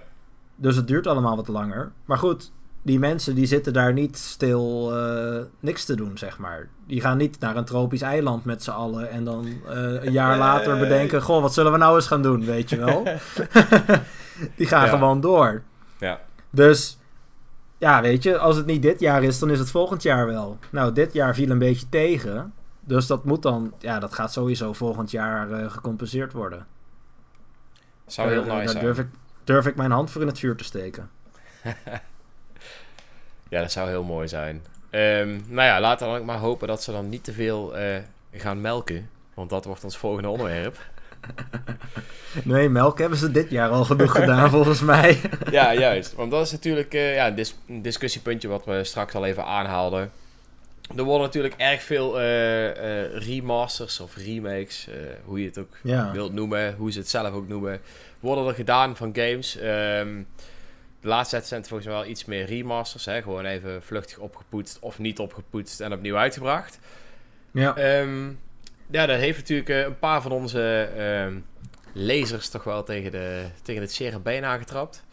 Dus 0.56 0.76
het 0.76 0.88
duurt 0.88 1.08
allemaal 1.08 1.36
wat 1.36 1.48
langer. 1.48 1.92
Maar 2.06 2.18
goed, 2.18 2.52
die 2.82 3.00
mensen 3.00 3.36
die 3.36 3.46
zitten 3.46 3.74
daar 3.74 3.94
niet 3.94 4.18
stil 4.18 4.98
uh, 4.98 5.42
niks 5.60 5.86
te 5.86 5.96
doen, 5.96 6.18
zeg 6.18 6.38
maar. 6.38 6.68
Die 6.88 7.02
gaan 7.02 7.18
niet 7.18 7.40
naar 7.40 7.56
een 7.56 7.66
tropisch 7.66 8.02
eiland 8.02 8.46
met 8.46 8.64
z'n 8.64 8.70
allen 8.70 9.10
en 9.10 9.24
dan 9.24 9.46
uh, 9.46 10.04
een 10.04 10.12
jaar 10.12 10.38
later 10.38 10.80
bedenken: 10.80 11.22
Goh, 11.22 11.42
wat 11.42 11.54
zullen 11.54 11.72
we 11.72 11.78
nou 11.78 11.96
eens 11.96 12.08
gaan 12.08 12.22
doen, 12.22 12.46
weet 12.46 12.70
je 12.70 12.78
wel? 12.78 13.04
die 14.58 14.68
gaan 14.68 14.86
ja. 14.86 14.90
gewoon 14.90 15.22
door. 15.22 15.62
Ja. 15.98 16.20
Dus 16.50 16.98
ja, 17.78 18.02
weet 18.02 18.24
je, 18.24 18.38
als 18.38 18.56
het 18.56 18.66
niet 18.66 18.82
dit 18.82 19.00
jaar 19.00 19.24
is, 19.24 19.40
dan 19.40 19.50
is 19.50 19.60
het 19.60 19.72
volgend 19.72 20.04
jaar 20.04 20.26
wel. 20.26 20.58
Nou, 20.70 20.94
dit 20.94 21.14
jaar 21.14 21.36
viel 21.36 21.50
een 21.50 21.60
beetje 21.60 21.90
tegen. 21.90 22.54
Dus 22.80 23.08
dat 23.08 23.26
moet 23.26 23.42
dan, 23.42 23.74
ja, 23.80 24.00
dat 24.00 24.14
gaat 24.14 24.34
sowieso 24.34 24.74
volgend 24.74 25.12
jaar 25.12 25.50
uh, 25.50 25.72
gecompenseerd 25.72 26.34
worden. 26.34 26.66
Zou 28.06 28.30
heel 28.30 28.44
nice 28.44 28.74
daar 28.74 28.84
durf 28.84 29.00
ik, 29.00 29.08
durf 29.44 29.66
ik 29.66 29.76
mijn 29.76 29.92
hand 29.92 30.12
voor 30.12 30.22
in 30.22 30.28
het 30.28 30.40
vuur 30.40 30.56
te 30.56 30.64
steken. 30.64 31.10
ja, 33.50 33.62
dat 33.62 33.72
zou 33.72 33.90
heel 33.90 34.04
mooi 34.04 34.28
zijn. 34.28 34.62
Um, 34.92 35.46
nou 35.48 35.68
ja, 35.68 35.80
laten 35.80 36.06
we 36.06 36.12
dan 36.12 36.22
ook 36.22 36.28
maar 36.28 36.38
hopen 36.38 36.68
dat 36.68 36.84
ze 36.84 36.92
dan 36.92 37.10
niet 37.10 37.24
te 37.24 37.34
veel 37.34 37.80
uh, 37.80 37.98
gaan 38.34 38.62
melken. 38.62 39.10
Want 39.34 39.50
dat 39.50 39.66
wordt 39.66 39.84
ons 39.84 39.98
volgende 39.98 40.30
onderwerp. 40.30 40.78
Nee, 42.44 42.70
melk 42.70 43.00
hebben 43.00 43.18
ze 43.18 43.32
dit 43.32 43.50
jaar 43.50 43.70
al 43.70 43.86
genoeg 43.86 44.12
gedaan, 44.20 44.50
volgens 44.50 44.82
mij. 44.82 45.20
ja, 45.52 45.74
juist. 45.74 46.16
Want 46.16 46.32
dat 46.32 46.46
is 46.46 46.52
natuurlijk 46.52 46.94
uh, 46.94 47.16
ja, 47.16 47.34
een 47.68 47.82
discussiepuntje 47.82 48.48
wat 48.48 48.66
we 48.66 48.84
straks 48.84 49.14
al 49.14 49.26
even 49.26 49.46
aanhaalden. 49.46 50.12
Er 50.96 51.04
worden 51.04 51.26
natuurlijk 51.26 51.54
erg 51.58 51.82
veel 51.82 52.22
uh, 52.22 53.18
remasters 53.18 54.00
of 54.00 54.16
remakes, 54.16 54.88
hoe 55.24 55.40
je 55.40 55.46
het 55.46 55.58
ook 55.58 55.78
ja. 55.84 56.12
wilt 56.12 56.34
noemen, 56.34 56.76
hoe 56.78 56.92
ze 56.92 57.00
het 57.00 57.10
zelf 57.10 57.34
ook 57.34 57.48
noemen, 57.48 57.82
worden 58.20 58.48
er 58.48 58.54
gedaan 58.54 58.96
van 58.96 59.16
games. 59.16 59.58
Um, 59.64 60.28
de 61.02 61.08
laatste 61.08 61.36
tijd 61.36 61.48
zijn 61.48 61.60
het 61.60 61.70
volgens 61.70 61.90
mij 61.90 62.00
wel 62.00 62.10
iets 62.10 62.26
meer 62.26 62.46
remasters, 62.46 63.06
hè? 63.06 63.22
gewoon 63.22 63.46
even 63.46 63.84
vluchtig 63.84 64.18
opgepoetst 64.18 64.80
of 64.80 65.00
niet 65.00 65.20
opgepoetst 65.20 65.80
en 65.80 65.94
opnieuw 65.94 66.18
uitgebracht. 66.18 66.80
Ja. 67.52 68.00
Um, 68.00 68.40
ja, 68.92 69.06
dat 69.06 69.20
heeft 69.20 69.38
natuurlijk 69.38 69.70
een 69.70 70.00
paar 70.00 70.22
van 70.22 70.32
onze 70.32 70.90
uh, 70.98 71.36
lezers 71.94 72.50
toch 72.50 72.64
wel 72.64 72.84
tegen, 72.84 73.12
de, 73.12 73.46
tegen 73.62 73.82
het 73.82 73.92
zere 73.92 74.20
been 74.20 74.46
aangetrapt. 74.46 75.04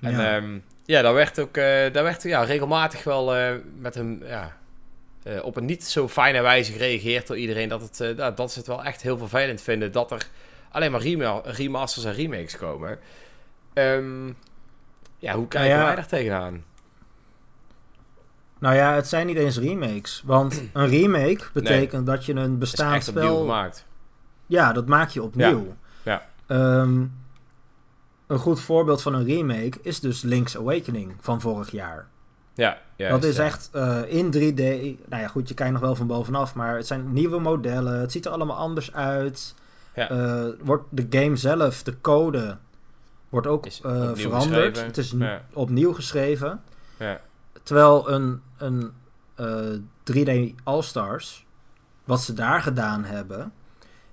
En 0.00 0.12
ja, 0.12 0.36
um, 0.36 0.64
ja 0.84 1.02
daar 1.02 1.14
werd 1.14 1.38
ook 1.38 1.56
uh, 1.56 1.64
daar 1.64 2.02
werd, 2.02 2.22
ja, 2.22 2.42
regelmatig 2.42 3.04
wel 3.04 3.36
uh, 3.36 3.54
met 3.78 3.96
een, 3.96 4.22
ja, 4.26 4.56
uh, 5.26 5.44
op 5.44 5.56
een 5.56 5.64
niet 5.64 5.84
zo 5.84 6.08
fijne 6.08 6.40
wijze 6.40 6.72
gereageerd 6.72 7.26
door 7.26 7.36
iedereen. 7.36 7.68
Dat, 7.68 7.98
het, 7.98 8.16
dat 8.36 8.52
ze 8.52 8.58
het 8.58 8.68
wel 8.68 8.84
echt 8.84 9.02
heel 9.02 9.18
vervelend 9.18 9.62
vinden 9.62 9.92
dat 9.92 10.10
er 10.10 10.26
alleen 10.70 10.90
maar 10.90 11.00
rema 11.00 11.40
remasters 11.44 12.04
en 12.04 12.14
remakes 12.14 12.56
komen. 12.56 12.98
Um, 13.74 14.36
ja, 15.26 15.34
hoe 15.34 15.48
kijken 15.48 15.70
nou 15.70 15.80
ja, 15.80 15.86
wij 15.86 15.96
daar 15.96 16.06
tegenaan? 16.06 16.64
Nou 18.58 18.74
ja, 18.74 18.94
het 18.94 19.08
zijn 19.08 19.26
niet 19.26 19.36
eens 19.36 19.58
remakes. 19.58 20.22
Want 20.24 20.62
een 20.72 20.88
remake 20.88 21.44
betekent 21.52 22.04
nee. 22.04 22.16
dat 22.16 22.24
je 22.24 22.34
een 22.34 22.58
bestaand 22.58 23.04
spel... 23.04 23.38
gemaakt. 23.38 23.86
Ja, 24.46 24.72
dat 24.72 24.86
maak 24.86 25.08
je 25.08 25.22
opnieuw. 25.22 25.76
Ja. 26.02 26.22
ja. 26.48 26.80
Um, 26.80 27.12
een 28.26 28.38
goed 28.38 28.60
voorbeeld 28.60 29.02
van 29.02 29.14
een 29.14 29.24
remake 29.24 29.78
is 29.82 30.00
dus 30.00 30.22
Link's 30.22 30.56
Awakening 30.56 31.14
van 31.20 31.40
vorig 31.40 31.70
jaar. 31.70 32.08
Ja, 32.54 32.78
dat 32.96 33.24
is 33.24 33.36
ja. 33.36 33.44
echt 33.44 33.70
uh, 33.74 33.98
in 34.06 34.26
3D. 34.26 34.60
Nou 35.08 35.22
ja, 35.22 35.28
goed, 35.28 35.48
je 35.48 35.54
kijkt 35.54 35.72
nog 35.72 35.80
wel 35.80 35.94
van 35.94 36.06
bovenaf, 36.06 36.54
maar 36.54 36.76
het 36.76 36.86
zijn 36.86 37.12
nieuwe 37.12 37.40
modellen. 37.40 38.00
Het 38.00 38.12
ziet 38.12 38.26
er 38.26 38.32
allemaal 38.32 38.56
anders 38.56 38.92
uit. 38.92 39.54
Ja. 39.94 40.10
Uh, 40.10 40.44
wordt 40.60 40.84
de 40.90 41.06
game 41.10 41.36
zelf, 41.36 41.82
de 41.82 42.00
code, 42.00 42.56
wordt 43.28 43.46
ook 43.46 43.66
uh, 43.66 43.72
opnieuw 43.82 44.14
veranderd. 44.14 44.62
geschreven. 44.78 44.86
Het 44.86 44.96
is 44.98 45.10
Ja. 45.18 45.42
opnieuw 45.52 45.92
geschreven. 45.92 46.62
Ja. 46.98 47.20
Terwijl 47.62 48.10
een, 48.10 48.42
een 48.56 48.92
eh 49.34 49.78
3D 50.12 50.54
All-Stars, 50.64 51.46
wat 52.04 52.20
ze 52.22 52.32
daar 52.32 52.62
gedaan 52.62 53.04
hebben, 53.04 53.52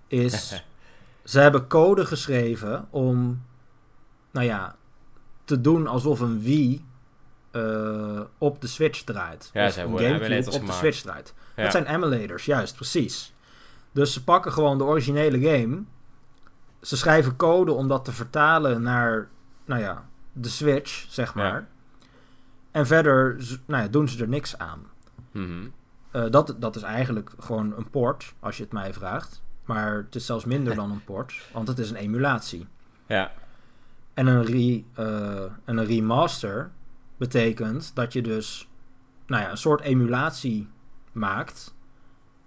is 0.08 0.64
ze 1.24 1.40
hebben 1.40 1.68
code 1.68 2.06
geschreven 2.06 2.88
om, 2.90 3.42
nou 4.32 4.46
ja, 4.46 4.76
te 5.46 5.62
doen 5.62 5.88
alsof 5.88 6.20
een 6.20 6.42
Wii 6.42 6.86
eh, 7.52 8.22
op 8.38 8.62
de 8.62 8.68
Switch 8.68 9.04
draait. 9.04 9.50
Ja, 9.54 9.66
of 9.66 9.72
ze 9.74 9.82
een 9.82 9.88
hebben 9.92 10.08
Gamecube 10.08 10.52
op 10.52 10.66
de. 10.66 10.72
Switch 10.72 11.02
draait. 11.02 11.34
Ja. 11.56 11.64
Dat 11.64 11.72
zijn 11.72 11.86
emulators, 11.86 12.46
juist, 12.46 12.76
precies. 12.76 13.34
Dus 13.92 14.14
ze 14.14 14.24
pakken 14.24 14.52
gewoon 14.52 14.78
de 14.78 14.84
originele 14.84 15.40
game. 15.40 15.82
Ze 16.84 16.98
schrijven 16.98 17.36
code 17.36 17.72
om 17.72 17.88
dat 17.88 18.06
te 18.06 18.12
vertalen 18.12 18.82
naar, 18.82 19.28
nou 19.66 19.82
ja, 19.82 20.06
de 20.34 20.50
Switch, 20.50 21.06
zeg 21.10 21.36
maar. 21.36 21.60
Ja. 21.60 21.68
En 22.72 22.88
verder 22.88 23.38
nou 23.66 23.84
ja, 23.84 23.90
doen 23.90 24.08
ze 24.08 24.22
er 24.22 24.30
niks 24.30 24.58
aan. 24.58 24.82
Mhm. 25.32 25.68
Eh, 26.12 26.30
dat, 26.30 26.56
dat 26.60 26.76
is 26.76 26.82
eigenlijk 26.82 27.32
gewoon 27.40 27.74
een 27.78 27.90
port, 27.90 28.34
als 28.40 28.58
je 28.58 28.64
het 28.64 28.72
mij 28.72 28.94
vraagt. 28.94 29.42
Maar 29.66 29.96
het 29.96 30.16
is 30.16 30.26
zelfs 30.26 30.46
minder 30.46 30.76
dan 30.82 30.92
een 30.92 31.04
port, 31.04 31.50
want 31.54 31.68
het 31.68 31.80
is 31.80 31.90
een 31.90 31.96
emulatie. 31.96 32.68
Ja. 33.06 33.32
En 34.14 34.28
een, 34.28 34.46
re, 34.46 34.84
eh, 34.94 35.44
en 35.66 35.78
een 35.78 35.86
remaster 35.86 36.72
betekent 37.18 37.96
dat 37.96 38.14
je 38.14 38.22
dus 38.22 38.68
nou 39.26 39.44
ja, 39.44 39.52
een 39.52 39.58
soort 39.58 39.82
emulatie 39.82 40.68
maakt, 41.12 41.76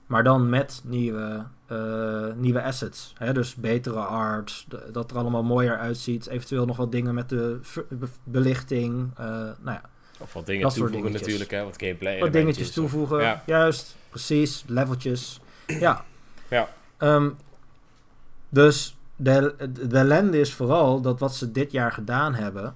maar 0.07 0.24
dan 0.24 0.49
met 0.49 0.82
nieuwe, 0.84 1.47
eh, 1.66 2.32
nieuwe 2.34 2.62
assets. 2.62 3.12
Hè? 3.18 3.32
Dus 3.32 3.54
betere 3.54 3.98
art, 4.00 4.66
dat 4.92 5.10
er 5.10 5.16
allemaal 5.16 5.42
mooier 5.42 5.78
uitziet. 5.78 6.26
Eventueel 6.26 6.66
nog 6.66 6.76
wat 6.76 6.92
dingen 6.92 7.14
met 7.14 7.28
de 7.28 7.60
be- 7.88 8.08
belichting. 8.24 9.10
eh, 9.16 9.26
nou 9.26 9.54
ja, 9.64 9.82
Of 10.18 10.32
wat 10.32 10.46
dingen 10.46 10.68
toevoegen 10.68 10.92
dingetjes. 10.96 11.20
natuurlijk, 11.20 11.50
hè. 11.50 11.64
Wat 11.64 11.76
gameplay 11.82 12.18
wat 12.20 12.32
dingetjes 12.32 12.72
toevoegen. 12.72 13.20
Ja. 13.20 13.42
Juist, 13.46 13.96
precies. 14.10 14.64
Leveltjes. 14.66 15.40
Ja. 15.66 16.04
Ja. 16.48 16.68
Ehm, 16.96 17.28
dus 18.48 18.96
de, 19.16 19.54
de 19.88 19.98
ellende 19.98 20.40
is 20.40 20.54
vooral 20.54 21.00
dat 21.00 21.20
wat 21.20 21.34
ze 21.34 21.52
dit 21.52 21.72
jaar 21.72 21.92
gedaan 21.92 22.34
hebben... 22.34 22.74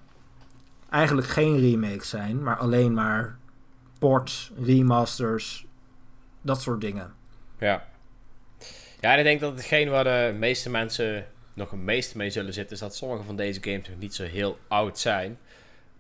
eigenlijk 0.91 1.29
geen 1.29 1.59
remakes 1.59 2.09
zijn, 2.09 2.43
maar 2.43 2.57
alleen 2.57 2.95
maar 2.95 3.39
ports, 3.99 4.53
remasters, 4.63 5.67
dat 6.43 6.61
soort 6.63 6.81
dingen. 6.81 7.13
Ja. 7.59 7.85
Ja, 9.01 9.13
en 9.13 9.19
ik 9.19 9.25
denk 9.25 9.41
dat 9.41 9.53
hetgeen 9.55 9.89
waar 9.89 10.05
de 10.05 10.35
meeste 10.39 10.71
mensen 10.71 11.27
nog 11.55 11.71
het 11.71 11.81
meest 11.81 12.15
mee 12.15 12.31
zullen 12.31 12.53
zitten... 12.53 12.75
is 12.75 12.81
dat 12.83 12.97
sommige 12.97 13.23
van 13.23 13.37
deze 13.37 13.63
games 13.63 13.89
nog 13.89 13.99
niet 13.99 14.15
zo 14.15 14.25
heel 14.25 14.59
oud 14.69 14.99
zijn. 14.99 15.39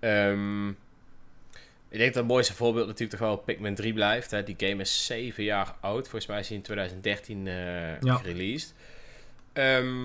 Ehm, 0.00 0.68
ik 1.88 1.98
denk 1.98 2.04
dat 2.14 2.14
het 2.22 2.26
mooiste 2.32 2.54
voorbeeld 2.54 2.86
natuurlijk 2.86 3.18
toch 3.18 3.28
wel 3.28 3.36
Pikmin 3.36 3.74
3 3.74 3.92
blijft. 3.92 4.30
Hè. 4.30 4.42
Die 4.42 4.54
game 4.58 4.80
is 4.82 5.06
7 5.06 5.44
jaar 5.44 5.74
oud. 5.80 6.02
Volgens 6.02 6.26
mij 6.26 6.38
is 6.40 6.48
hij 6.48 6.56
in 6.56 6.62
2013 6.62 7.46
eh 7.46 8.00
Ja. 8.00 8.14
gereleased. 8.16 8.74
Ehm, 9.52 10.02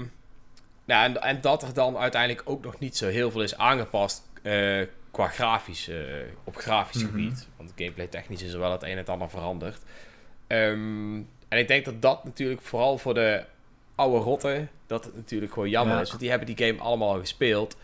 nou, 0.85 1.03
en, 1.05 1.21
en 1.21 1.41
dat 1.41 1.63
er 1.63 1.73
dan 1.73 1.97
uiteindelijk 1.97 2.49
ook 2.49 2.63
nog 2.63 2.79
niet 2.79 2.97
zo 2.97 3.07
heel 3.07 3.31
veel 3.31 3.41
is 3.43 3.57
aangepast 3.57 4.23
eh, 4.41 4.81
qua 5.11 5.27
grafisch, 5.27 5.87
eh, 5.87 5.97
op 6.43 6.55
grafisch 6.55 7.01
Mhm. 7.03 7.11
gebied. 7.11 7.47
Want 7.57 7.71
gameplay 7.75 8.07
technisch 8.07 8.41
is 8.41 8.53
er 8.53 8.59
wel 8.59 8.71
het 8.71 8.83
een 8.83 8.89
en 8.89 8.97
het 8.97 9.09
ander 9.09 9.29
veranderd. 9.29 9.79
Ehm, 10.47 11.21
en 11.47 11.57
ik 11.59 11.67
denk 11.67 11.85
dat 11.85 12.01
dat 12.01 12.23
natuurlijk 12.23 12.61
vooral 12.61 12.97
voor 12.97 13.13
de 13.13 13.43
oude 13.95 14.17
rotten, 14.17 14.69
dat 14.87 15.03
het 15.05 15.15
natuurlijk 15.15 15.53
gewoon 15.53 15.69
jammer 15.69 15.95
Ja. 15.95 16.01
is. 16.01 16.07
Want 16.07 16.19
die 16.19 16.29
hebben 16.29 16.55
die 16.55 16.65
game 16.67 16.79
allemaal 16.81 17.13
al 17.13 17.19
gespeeld. 17.19 17.77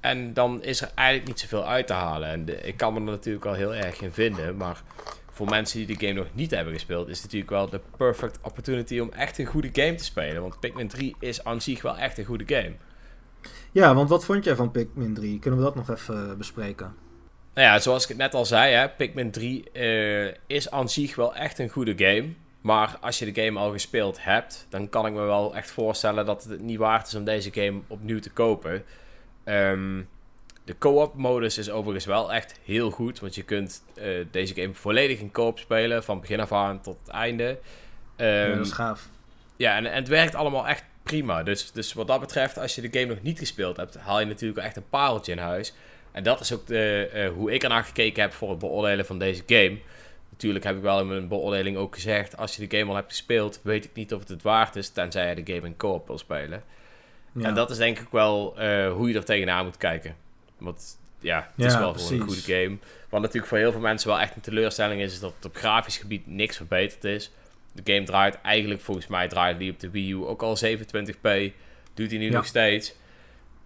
En 0.00 0.34
dan 0.34 0.62
is 0.62 0.80
er 0.80 0.90
eigenlijk 0.94 1.28
niet 1.28 1.40
zoveel 1.40 1.66
uit 1.66 1.86
te 1.86 1.92
halen. 1.92 2.28
En 2.28 2.44
de- 2.44 2.60
ik 2.60 2.76
kan 2.76 2.92
me 2.92 2.98
er 2.98 3.04
natuurlijk 3.04 3.44
wel 3.44 3.54
heel 3.54 3.74
erg 3.74 4.00
in 4.00 4.12
vinden. 4.12 4.56
Maar 4.56 4.82
voor 5.30 5.48
mensen 5.48 5.86
die 5.86 5.96
de 5.96 6.06
game 6.06 6.18
nog 6.18 6.28
niet 6.32 6.50
hebben 6.50 6.72
gespeeld, 6.74 7.08
is 7.08 7.14
het 7.14 7.24
natuurlijk 7.24 7.50
wel 7.50 7.68
de 7.68 7.80
perfect 7.96 8.38
opportunity 8.42 8.98
om 8.98 9.12
echt 9.12 9.38
een 9.38 9.46
goede 9.46 9.70
game 9.72 9.94
te 9.94 10.04
spelen. 10.04 10.42
Want 10.42 10.60
Pikmin 10.60 10.88
3 10.88 11.16
is 11.18 11.44
aan 11.44 11.60
zich 11.60 11.82
wel 11.82 11.96
echt 11.96 12.18
een 12.18 12.24
goede 12.24 12.54
game. 12.54 12.72
Ja, 13.72 13.94
want 13.94 14.08
wat 14.08 14.24
vond 14.24 14.44
jij 14.44 14.56
van 14.56 14.70
Pikmin 14.70 15.14
3? 15.14 15.38
Kunnen 15.38 15.58
we 15.60 15.64
dat 15.64 15.74
nog 15.74 15.90
even 15.90 16.38
bespreken? 16.38 16.94
Nou 17.54 17.66
ja, 17.68 17.78
zoals 17.78 18.02
ik 18.02 18.08
het 18.08 18.18
net 18.18 18.34
al 18.34 18.46
zei, 18.46 18.74
hè, 18.74 18.88
Pikmin 18.88 19.30
3 19.30 19.70
eh, 19.72 20.34
is 20.46 20.70
aan 20.70 20.88
zich 20.88 21.14
wel 21.16 21.34
echt 21.34 21.58
een 21.58 21.68
goede 21.68 21.94
game. 21.96 22.28
Maar 22.64 22.96
als 23.00 23.18
je 23.18 23.32
de 23.32 23.42
game 23.42 23.58
al 23.58 23.72
gespeeld 23.72 24.24
hebt, 24.24 24.66
dan 24.68 24.88
kan 24.88 25.06
ik 25.06 25.12
me 25.12 25.20
wel 25.20 25.56
echt 25.56 25.70
voorstellen 25.70 26.26
dat 26.26 26.44
het 26.44 26.60
niet 26.60 26.78
waard 26.78 27.06
is 27.06 27.14
om 27.14 27.24
deze 27.24 27.52
game 27.52 27.80
opnieuw 27.86 28.20
te 28.20 28.30
kopen. 28.30 28.84
Ehm, 29.44 30.02
de 30.64 30.78
co-op 30.78 31.14
modus 31.14 31.58
is 31.58 31.70
overigens 31.70 32.04
wel 32.04 32.32
echt 32.32 32.58
heel 32.64 32.90
goed, 32.90 33.20
want 33.20 33.34
je 33.34 33.42
kunt 33.42 33.82
eh, 33.94 34.06
deze 34.30 34.54
game 34.54 34.74
volledig 34.74 35.18
in 35.20 35.30
co-op 35.32 35.58
spelen, 35.58 36.04
van 36.04 36.20
begin 36.20 36.40
af 36.40 36.52
aan 36.52 36.80
tot 36.80 36.96
het 37.00 37.08
einde. 37.08 37.58
ja, 38.16 38.44
Ehm, 38.46 38.56
dat 38.56 38.66
is 38.66 38.72
gaaf. 38.72 39.08
ja, 39.56 39.76
en, 39.76 39.86
en 39.86 39.94
het 39.94 40.08
werkt 40.08 40.34
allemaal 40.34 40.66
echt 40.66 40.84
prima. 41.02 41.42
Dus, 41.42 41.72
dus 41.72 41.92
wat 41.92 42.06
dat 42.06 42.20
betreft, 42.20 42.58
als 42.58 42.74
je 42.74 42.88
de 42.88 42.98
game 43.00 43.14
nog 43.14 43.22
niet 43.22 43.38
gespeeld 43.38 43.76
hebt, 43.76 43.96
haal 43.96 44.20
je 44.20 44.26
natuurlijk 44.26 44.66
echt 44.66 44.76
een 44.76 44.88
pareltje 44.90 45.32
in 45.32 45.38
huis. 45.38 45.74
En 46.12 46.22
dat 46.22 46.40
is 46.40 46.52
ook 46.52 46.66
de, 46.66 47.10
eh, 47.12 47.28
hoe 47.28 47.52
ik 47.52 47.62
ernaar 47.62 47.84
gekeken 47.84 48.22
heb 48.22 48.32
voor 48.32 48.50
het 48.50 48.58
beoordelen 48.58 49.06
van 49.06 49.18
deze 49.18 49.42
game. 49.46 49.78
Natuurlijk 50.44 50.64
heb 50.64 50.76
ik 50.76 50.90
wel 50.90 51.00
in 51.00 51.08
mijn 51.08 51.28
beoordeling 51.28 51.76
ook 51.76 51.94
gezegd, 51.94 52.36
als 52.36 52.56
je 52.56 52.66
de 52.66 52.76
game 52.76 52.90
al 52.90 52.96
hebt 52.96 53.10
gespeeld, 53.10 53.60
weet 53.62 53.84
ik 53.84 53.90
niet 53.94 54.14
of 54.14 54.20
het 54.20 54.28
het 54.28 54.42
waard 54.42 54.76
is, 54.76 54.88
tenzij 54.88 55.28
je 55.28 55.42
de 55.42 55.52
game 55.54 55.66
in 55.66 55.76
co-op 55.76 56.06
wil 56.06 56.18
spelen. 56.18 56.62
Ja. 57.32 57.46
En 57.48 57.54
dat 57.54 57.70
is 57.70 57.76
denk 57.76 57.98
ik 57.98 58.08
wel 58.10 58.58
eh, 58.58 58.92
hoe 58.92 59.08
je 59.08 59.14
er 59.14 59.24
tegenaan 59.24 59.64
moet 59.64 59.76
kijken. 59.76 60.16
Want 60.58 60.98
ja, 61.18 61.50
het 61.56 61.66
is 61.66 61.76
wel 61.76 61.94
gewoon 61.94 62.12
een 62.12 62.26
goede 62.26 62.40
game. 62.40 62.78
Wat 63.08 63.20
natuurlijk 63.20 63.46
voor 63.46 63.58
heel 63.58 63.72
veel 63.72 63.80
mensen 63.80 64.08
wel 64.08 64.20
echt 64.20 64.34
een 64.34 64.40
teleurstelling 64.40 65.00
is, 65.00 65.12
is 65.12 65.20
dat 65.20 65.34
het 65.36 65.44
op 65.44 65.56
grafisch 65.56 65.98
gebied 65.98 66.26
niks 66.26 66.56
verbeterd 66.56 67.04
is. 67.04 67.30
De 67.72 67.92
game 67.92 68.06
draait 68.06 68.40
eigenlijk, 68.40 68.80
volgens 68.80 69.06
mij 69.06 69.28
draait 69.28 69.58
die 69.58 69.70
op 69.70 69.80
de 69.80 69.90
Wii 69.90 70.10
U 70.10 70.14
ook 70.14 70.42
al 70.42 70.56
27p. 70.64 71.52
Doet 71.94 72.10
hij 72.10 72.18
nu 72.18 72.28
nog 72.28 72.46
steeds. 72.46 72.94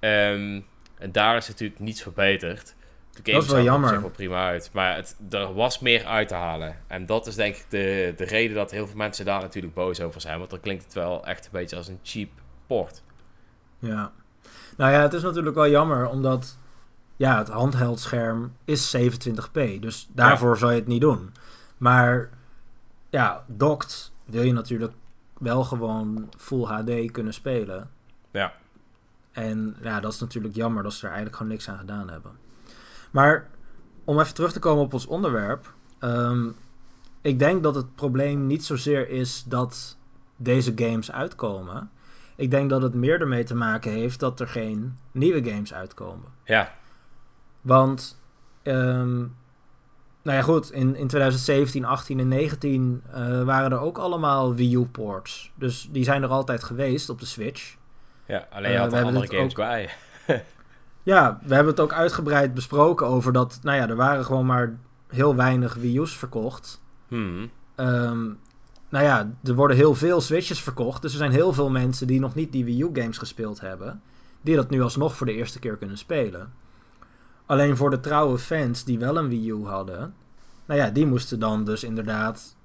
Ehm, 0.01 0.61
en 0.99 1.13
daar 1.13 1.37
is 1.37 1.49
natuurlijk 1.49 1.81
niets 1.81 2.03
verbeterd. 2.03 2.75
De 3.23 3.31
game 3.31 3.37
dat 3.37 3.47
is 3.47 3.55
wel 3.55 3.63
jammer. 3.63 4.01
wel 4.01 4.11
prima 4.11 4.47
uit. 4.47 4.71
Maar 4.73 4.97
het, 4.97 5.17
er 5.31 5.55
was 5.55 5.79
meer 5.79 6.05
uit 6.05 6.29
te 6.29 6.35
halen. 6.35 6.77
En 6.87 7.07
dat 7.07 7.27
is 7.27 7.35
denk 7.35 7.57
ik 7.57 7.65
de, 7.69 8.15
de 8.17 8.25
reden 8.25 8.57
dat 8.57 8.71
heel 8.71 8.87
veel 8.87 8.97
mensen 8.97 9.25
daar 9.25 9.41
natuurlijk 9.41 9.75
boos 9.75 10.01
over 10.01 10.21
zijn. 10.21 10.39
Want 10.39 10.51
dan 10.51 10.61
klinkt 10.61 10.85
het 10.85 10.95
wel 10.95 11.25
echt 11.27 11.45
een 11.45 11.53
beetje 11.53 11.77
als 11.77 11.89
een 11.89 11.99
cheap 12.03 12.31
port. 12.67 13.03
Ja. 13.79 14.13
Nou 14.77 14.93
ja, 14.93 15.03
het 15.03 15.13
is 15.13 15.23
natuurlijk 15.23 15.55
wel 15.55 15.69
jammer, 15.69 16.09
omdat 16.09 16.59
ja, 17.17 17.39
het 17.39 17.49
handheldscherm 17.49 18.53
is 18.65 18.97
27p. 18.97 19.81
Dus 19.81 20.09
daarvoor 20.13 20.59
zou 20.59 20.73
je 20.73 20.79
het 20.79 20.89
niet 20.89 21.01
doen. 21.01 21.33
Maar 21.77 22.31
ja, 23.11 23.45
docked 23.47 24.13
wil 24.25 24.43
je 24.43 24.53
natuurlijk 24.53 24.93
wel 25.39 25.65
gewoon 25.65 26.29
full 26.37 26.65
HD 26.65 27.11
kunnen 27.11 27.35
spelen. 27.35 27.91
Ja. 28.31 28.53
En 29.33 29.77
ja, 29.83 30.01
dat 30.01 30.13
is 30.13 30.21
natuurlijk 30.21 30.55
jammer 30.55 30.83
dat 30.83 30.93
ze 30.93 31.01
er 31.01 31.07
eigenlijk 31.07 31.37
gewoon 31.37 31.53
niks 31.53 31.69
aan 31.69 31.79
gedaan 31.79 32.11
hebben. 32.11 32.33
Maar 33.11 33.49
om 34.05 34.21
even 34.21 34.35
terug 34.35 34.53
te 34.53 34.59
komen 34.59 34.85
op 34.85 34.93
ons 34.93 35.07
onderwerp. 35.07 35.73
Um, 36.01 36.57
ik 37.23 37.39
denk 37.39 37.63
dat 37.63 37.75
het 37.75 37.95
probleem 37.95 38.47
niet 38.47 38.65
zozeer 38.65 39.09
is 39.09 39.45
dat 39.47 39.97
deze 40.37 40.73
games 40.77 41.13
uitkomen. 41.13 41.91
Ik 42.37 42.51
denk 42.51 42.71
dat 42.71 42.83
het 42.83 42.95
meer 42.95 43.21
ermee 43.21 43.45
te 43.45 43.55
maken 43.55 43.93
heeft 43.93 44.21
dat 44.21 44.41
er 44.41 44.49
geen 44.49 44.99
nieuwe 45.11 45.51
games 45.51 45.75
uitkomen. 45.75 46.29
Ja. 46.45 46.73
Want, 47.61 48.21
um, 48.63 49.37
nou 50.23 50.37
ja 50.37 50.43
goed, 50.43 50.73
in, 50.73 50.97
in 50.97 51.07
2017, 51.07 51.85
18 51.85 52.21
en 52.21 52.29
19 52.29 53.03
uh, 53.09 53.43
waren 53.43 53.73
er 53.73 53.81
ook 53.81 53.99
allemaal 53.99 54.55
Wii 54.55 54.77
U 54.77 54.85
ports. 54.85 55.53
Dus 55.55 55.89
die 55.93 56.05
zijn 56.05 56.23
er 56.23 56.29
altijd 56.29 56.65
geweest 56.65 57.09
op 57.09 57.21
de 57.21 57.27
Switch. 57.27 57.77
Ja, 58.27 58.47
alleen 58.51 58.71
je 58.71 58.77
uh, 58.77 58.83
had 58.83 58.93
uh, 58.93 59.03
andere 59.03 59.27
games 59.27 59.51
ook, 59.51 59.57
bij. 59.57 59.91
ja, 61.09 61.39
we 61.43 61.55
hebben 61.55 61.73
het 61.73 61.83
ook 61.83 61.93
uitgebreid 61.93 62.55
besproken 62.55 63.07
over 63.07 63.33
dat, 63.33 63.59
nou 63.63 63.77
ja, 63.77 63.89
er 63.89 63.97
waren 63.97 64.25
gewoon 64.25 64.47
maar 64.47 64.79
heel 65.07 65.37
weinig 65.37 65.75
Wii 65.75 65.99
U's 65.99 66.17
verkocht. 66.17 66.81
Hmm. 67.09 67.51
Um, 67.77 68.39
nou 68.89 69.05
ja, 69.05 69.31
er 69.45 69.55
worden 69.55 69.77
heel 69.77 69.95
veel 69.95 70.21
Switches 70.21 70.63
verkocht. 70.63 71.03
Dus 71.03 71.13
er 71.13 71.19
zijn 71.19 71.31
heel 71.31 71.53
veel 71.53 71.71
mensen 71.71 72.07
die 72.07 72.21
nog 72.21 72.35
niet 72.35 72.53
die 72.53 72.65
Wii 72.65 72.83
U 72.83 72.91
games 72.93 73.19
gespeeld 73.19 73.61
hebben. 73.61 74.03
Die 74.41 74.57
dat 74.57 74.71
nu 74.71 74.83
alsnog 74.83 75.17
voor 75.17 75.27
de 75.27 75.33
eerste 75.33 75.59
keer 75.59 75.77
kunnen 75.77 75.99
spelen. 75.99 76.53
Alleen 77.47 77.77
voor 77.77 77.91
de 77.91 78.01
trouwe 78.01 78.39
fans 78.39 78.85
die 78.85 78.99
wel 78.99 79.17
een 79.17 79.29
Wii 79.29 79.51
U 79.51 79.65
hadden. 79.65 80.15
Nou 80.67 80.81
ja, 80.81 80.91
die 80.91 81.07
moesten 81.07 81.41
dan 81.41 81.65
dus 81.65 81.85
inderdaad. 81.85 82.57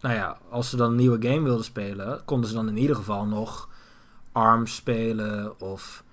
Nou 0.00 0.14
ja, 0.14 0.38
als 0.50 0.70
ze 0.70 0.76
dan 0.76 0.90
een 0.90 0.96
nieuwe 0.96 1.28
game 1.28 1.42
wilden 1.42 1.64
spelen. 1.64 2.24
Konden 2.24 2.48
ze 2.48 2.54
dan 2.54 2.68
in 2.68 2.76
ieder 2.76 2.96
geval 2.96 3.26
nog 3.26 3.68
ARMS 4.32 4.74
spelen. 4.74 5.60
Of 5.60 6.04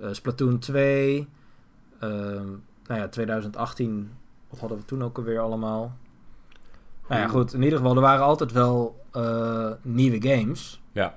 uh, 0.00 0.08
Splatoon 0.12 0.58
2. 0.58 1.28
Uh, 2.02 2.10
nou 2.86 3.00
ja, 3.00 3.08
2018. 3.08 4.12
Wat 4.48 4.60
hadden 4.60 4.78
we 4.78 4.84
toen 4.84 5.02
ook 5.02 5.18
alweer 5.18 5.40
allemaal? 5.40 5.96
Nou 7.08 7.20
ja, 7.20 7.28
goed. 7.28 7.52
In 7.54 7.62
ieder 7.62 7.78
geval, 7.78 7.94
er 7.94 8.00
waren 8.00 8.24
altijd 8.24 8.52
wel 8.52 9.04
uh, 9.12 9.70
nieuwe 9.82 10.28
games. 10.28 10.82
Ja. 10.92 11.14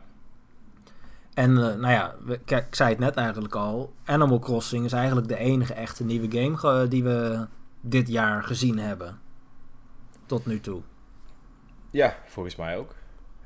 En 1.34 1.52
uh, 1.52 1.58
nou 1.58 1.90
ja, 1.90 2.16
kijk, 2.46 2.68
ik 2.68 2.76
zei 2.76 2.90
het 2.90 3.00
net 3.00 3.16
eigenlijk 3.16 3.56
al. 3.56 3.94
Animal 4.06 4.40
Crossing 4.40 4.86
is 4.86 4.94
eigenlijk 4.94 5.28
de 5.28 5.38
enige 5.38 5.74
echte 5.74 6.04
nieuwe 6.04 6.38
game 6.38 6.88
die 6.88 7.04
we 7.04 7.48
dit 7.82 8.08
jaar 8.08 8.44
gezien 8.44 8.80
hebben. 8.80 9.20
Tot 10.26 10.46
nu 10.46 10.60
toe. 10.60 10.82
Ja, 11.92 12.16
volgens 12.26 12.56
mij 12.56 12.78
ook. 12.78 12.96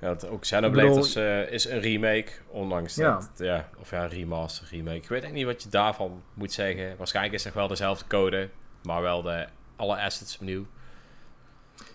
Ja, 0.03 0.09
het, 0.09 0.27
ook 0.27 0.41
Xenoblade 0.41 1.13
uh, 1.17 1.51
is 1.51 1.69
een 1.69 1.79
remake, 1.79 2.31
ondanks 2.47 2.95
ja. 2.95 3.13
dat... 3.13 3.29
Ja, 3.35 3.69
of 3.79 3.89
ja, 3.89 4.05
remaster, 4.05 4.67
remake. 4.71 4.95
Ik 4.95 5.07
weet 5.07 5.23
echt 5.23 5.33
niet 5.33 5.45
wat 5.45 5.63
je 5.63 5.69
daarvan 5.69 6.23
moet 6.33 6.51
zeggen. 6.51 6.97
Waarschijnlijk 6.97 7.35
is 7.35 7.43
het 7.43 7.53
wel 7.53 7.67
dezelfde 7.67 8.05
code, 8.07 8.49
maar 8.83 9.01
wel 9.01 9.21
de, 9.21 9.47
alle 9.75 10.01
assets 10.01 10.35
opnieuw. 10.35 10.65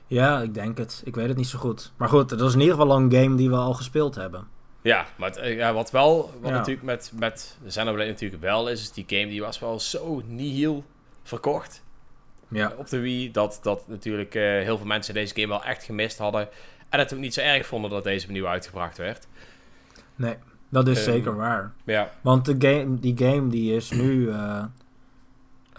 Ja, 0.07 0.41
ik 0.41 0.55
denk 0.55 0.79
het. 0.79 1.03
Ik 1.05 1.15
weet 1.15 1.29
het 1.29 1.37
niet 1.37 1.47
zo 1.47 1.59
goed. 1.59 1.93
Maar 1.97 2.09
goed, 2.09 2.29
dat 2.29 2.41
is 2.41 2.55
in 2.55 2.61
ieder 2.61 2.77
geval 2.77 2.97
een 2.97 3.13
game 3.13 3.37
die 3.37 3.51
we 3.51 3.57
al 3.57 3.75
gespeeld 3.75 4.15
hebben. 4.15 4.49
Ja, 4.83 5.07
maar 5.17 5.31
het, 5.31 5.47
ja, 5.47 5.73
wat 5.73 5.91
wel, 5.91 6.33
wat 6.41 6.51
ja. 6.51 6.57
natuurlijk 6.57 6.87
met, 6.87 7.13
met 7.19 7.59
Xenoblade 7.67 8.11
natuurlijk 8.11 8.43
wel 8.43 8.69
is, 8.69 8.81
is 8.81 8.93
die 8.93 9.05
game 9.07 9.29
die 9.29 9.41
was 9.41 9.59
wel 9.59 9.81
zo 9.81 10.23
nihil 10.27 10.85
verkocht. 11.23 11.83
Ja. 12.49 12.73
Op 12.77 12.89
de 12.89 12.99
Wii, 12.99 13.31
dat, 13.31 13.59
dat 13.63 13.89
natuurlijk 13.89 14.35
uh, 14.35 14.43
heel 14.43 14.77
veel 14.77 14.87
mensen 14.87 15.15
deze 15.15 15.35
game 15.35 15.49
wel 15.49 15.65
echt 15.65 15.85
gemist 15.85 16.19
hadden. 16.19 16.49
En 16.89 16.99
het 16.99 17.15
ook 17.15 17.21
niet 17.21 17.35
zo 17.35 17.41
erg 17.41 17.67
vonden 17.67 17.91
dat 17.91 18.05
deze 18.05 18.27
opnieuw 18.27 18.47
uitgebracht 18.47 18.99
werd. 18.99 19.27
Nee, 20.17 20.37
dat 20.69 20.89
is 20.89 21.07
um, 21.07 21.13
zeker 21.13 21.37
waar. 21.37 21.73
Ja. 21.85 22.11
Want 22.21 22.45
de 22.45 22.55
game, 22.59 22.99
die 22.99 23.17
game 23.17 23.49
die 23.49 23.75
is 23.75 23.91
nu 23.91 24.29
uh, 24.29 24.65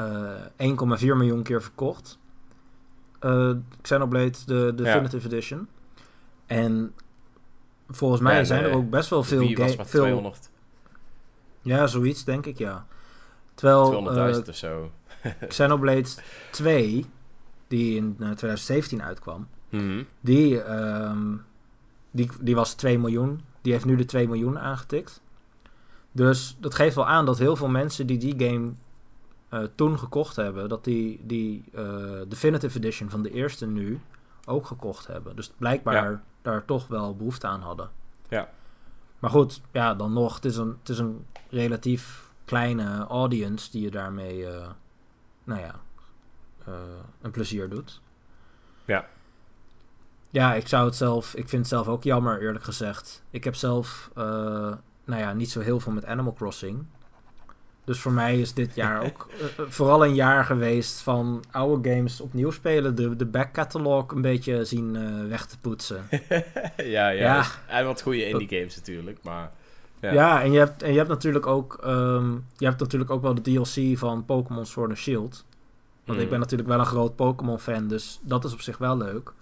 uh, 0.02 1.00
1,4 1.00 1.06
miljoen 1.06 1.44
keer 1.44 1.62
verkocht 1.62 2.20
uh, 3.22 3.52
Xenoblade, 3.82 4.38
de 4.46 4.74
Definitive 4.76 5.30
ja. 5.30 5.36
Edition. 5.36 5.68
En 6.46 6.94
volgens 7.90 8.22
mij 8.22 8.46
zijn 8.46 8.64
er 8.64 8.72
ook 8.72 8.90
best 8.90 9.10
wel 9.10 9.24
veel 9.24 9.48
games. 9.48 9.76
Veel... 9.76 10.04
200. 10.04 10.50
Ja, 11.62 11.88
zoiets 11.88 12.24
denk 12.24 12.46
ik, 12.46 12.58
ja. 12.58 12.86
Terwijl 13.54 14.10
200.000 14.36 14.42
uh, 14.42 14.48
of 14.48 14.56
zo. 14.56 14.92
Xenoblade 15.48 16.10
2, 16.52 17.06
die 17.68 17.96
in 17.96 18.06
uh, 18.06 18.26
2017 18.26 19.04
uitkwam, 19.04 19.48
mm 19.70 19.80
-hmm. 19.80 20.06
die, 20.20 20.72
um, 20.72 21.46
die, 22.12 22.30
die 22.42 22.56
was 22.56 22.74
2 22.74 23.00
miljoen. 23.00 23.42
Die 23.62 23.74
heeft 23.74 23.86
nu 23.86 23.96
de 23.96 24.06
2 24.06 24.28
miljoen 24.28 24.60
aangetikt. 24.60 25.22
Dus 26.12 26.58
dat 26.60 26.76
geeft 26.76 26.96
wel 26.96 27.08
aan 27.08 27.26
dat 27.26 27.38
heel 27.38 27.56
veel 27.56 27.70
mensen 27.70 28.08
die 28.08 28.18
die 28.18 28.50
game 28.50 28.72
uh, 29.54 29.64
toen 29.76 30.00
gekocht 30.00 30.36
hebben, 30.36 30.70
dat 30.70 30.84
die, 30.84 31.20
die 31.24 31.64
uh, 31.76 32.22
Definitive 32.28 32.78
Edition 32.78 33.10
van 33.10 33.22
de 33.22 33.32
eerste 33.32 33.68
nu 33.68 34.00
ook 34.46 34.66
gekocht 34.66 35.08
hebben. 35.08 35.36
Dus 35.36 35.52
blijkbaar 35.58 36.12
ja. 36.12 36.24
daar 36.42 36.66
toch 36.66 36.88
wel 36.88 37.16
behoefte 37.16 37.48
aan 37.48 37.62
hadden. 37.62 37.90
Ja. 38.30 38.50
Maar 39.20 39.30
goed, 39.30 39.62
ja, 39.72 39.96
dan 39.96 40.14
nog, 40.14 40.36
het 40.36 40.46
is 40.46 40.58
een, 40.58 40.78
het 40.80 40.90
is 40.90 41.00
een 41.00 41.26
relatief 41.50 42.32
kleine 42.46 43.06
audience 43.06 43.72
die 43.72 43.82
je 43.82 43.92
daarmee, 43.92 44.38
uh, 44.40 44.68
nou 45.44 45.62
ja, 45.62 45.76
een 47.22 47.32
plezier 47.32 47.70
doet. 47.70 48.02
Ja. 48.86 49.08
Ja, 50.30 50.54
ik 50.54 50.68
zou 50.68 50.86
het 50.86 50.96
zelf, 50.96 51.36
ik 51.36 51.50
vind 51.50 51.62
het 51.62 51.68
zelf 51.68 51.88
ook 51.88 52.04
jammer, 52.04 52.42
eerlijk 52.42 52.64
gezegd. 52.64 53.24
Ik 53.30 53.44
heb 53.44 53.56
zelf, 53.56 54.10
nou 54.14 55.22
ja, 55.22 55.34
niet 55.34 55.50
zo 55.52 55.60
heel 55.60 55.80
veel 55.80 55.92
met 55.92 56.06
Animal 56.06 56.34
Crossing. 56.34 56.86
Dus 57.90 58.00
voor 58.00 58.12
mij 58.12 58.40
is 58.40 58.54
dit 58.54 58.76
jaar 58.76 59.02
ook 59.06 59.28
uh, 59.42 59.66
vooral 59.68 60.06
een 60.06 60.16
jaar 60.16 60.46
geweest 60.46 61.02
van 61.02 61.44
oude 61.52 61.90
games 61.90 62.22
opnieuw 62.22 62.52
spelen. 62.52 62.96
De, 62.96 63.16
de 63.16 63.26
back 63.26 63.54
catalog 63.54 64.12
een 64.12 64.22
beetje 64.22 64.66
zien 64.66 64.96
uh, 64.96 65.28
weg 65.28 65.46
te 65.46 65.60
poetsen. 65.60 66.08
ja, 66.78 67.10
ja, 67.10 67.10
ja. 67.10 67.46
En 67.68 67.86
wat 67.86 68.02
goede 68.02 68.30
indie 68.30 68.48
games 68.48 68.76
natuurlijk, 68.76 69.20
maar... 69.24 69.52
Ja, 70.02 70.12
ja 70.12 70.42
en, 70.42 70.52
je 70.52 70.58
hebt, 70.58 70.84
en 70.84 70.92
je 70.92 70.98
hebt 70.98 71.10
natuurlijk 71.10 71.48
ook 71.48 71.80
um, 71.86 72.46
je 72.58 72.66
hebt 72.66 72.80
natuurlijk 72.80 73.12
ook 73.12 73.22
wel 73.22 73.36
de 73.36 73.42
DLC 73.42 73.98
van 73.98 74.26
Pokémon 74.26 74.66
Sword 74.66 74.90
and 74.90 74.98
Shield. 74.98 75.46
Want 76.06 76.18
mm. 76.18 76.24
ik 76.24 76.30
ben 76.30 76.40
natuurlijk 76.40 76.70
wel 76.70 76.80
een 76.80 76.86
groot 76.86 77.16
Pokémon 77.16 77.60
fan, 77.60 77.88
dus 77.88 78.20
dat 78.22 78.44
is 78.44 78.54
op 78.54 78.62
zich 78.62 78.78
wel 78.78 78.98
leuk. 78.98 79.34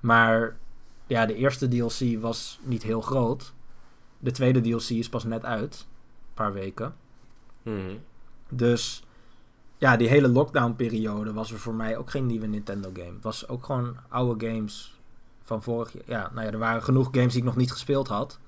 Maar 0.00 0.56
ja, 1.06 1.26
de 1.26 1.34
eerste 1.34 1.68
DLC 1.68 2.20
was 2.20 2.60
niet 2.62 2.82
heel 2.82 3.00
groot. 3.00 3.52
De 4.18 4.30
tweede 4.30 4.60
DLC 4.60 4.88
is 4.88 5.08
pas 5.08 5.24
net 5.24 5.44
uit. 5.44 5.86
Een 6.28 6.34
paar 6.34 6.52
weken. 6.52 6.94
Mm. 7.62 7.98
Dus 8.48 9.04
ja, 9.78 9.96
die 9.96 10.08
hele 10.08 10.28
lockdown-periode 10.28 11.32
was 11.32 11.52
er 11.52 11.58
voor 11.58 11.74
mij 11.74 11.96
ook 11.96 12.10
geen 12.10 12.26
nieuwe 12.26 12.46
Nintendo-game. 12.46 13.12
Het 13.14 13.22
was 13.22 13.48
ook 13.48 13.64
gewoon 13.64 13.96
oude 14.08 14.46
games 14.46 15.00
van 15.42 15.62
vorig 15.62 15.92
jaar. 15.92 16.02
Ja, 16.06 16.30
nou 16.34 16.46
ja, 16.46 16.52
er 16.52 16.58
waren 16.58 16.82
genoeg 16.82 17.08
games 17.10 17.32
die 17.32 17.40
ik 17.40 17.46
nog 17.46 17.56
niet 17.56 17.72
gespeeld 17.72 18.08
had. 18.08 18.38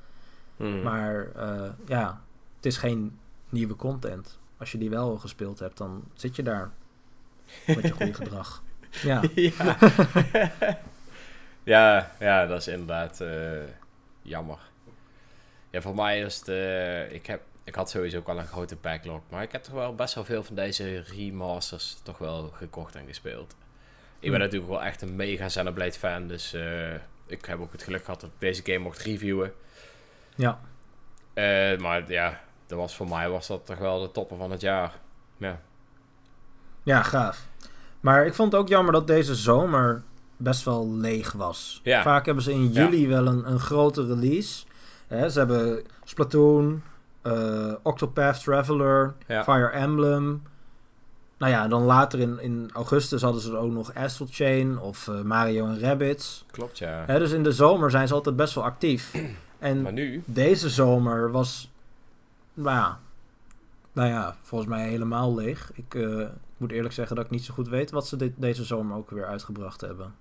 Mm. 0.56 0.82
Maar 0.82 1.32
uh, 1.36 1.70
ja, 1.86 2.22
het 2.56 2.66
is 2.66 2.76
geen 2.76 3.18
nieuwe 3.48 3.76
content. 3.76 4.38
Als 4.56 4.72
je 4.72 4.78
die 4.78 4.90
wel 4.90 5.18
gespeeld 5.18 5.58
hebt, 5.58 5.78
dan 5.78 6.04
zit 6.14 6.36
je 6.36 6.42
daar 6.42 6.72
met 7.66 7.82
je 7.82 7.90
goede 7.90 8.14
gedrag. 8.22 8.62
Ja. 8.90 9.22
Ja. 9.34 9.76
ja, 11.62 12.10
ja, 12.18 12.46
dat 12.46 12.60
is 12.60 12.68
inderdaad 12.68 13.20
uh, 13.20 13.28
jammer. 14.22 14.58
Ja, 15.70 15.80
voor 15.80 15.94
mij 15.94 16.20
is 16.20 16.38
het... 16.38 16.48
Uh, 16.48 17.12
ik 17.12 17.26
heb 17.26 17.40
ik 17.64 17.74
had 17.74 17.90
sowieso 17.90 18.18
ook 18.18 18.28
al 18.28 18.38
een 18.38 18.46
grote 18.46 18.76
backlog. 18.76 19.20
Maar 19.28 19.42
ik 19.42 19.52
heb 19.52 19.62
toch 19.62 19.74
wel 19.74 19.94
best 19.94 20.14
wel 20.14 20.24
veel 20.24 20.42
van 20.42 20.54
deze 20.54 21.00
remasters 21.00 22.00
toch 22.02 22.18
wel 22.18 22.50
gekocht 22.54 22.94
en 22.94 23.06
gespeeld. 23.06 23.56
Ik 24.18 24.30
ben 24.30 24.40
hm. 24.40 24.44
natuurlijk 24.44 24.70
wel 24.70 24.82
echt 24.82 25.02
een 25.02 25.16
mega 25.16 25.46
Xenoblade 25.46 25.92
fan. 25.92 26.26
Dus 26.26 26.54
uh, 26.54 26.94
ik 27.26 27.44
heb 27.44 27.60
ook 27.60 27.72
het 27.72 27.82
geluk 27.82 28.04
gehad 28.04 28.20
dat 28.20 28.30
ik 28.30 28.40
deze 28.40 28.62
game 28.64 28.78
mocht 28.78 29.02
reviewen. 29.02 29.52
Ja. 30.34 30.60
Uh, 31.34 31.78
maar 31.78 32.10
ja, 32.10 32.40
dat 32.66 32.78
was 32.78 32.96
voor 32.96 33.08
mij 33.08 33.28
was 33.28 33.46
dat 33.46 33.66
toch 33.66 33.78
wel 33.78 34.00
de 34.00 34.10
toppen 34.10 34.36
van 34.36 34.50
het 34.50 34.60
jaar. 34.60 34.92
Ja. 35.36 35.60
Ja, 36.82 37.02
gaaf. 37.02 37.46
Maar 38.00 38.26
ik 38.26 38.34
vond 38.34 38.52
het 38.52 38.60
ook 38.60 38.68
jammer 38.68 38.92
dat 38.92 39.06
deze 39.06 39.34
zomer 39.34 40.02
best 40.42 40.64
wel 40.64 40.90
leeg 40.92 41.32
was. 41.32 41.80
Ja. 41.82 42.02
Vaak 42.02 42.26
hebben 42.26 42.44
ze 42.44 42.52
in 42.52 42.72
Ja. 42.72 42.82
juli 42.84 43.08
wel 43.08 43.26
een, 43.26 43.50
een 43.50 43.60
grote 43.60 44.06
release. 44.06 44.64
Hè, 45.06 45.28
ze 45.28 45.38
hebben 45.38 45.82
Splatoon, 46.04 46.82
eh, 47.22 47.72
Octopath 47.82 48.42
Traveler, 48.42 49.14
Ja. 49.26 49.42
Fire 49.44 49.68
Emblem. 49.70 50.42
Nou 51.38 51.52
ja, 51.52 51.68
dan 51.68 51.82
later 51.82 52.20
in, 52.20 52.38
in 52.40 52.70
augustus 52.72 53.22
hadden 53.22 53.40
ze 53.42 53.50
er 53.50 53.56
ook 53.58 53.72
nog 53.72 53.94
Astral 53.94 54.28
Chain 54.30 54.78
of 54.78 55.08
eh, 55.08 55.20
Mario 55.20 55.66
en 55.66 55.80
Rabbids. 55.80 56.44
Klopt, 56.50 56.78
ja. 56.78 57.04
Hè, 57.06 57.18
dus 57.18 57.32
in 57.32 57.42
de 57.42 57.52
zomer 57.52 57.90
zijn 57.90 58.08
ze 58.08 58.14
altijd 58.14 58.36
best 58.36 58.54
wel 58.54 58.64
actief. 58.64 59.12
En 59.58 59.82
Maar 59.82 59.92
nu? 59.92 60.22
deze 60.26 60.68
zomer 60.70 61.30
was, 61.30 61.70
nou 62.54 62.76
ja, 62.76 62.98
nou 63.92 64.08
ja, 64.08 64.36
volgens 64.42 64.70
mij 64.70 64.88
helemaal 64.88 65.34
leeg. 65.34 65.70
Ik 65.74 65.94
eh, 65.94 66.26
moet 66.56 66.70
eerlijk 66.72 66.94
zeggen 66.94 67.16
dat 67.16 67.24
ik 67.24 67.30
niet 67.30 67.44
zo 67.44 67.54
goed 67.54 67.68
weet 67.68 67.90
wat 67.90 68.06
ze 68.06 68.16
dit, 68.16 68.32
deze 68.36 68.64
zomer 68.64 68.96
ook 68.96 69.10
weer 69.10 69.26
uitgebracht 69.26 69.80
hebben. 69.80 70.14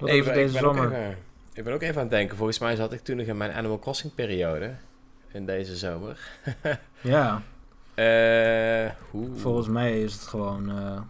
Wat 0.00 0.10
ben, 0.24 0.34
deze 0.34 0.54
ik, 0.54 0.60
zomer? 0.60 0.92
even, 0.92 1.16
ik 1.52 1.64
ben 1.64 1.72
ook 1.74 1.82
even 1.82 1.94
aan 1.94 2.00
het 2.00 2.10
denken. 2.10 2.36
Volgens 2.36 2.58
mij 2.58 2.76
zat 2.76 2.92
ik 2.92 3.00
toen 3.00 3.16
nog 3.16 3.26
in 3.26 3.36
mijn 3.36 3.52
Animal 3.52 3.78
Crossing 3.78 4.14
periode. 4.14 4.74
In 5.32 5.46
deze 5.46 5.76
zomer. 5.76 6.18
Ja, 7.00 7.42
Eh 7.94 8.90
volgens 9.34 9.68
mij 9.68 10.02
is 10.02 10.12
het 10.12 10.22
gewoon. 10.22 10.70
eh, 10.78 11.00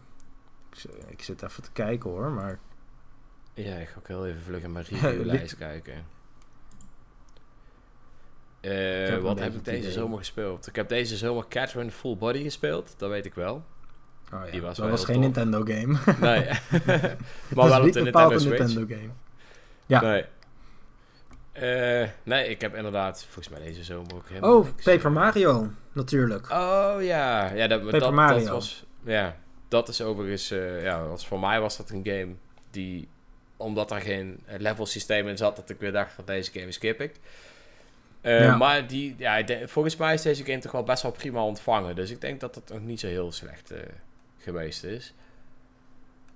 ik, 1.08 1.22
zit 1.22 1.42
even 1.42 1.62
te 1.62 1.72
kijken 1.72 2.10
hoor, 2.10 2.30
maar. 2.30 2.58
Ja, 3.54 3.76
ik 3.76 3.88
ga 3.88 3.98
ook 3.98 4.08
heel 4.08 4.26
even 4.26 4.40
vlug 4.40 4.62
in 4.62 4.72
mijn 4.72 4.84
reviewlijst 4.88 5.56
kijken. 5.56 5.94
Eh, 8.60 9.08
heb 9.08 9.20
wat 9.20 9.38
heb 9.38 9.54
ik 9.54 9.64
deze 9.64 9.78
idee. 9.78 9.92
zomer 9.92 10.18
gespeeld? 10.18 10.66
Ik 10.66 10.76
heb 10.76 10.88
deze 10.88 11.16
zomer 11.16 11.44
Catherine 11.48 11.90
Full 11.90 12.16
Body 12.16 12.42
gespeeld, 12.42 12.94
dat 12.96 13.10
weet 13.10 13.24
ik 13.26 13.34
wel. 13.34 13.64
Oh 14.32 14.44
ja, 14.44 14.50
Die 14.50 14.60
was 14.60 14.76
dat 14.76 14.84
wel 14.86 14.94
was 14.94 15.04
geen. 15.04 15.20
Nintendo 15.20 15.62
game. 15.64 15.98
Nee, 16.20 16.48
dat 16.86 17.16
maar 17.56 17.68
wel 17.68 17.82
op 17.86 17.92
de 17.92 18.00
Nintendo 18.02 18.38
Switch. 18.38 18.58
Nintendo 18.58 18.94
game. 18.94 19.10
Ja. 19.86 20.00
Nee. 20.00 20.24
Eh, 21.52 22.08
nee, 22.22 22.48
ik 22.48 22.60
heb 22.60 22.74
inderdaad 22.74 23.24
volgens 23.24 23.48
mij 23.48 23.60
deze 23.60 23.84
zomer 23.84 24.14
ook 24.14 24.28
helemaal 24.28 24.56
Oh, 24.58 24.64
niks, 24.64 24.82
Paper 24.84 25.12
Mario, 25.12 25.70
natuurlijk. 25.92 26.50
Oh 26.50 26.94
ja, 27.00 27.52
ja 27.52 27.66
dat, 27.66 27.82
Paper 27.84 28.00
dat, 28.00 28.12
Mario. 28.12 28.38
dat 28.38 28.48
was. 28.48 28.84
Ja, 29.04 29.36
dat 29.68 29.88
is 29.88 30.02
overigens. 30.02 30.50
eh, 30.50 30.82
ja, 30.82 31.06
was, 31.06 31.26
voor 31.26 31.40
mij 31.40 31.60
was 31.60 31.76
dat 31.76 31.90
een 31.90 32.00
game 32.04 32.32
die. 32.70 33.08
Omdat 33.56 33.90
er 33.90 34.00
geen 34.00 34.40
level 34.58 34.86
systeem 34.86 35.28
in 35.28 35.36
zat, 35.36 35.56
dat 35.56 35.70
ik 35.70 35.78
weer 35.80 35.92
dacht 35.92 36.12
van 36.12 36.24
deze 36.24 36.50
game 36.52 36.72
skip 36.72 37.00
ik. 37.00 37.14
Eh, 38.20 38.40
Ja. 38.44 38.56
Maar 38.56 38.86
die, 38.86 39.14
ja, 39.18 39.42
denk- 39.42 39.68
volgens 39.68 39.96
mij 39.96 40.14
is 40.14 40.22
deze 40.22 40.44
game 40.44 40.58
toch 40.58 40.72
wel 40.72 40.82
best 40.82 41.02
wel 41.02 41.12
prima 41.12 41.42
ontvangen. 41.44 41.94
Dus 41.96 42.10
ik 42.10 42.20
denk 42.20 42.40
dat 42.40 42.54
het 42.54 42.68
nog 42.72 42.80
niet 42.80 43.00
zo 43.00 43.06
heel 43.06 43.32
slecht 43.32 43.72
geweest 44.40 44.84
is. 44.84 45.14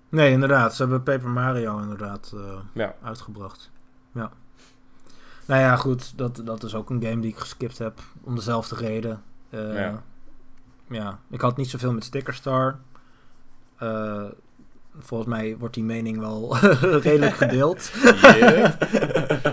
Nee, 0.08 0.30
inderdaad. 0.32 0.74
Ze 0.74 0.82
hebben 0.82 1.02
Paper 1.02 1.28
Mario 1.28 1.78
inderdaad 1.78 2.32
eh, 2.34 2.40
Ja. 2.72 2.94
uitgebracht. 3.02 3.70
Ja. 4.12 4.30
Nou 5.46 5.60
ja, 5.60 5.76
goed. 5.76 6.18
Dat, 6.18 6.40
dat 6.44 6.62
is 6.62 6.74
ook 6.74 6.90
een 6.90 7.02
game 7.02 7.20
die 7.20 7.30
ik 7.30 7.38
geskipt 7.38 7.78
heb. 7.78 8.00
Om 8.22 8.34
dezelfde 8.34 8.76
reden. 8.76 9.22
Eh, 9.50 9.74
Ja. 9.74 10.02
ja. 10.88 11.18
Ik 11.30 11.40
had 11.40 11.56
niet 11.56 11.70
zoveel 11.70 11.92
met 11.92 12.04
Sticker 12.04 12.34
Star. 12.34 12.78
Eh, 13.78 14.24
volgens 14.98 15.28
mij 15.30 15.56
wordt 15.58 15.74
die 15.74 15.84
mening 15.84 16.18
wel 16.18 16.56
redelijk 17.08 17.34
gedeeld. 17.34 17.90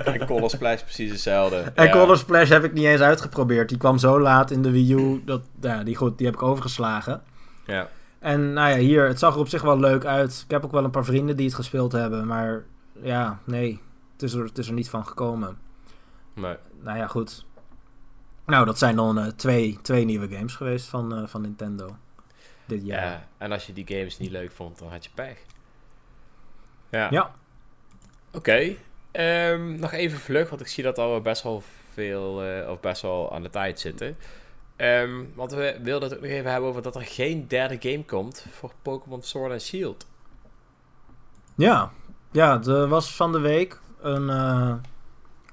En 0.05 0.25
Color 0.25 0.49
Splash 0.49 0.81
precies 0.81 1.11
hetzelfde. 1.11 1.55
En 1.75 1.85
Ja. 1.85 1.91
Color 1.91 2.17
Splash 2.17 2.49
heb 2.49 2.63
ik 2.63 2.73
niet 2.73 2.85
eens 2.85 3.01
uitgeprobeerd. 3.01 3.69
Die 3.69 3.77
kwam 3.77 3.97
zo 3.97 4.19
laat 4.19 4.51
in 4.51 4.61
de 4.61 4.71
Wii 4.71 4.93
U. 4.93 5.21
Dat, 5.25 5.41
ja, 5.61 5.83
die, 5.83 5.95
goed, 5.95 6.17
die 6.17 6.25
heb 6.27 6.35
ik 6.35 6.41
overgeslagen. 6.43 7.21
Ja. 7.65 7.87
En 8.21 8.53
nou 8.53 8.69
ja, 8.69 8.77
hier, 8.77 9.07
het 9.07 9.19
zag 9.19 9.33
er 9.33 9.39
op 9.39 9.47
zich 9.47 9.61
wel 9.61 9.79
leuk 9.79 10.05
uit. 10.05 10.41
Ik 10.45 10.51
heb 10.51 10.65
ook 10.65 10.71
wel 10.71 10.83
een 10.83 10.91
paar 10.91 11.05
vrienden 11.05 11.35
die 11.35 11.45
het 11.45 11.55
gespeeld 11.55 11.91
hebben. 11.91 12.27
Maar 12.27 12.63
ja, 13.01 13.39
nee, 13.43 13.81
het 14.13 14.23
is 14.23 14.33
er, 14.33 14.43
het 14.43 14.57
is 14.57 14.67
er 14.67 14.73
niet 14.73 14.89
van 14.89 15.05
gekomen. 15.05 15.57
Nee. 16.33 16.55
Nou 16.79 16.97
ja, 16.97 17.07
goed. 17.07 17.45
Nou, 18.45 18.65
dat 18.65 18.77
zijn 18.77 18.95
dan 18.95 19.19
eh, 19.19 19.27
twee, 19.27 19.79
twee 19.81 20.05
nieuwe 20.05 20.27
games 20.27 20.55
geweest 20.55 20.87
van, 20.87 21.15
eh, 21.15 21.27
van 21.27 21.41
Nintendo. 21.41 21.95
Dit 22.65 22.85
jaar. 22.85 23.05
Ja, 23.05 23.27
en 23.37 23.51
als 23.51 23.65
je 23.65 23.73
die 23.73 23.87
games 23.87 24.17
niet 24.17 24.31
leuk 24.31 24.51
vond, 24.51 24.79
dan 24.79 24.89
had 24.89 25.03
je 25.03 25.09
pech. 25.13 25.37
Ja. 26.89 27.07
Ja. 27.09 27.31
Oké. 28.31 28.75
Ehm, 29.11 29.79
nog 29.79 29.91
even 29.91 30.19
vlug, 30.19 30.49
want 30.49 30.61
ik 30.61 30.67
zie 30.67 30.83
dat 30.83 30.97
al 30.97 31.21
best 31.21 31.43
wel 31.43 31.63
veel, 31.93 32.43
eh, 32.43 32.69
of 32.69 32.79
best 32.79 33.01
wel 33.01 33.33
aan 33.33 33.43
de 33.43 33.49
tijd 33.49 33.79
zitten. 33.79 34.17
Ehm, 34.81 35.23
want 35.35 35.51
we 35.51 35.79
wilden 35.81 36.09
het 36.09 36.17
ook 36.17 36.23
nog 36.23 36.31
even 36.31 36.51
hebben 36.51 36.69
over 36.69 36.81
dat 36.81 36.95
er 36.95 37.01
geen 37.01 37.47
derde 37.47 37.77
game 37.89 38.05
komt 38.05 38.45
voor 38.51 38.71
Pokémon 38.81 39.21
Sword 39.21 39.51
and 39.51 39.61
Shield. 39.61 40.07
Ja, 41.55 41.91
ja 42.31 42.63
er 42.63 42.87
was 42.87 43.15
van 43.15 43.31
de 43.31 43.39
week 43.39 43.79
een, 44.01 44.29
eh, 44.29 44.73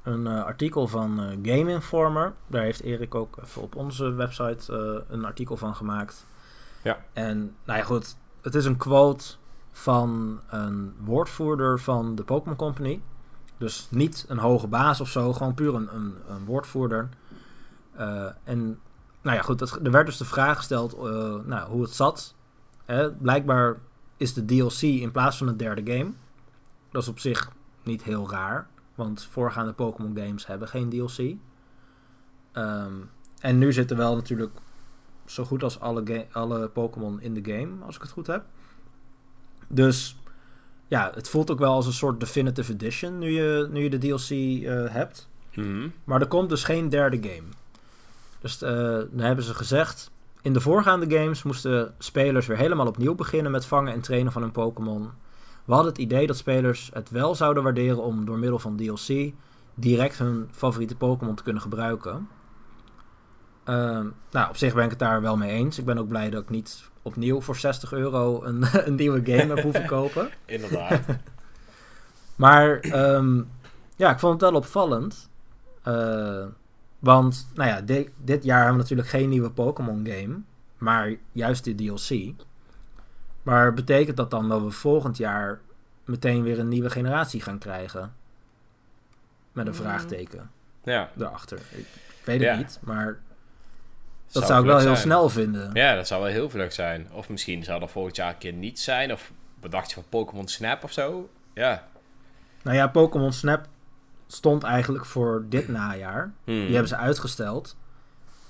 een 0.03 0.27
eh, 0.27 0.45
artikel 0.45 0.87
van 0.87 1.21
eh, 1.21 1.27
Game 1.55 1.71
Informer. 1.71 2.35
Daar 2.47 2.63
heeft 2.63 2.83
Erik 2.83 3.15
ook 3.15 3.39
even 3.45 3.63
op 3.63 3.77
onze 3.77 4.13
website 4.13 4.73
eh, 4.73 5.15
een 5.15 5.25
artikel 5.25 5.57
van 5.57 5.75
gemaakt. 5.75 6.27
Ja. 6.83 6.99
En 7.13 7.55
nou 7.65 7.79
ja, 7.79 7.85
goed. 7.85 8.17
Het 8.43 8.55
is 8.55 8.65
een 8.65 8.77
quote 8.77 9.35
van 9.73 10.41
een 10.49 10.95
woordvoerder 11.05 11.81
van 11.81 12.15
de 12.15 12.23
Pokémon 12.25 12.57
Company. 12.57 13.01
Dus 13.59 13.87
niet 13.91 14.25
een 14.29 14.39
hoge 14.39 14.67
baas 14.67 15.01
of 15.01 15.09
zo, 15.09 15.33
gewoon 15.33 15.55
puur 15.55 15.75
een, 15.75 15.95
een, 15.95 16.15
een 16.29 16.45
woordvoerder. 16.45 17.09
Eh, 17.99 18.27
en 18.45 18.81
nou 19.23 19.37
ja, 19.37 19.43
goed, 19.43 19.61
het, 19.61 19.71
er 19.71 19.91
werd 19.91 20.07
dus 20.07 20.17
de 20.17 20.25
vraag 20.25 20.57
gesteld 20.57 20.93
eh, 20.93 21.35
nou, 21.45 21.71
hoe 21.71 21.83
het 21.83 21.95
zat. 21.95 22.35
Hè, 22.85 23.13
blijkbaar 23.13 23.77
is 24.17 24.35
de 24.35 24.45
DLC 24.45 24.83
in 24.83 25.11
plaats 25.11 25.37
van 25.37 25.49
een 25.49 25.57
derde 25.57 25.93
game. 25.93 26.11
Dat 26.91 27.03
is 27.03 27.09
op 27.09 27.19
zich 27.19 27.51
niet 27.83 28.03
heel 28.03 28.31
raar, 28.31 28.69
want 28.95 29.25
voorgaande 29.31 29.73
Pokémon 29.73 30.17
games 30.17 30.47
hebben 30.47 30.69
geen 30.69 30.89
DLC. 30.89 31.37
Ehm, 32.53 32.93
en 33.41 33.59
nu 33.59 33.73
zitten 33.73 33.97
wel 33.97 34.15
natuurlijk 34.15 34.53
zo 35.25 35.45
goed 35.45 35.63
als 35.63 35.81
alle, 35.81 36.27
alle 36.33 36.69
Pokémon 36.69 37.21
in 37.21 37.35
de 37.35 37.53
game, 37.53 37.85
als 37.85 37.97
ik 37.97 38.03
het 38.03 38.11
goed 38.11 38.27
heb. 38.27 38.45
Dus 39.69 40.17
ja, 40.87 41.11
het 41.15 41.29
voelt 41.29 41.51
ook 41.51 41.59
wel 41.59 41.73
als 41.73 41.87
een 41.87 41.93
soort 41.93 42.21
definitive 42.21 42.73
edition 42.73 43.19
nu 43.19 43.31
je, 43.31 43.69
nu 43.71 43.83
je 43.83 43.91
de 43.91 43.99
DLC 43.99 44.31
eh, 44.31 44.95
hebt. 44.95 45.29
Mhm. 45.55 45.89
Maar 46.05 46.21
er 46.21 46.27
komt 46.27 46.49
dus 46.49 46.65
geen 46.65 46.89
derde 46.89 47.17
game. 47.17 47.49
Dus 48.41 48.63
eh, 48.63 48.71
dan 49.11 49.21
hebben 49.21 49.45
ze 49.45 49.55
gezegd. 49.55 50.11
In 50.43 50.53
de 50.53 50.61
voorgaande 50.61 51.17
games 51.19 51.43
moesten 51.43 51.95
spelers 51.99 52.47
weer 52.47 52.57
helemaal 52.57 52.87
opnieuw 52.87 53.15
beginnen 53.15 53.53
met 53.53 53.67
vangen 53.67 53.93
en 53.93 54.01
trainen 54.01 54.33
van 54.33 54.43
hun 54.43 54.53
Pokémon. 54.53 55.11
We 55.65 55.73
hadden 55.73 55.93
het 55.93 56.01
idee 56.01 56.27
dat 56.27 56.37
spelers 56.37 56.91
het 56.93 57.11
wel 57.11 57.35
zouden 57.35 57.63
waarderen 57.63 58.03
om 58.03 58.25
door 58.25 58.39
middel 58.39 58.59
van 58.59 58.77
DLC 58.77 59.33
direct 59.75 60.19
hun 60.19 60.49
favoriete 60.53 60.97
Pokémon 60.97 61.35
te 61.35 61.43
kunnen 61.43 61.63
gebruiken. 61.63 62.29
Ehm, 63.65 64.07
nou, 64.31 64.49
op 64.49 64.57
zich 64.57 64.75
ben 64.75 64.85
ik 64.85 64.91
het 64.91 64.99
daar 64.99 65.21
wel 65.21 65.37
mee 65.37 65.51
eens. 65.51 65.79
Ik 65.79 65.85
ben 65.85 65.99
ook 65.99 66.09
blij 66.09 66.31
dat 66.31 66.43
ik 66.43 66.51
niet 66.51 66.83
opnieuw 67.03 67.41
voor 67.41 67.57
60 67.57 67.93
euro 67.93 68.45
een, 68.45 68.65
een 68.87 68.95
nieuwe 68.95 69.21
game 69.25 69.55
heb 69.55 69.63
hoeven 69.63 69.87
kopen. 69.87 70.29
Inderdaad. 70.47 71.01
Maar 72.37 72.79
ehm, 72.79 73.43
ja, 73.97 74.11
ik 74.11 74.19
vond 74.19 74.41
het 74.41 74.51
wel 74.51 74.61
opvallend. 74.61 75.29
Eh, 75.83 76.45
want, 76.99 77.49
nou 77.55 77.69
ja, 77.69 77.81
di- 77.81 78.09
dit 78.17 78.45
jaar 78.45 78.57
hebben 78.57 78.77
we 78.77 78.83
natuurlijk 78.83 79.09
geen 79.09 79.29
nieuwe 79.29 79.51
Pokémon 79.51 80.07
game. 80.11 80.39
Maar 80.79 81.15
juist 81.33 81.65
de 81.65 81.75
DLC. 81.75 82.35
Maar 83.43 83.75
betekent 83.75 84.17
dat 84.17 84.31
dan 84.31 84.49
dat 84.49 84.63
we 84.63 84.71
volgend 84.71 85.17
jaar 85.17 85.61
meteen 86.05 86.43
weer 86.43 86.59
een 86.59 86.69
nieuwe 86.69 86.91
generatie 86.91 87.41
gaan 87.41 87.59
krijgen? 87.59 88.13
Met 89.53 89.67
een 89.67 89.73
Mm. 89.73 89.79
vraagteken 89.79 90.51
ja. 90.85 91.11
erachter. 91.19 91.59
Ik 91.71 91.87
weet 92.25 92.41
het 92.41 92.49
Ja. 92.49 92.57
niet, 92.57 92.79
maar 92.83 93.19
dat 94.33 94.47
zou 94.47 94.61
ik 94.61 94.67
wel 94.67 94.77
heel 94.79 94.87
zijn. 94.87 94.97
snel 94.97 95.29
vinden. 95.29 95.71
Ja, 95.75 95.95
dat 95.95 96.07
zou 96.07 96.23
wel 96.23 96.31
heel 96.31 96.51
vlug 96.51 96.73
zijn. 96.73 97.07
Of 97.13 97.29
misschien 97.29 97.65
zou 97.65 97.81
dat 97.81 97.91
volgend 97.91 98.17
jaar 98.17 98.31
een 98.31 98.39
keer 98.39 98.53
niet 98.53 98.81
zijn. 98.81 99.13
Of 99.13 99.33
bedacht 99.61 99.89
je 99.89 99.95
van 99.95 100.05
Pokémon 100.09 100.49
Snap 100.49 100.85
of 100.85 100.93
zo. 100.93 101.31
Ja. 101.55 101.87
Nou 102.63 102.77
ja, 102.77 102.87
Pokémon 102.89 103.33
Snap 103.33 103.67
stond 104.29 104.63
eigenlijk 104.63 105.05
voor 105.05 105.45
dit 105.49 105.69
najaar. 105.69 106.33
Hmm. 106.45 106.55
Die 106.55 106.71
hebben 106.71 106.89
ze 106.89 106.97
uitgesteld. 106.97 107.77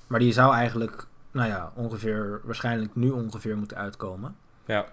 Maar 0.06 0.18
die 0.18 0.32
zou 0.32 0.54
eigenlijk, 0.54 1.06
nou 1.30 1.48
ja, 1.48 1.72
ongeveer, 1.74 2.40
waarschijnlijk 2.44 2.94
nu 2.94 3.10
ongeveer 3.10 3.56
moeten 3.56 3.76
uitkomen. 3.76 4.36
Ja. 4.66 4.86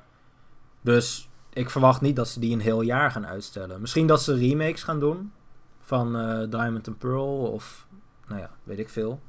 Dus 0.82 1.30
ik 1.54 1.70
verwacht 1.70 2.02
niet 2.02 2.16
dat 2.16 2.28
ze 2.28 2.40
die 2.40 2.54
een 2.54 2.60
heel 2.60 2.82
jaar 2.82 3.12
gaan 3.12 3.26
uitstellen. 3.26 3.82
Misschien 3.82 4.08
dat 4.08 4.22
ze 4.22 4.36
remakes 4.36 4.84
gaan 4.84 5.00
doen 5.00 5.32
van 5.80 6.16
eh, 6.18 6.50
Diamond 6.50 6.88
and 6.88 6.98
Pearl 6.98 7.52
of, 7.52 7.88
nou 8.28 8.40
ja, 8.40 8.50
weet 8.64 8.80
ik 8.80 8.90
veel. 8.90 9.20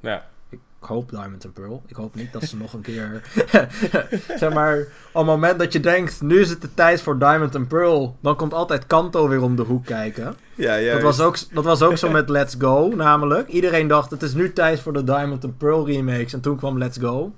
Ja. 0.00 0.26
Ik 0.52 0.88
hoop 0.88 1.10
Diamond 1.10 1.44
and 1.44 1.54
Pearl. 1.54 1.82
Ik 1.86 1.96
hoop 1.96 2.14
niet 2.14 2.32
dat 2.32 2.42
ze 2.42 2.56
nog 2.64 2.72
een 2.72 2.80
keer, 2.80 3.22
zeg 4.36 4.52
maar, 4.52 4.78
op 4.78 4.86
het 5.12 5.24
moment 5.26 5.58
dat 5.58 5.72
je 5.72 5.80
denkt, 5.80 6.20
nu 6.22 6.40
is 6.40 6.50
het 6.50 6.60
de 6.60 6.74
tijd 6.74 7.02
voor 7.02 7.18
Diamond 7.18 7.54
and 7.54 7.68
Pearl, 7.68 8.16
dan 8.20 8.36
komt 8.36 8.54
altijd 8.54 8.86
Kanto 8.86 9.28
weer 9.28 9.42
om 9.42 9.56
de 9.56 9.62
hoek 9.62 9.84
kijken. 9.84 10.36
Ja, 10.54 10.74
ja. 10.74 10.92
Dat 10.92 11.02
was, 11.02 11.20
ook, 11.20 11.36
dat 11.54 11.64
was 11.64 11.82
ook 11.82 11.96
zo 11.96 12.10
met 12.10 12.28
Let's 12.36 12.54
Go, 12.58 12.88
namelijk. 12.88 13.48
Iedereen 13.48 13.86
dacht, 13.88 14.10
het 14.10 14.22
is 14.22 14.34
nu 14.34 14.52
tijd 14.52 14.80
voor 14.80 14.92
de 14.92 15.04
Diamond 15.04 15.44
and 15.44 15.58
Pearl 15.58 15.86
remakes. 15.86 16.32
En 16.32 16.40
toen 16.40 16.56
kwam 16.56 16.78
Let's 16.78 16.98
Go. 16.98 17.32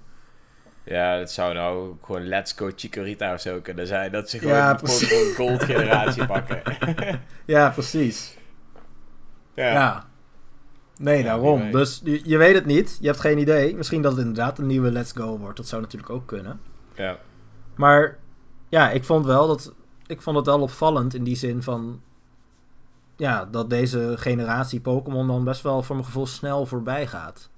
Ja, 0.84 1.18
dat 1.18 1.32
zou 1.32 1.54
nou 1.54 1.94
gewoon 2.02 2.26
Let's 2.26 2.52
Go 2.56 2.70
Chikorita 2.76 3.34
of 3.34 3.40
zo 3.40 3.60
kunnen 3.60 3.86
zijn. 3.86 4.12
Dat 4.12 4.30
ze 4.30 4.38
gewoon 4.38 4.54
Ja, 4.54 4.74
de 4.74 5.32
Gold 5.36 5.62
generatie 5.62 6.26
pakken. 6.26 6.62
Ja, 7.44 7.70
precies. 7.70 8.36
ja. 9.54 9.72
Ja. 9.72 10.04
Nee, 10.98 11.18
Ja, 11.18 11.24
daarom. 11.24 11.70
Dus 11.70 12.00
je, 12.04 12.20
je 12.24 12.36
weet 12.36 12.54
het 12.54 12.66
niet. 12.66 12.98
Je 13.00 13.06
hebt 13.06 13.20
geen 13.20 13.38
idee. 13.38 13.76
Misschien 13.76 14.02
dat 14.02 14.12
het 14.12 14.20
inderdaad 14.20 14.58
een 14.58 14.66
nieuwe 14.66 14.90
Let's 14.90 15.12
Go 15.12 15.38
wordt. 15.38 15.56
Dat 15.56 15.68
zou 15.68 15.82
natuurlijk 15.82 16.12
ook 16.12 16.26
kunnen. 16.26 16.60
ja. 16.94 17.18
Maar 17.74 18.18
ja, 18.68 18.90
ik 18.90 19.04
vond 19.04 19.26
wel 19.26 19.46
dat. 19.46 19.74
Ik 20.06 20.22
vond 20.22 20.36
het 20.36 20.46
wel 20.46 20.60
opvallend 20.60 21.14
in 21.14 21.24
die 21.24 21.36
zin 21.36 21.62
van. 21.62 22.00
Ja, 23.16 23.44
dat 23.44 23.70
deze 23.70 24.12
generatie 24.16 24.80
Pokémon 24.80 25.26
dan 25.26 25.44
best 25.44 25.62
wel 25.62 25.82
voor 25.82 25.94
mijn 25.94 26.06
gevoel 26.06 26.26
snel 26.26 26.66
voorbij 26.66 27.06
gaat. 27.06 27.50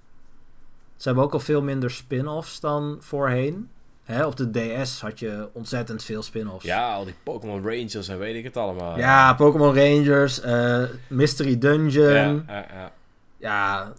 Ze 0.96 1.08
hebben 1.08 1.24
ook 1.24 1.32
al 1.32 1.40
veel 1.40 1.62
minder 1.62 1.90
spin-offs 1.90 2.60
dan 2.60 2.96
voorheen. 3.00 3.68
Hè, 4.04 4.26
op 4.26 4.36
de 4.36 4.50
DS 4.50 5.00
had 5.00 5.18
je 5.18 5.48
ontzettend 5.52 6.02
veel 6.02 6.22
spin-offs. 6.22 6.64
Ja, 6.64 6.94
al 6.94 7.04
die 7.04 7.14
Pokémon 7.22 7.62
Rangers 7.62 8.08
en 8.08 8.18
weet 8.18 8.34
ik 8.34 8.44
het 8.44 8.56
allemaal. 8.56 8.98
Ja, 8.98 9.34
Pokémon 9.34 9.74
Rangers, 9.74 10.40
eh, 10.40 10.82
Mystery 11.08 11.58
Dungeon. 11.58 12.12
ja, 12.14 12.42
ja, 12.54 12.66
ja. 12.72 12.92
Ja, 13.36 13.92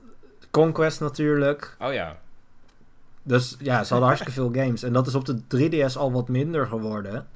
Conquest 0.51 0.99
natuurlijk. 0.99 1.75
Oh 1.79 1.93
ja. 1.93 2.17
Dus 3.23 3.55
ja, 3.59 3.83
ze 3.83 3.89
hadden 3.89 4.07
hartstikke 4.07 4.41
veel 4.41 4.51
games. 4.53 4.83
En 4.83 4.93
dat 4.93 5.07
is 5.07 5.15
op 5.15 5.25
de 5.25 5.41
3DS 5.55 5.97
al 5.97 6.11
wat 6.11 6.27
minder 6.27 6.67
geworden. 6.67 7.27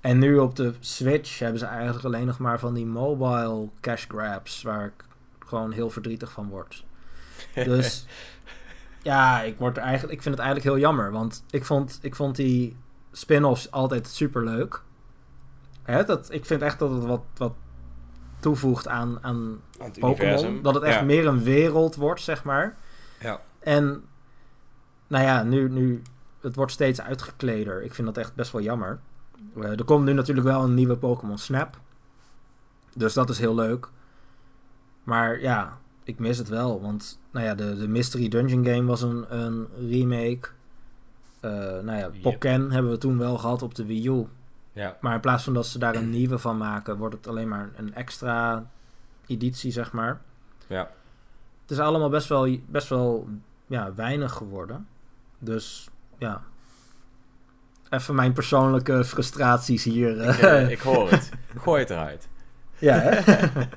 En 0.00 0.18
nu 0.18 0.38
op 0.38 0.56
de 0.56 0.74
Switch 0.80 1.38
hebben 1.38 1.58
ze 1.58 1.66
eigenlijk 1.66 2.04
alleen 2.04 2.26
nog 2.26 2.38
maar 2.38 2.58
van 2.58 2.74
die 2.74 2.86
mobile 2.86 3.68
cash 3.80 4.04
grabs. 4.08 4.62
Waar 4.62 4.84
ik 4.84 5.04
gewoon 5.38 5.72
heel 5.72 5.90
verdrietig 5.90 6.32
van 6.32 6.48
word. 6.48 6.84
Dus 7.54 8.06
ja, 9.02 9.42
ik, 9.42 9.58
word 9.58 9.76
er 9.76 9.82
eigenlijk, 9.82 10.12
ik 10.12 10.22
vind 10.22 10.34
het 10.34 10.44
eigenlijk 10.44 10.74
heel 10.74 10.84
jammer. 10.84 11.12
Want 11.12 11.44
ik 11.50 11.64
vond, 11.64 11.98
ik 12.02 12.14
vond 12.14 12.36
die 12.36 12.76
spin-offs 13.12 13.70
altijd 13.70 14.06
super 14.06 14.44
leuk. 14.44 14.82
Hè, 15.82 16.04
dat, 16.04 16.32
ik 16.32 16.44
vind 16.44 16.62
echt 16.62 16.78
dat 16.78 16.90
het 16.90 17.04
wat, 17.04 17.22
wat 17.36 17.54
toevoegt 18.40 18.88
aan, 18.88 19.18
aan 19.22 19.26
Aan 19.32 19.60
het 19.82 19.98
Pokémon. 19.98 20.32
universum. 20.32 20.62
Dat 20.62 20.74
het 20.74 20.82
echt 20.82 20.98
ja. 20.98 21.04
meer 21.04 21.26
een 21.26 21.42
wereld 21.42 21.96
wordt, 21.96 22.20
zeg 22.20 22.44
maar. 22.44 22.76
Ja. 23.20 23.40
En 23.58 24.04
nou 25.06 25.24
ja, 25.24 25.42
nu, 25.42 25.68
nu 25.68 26.02
het 26.40 26.56
wordt 26.56 26.72
steeds 26.72 27.00
uitgekleder. 27.00 27.82
Ik 27.82 27.94
vind 27.94 28.06
dat 28.06 28.16
echt 28.16 28.34
best 28.34 28.52
wel 28.52 28.62
jammer. 28.62 28.98
Eh, 29.60 29.70
er 29.70 29.84
komt 29.84 30.04
nu 30.04 30.12
natuurlijk 30.12 30.46
wel 30.46 30.62
een 30.62 30.74
nieuwe 30.74 30.96
Pokémon 30.96 31.38
Snap. 31.38 31.80
Dus 32.94 33.12
dat 33.14 33.30
is 33.30 33.38
heel 33.38 33.54
leuk. 33.54 33.88
Maar 35.04 35.40
ja, 35.40 35.78
ik 36.04 36.18
mis 36.18 36.38
het 36.38 36.48
wel. 36.48 36.80
Want 36.80 37.18
nou 37.30 37.46
ja, 37.46 37.54
de, 37.54 37.76
de 37.76 37.88
Mystery 37.88 38.28
Dungeon 38.28 38.64
game 38.64 38.84
was 38.84 39.02
een, 39.02 39.24
een 39.28 39.66
remake. 39.88 40.48
Eh, 41.40 41.50
nou 41.60 41.98
ja, 41.98 42.10
Yep. 42.12 42.22
Pokken 42.22 42.70
hebben 42.70 42.90
we 42.90 42.98
toen 42.98 43.18
wel 43.18 43.38
gehad 43.38 43.62
op 43.62 43.74
de 43.74 43.86
Wii 43.86 44.08
U. 44.08 44.26
Ja. 44.72 44.96
Maar 45.00 45.14
in 45.14 45.20
plaats 45.20 45.44
van 45.44 45.54
dat 45.54 45.66
ze 45.66 45.78
daar 45.78 45.94
een 45.94 46.10
nieuwe 46.10 46.38
van 46.38 46.56
maken, 46.56 46.96
wordt 46.96 47.14
het 47.14 47.26
alleen 47.26 47.48
maar 47.48 47.70
een 47.76 47.94
extra 47.94 48.66
editie, 49.26 49.70
zeg 49.72 49.92
maar. 49.92 50.20
Ja. 50.66 50.90
Het 51.62 51.70
is 51.70 51.78
allemaal 51.78 52.08
best 52.08 52.28
wel, 52.28 52.56
best 52.66 52.88
wel 52.88 53.28
ja, 53.66 53.94
weinig 53.94 54.32
geworden. 54.32 54.86
Dus 55.38 55.88
ja. 56.18 56.42
Even 57.90 58.14
mijn 58.14 58.32
persoonlijke 58.32 59.04
frustraties 59.04 59.84
hier. 59.84 60.10
Ik, 60.28 60.38
eh, 60.38 60.62
eh, 60.62 60.70
ik 60.70 60.80
hoor 60.80 61.10
het. 61.10 61.30
Gooi 61.62 61.80
het 61.80 61.90
eruit. 61.90 62.28
ja, 62.78 62.98
hè? 62.98 63.20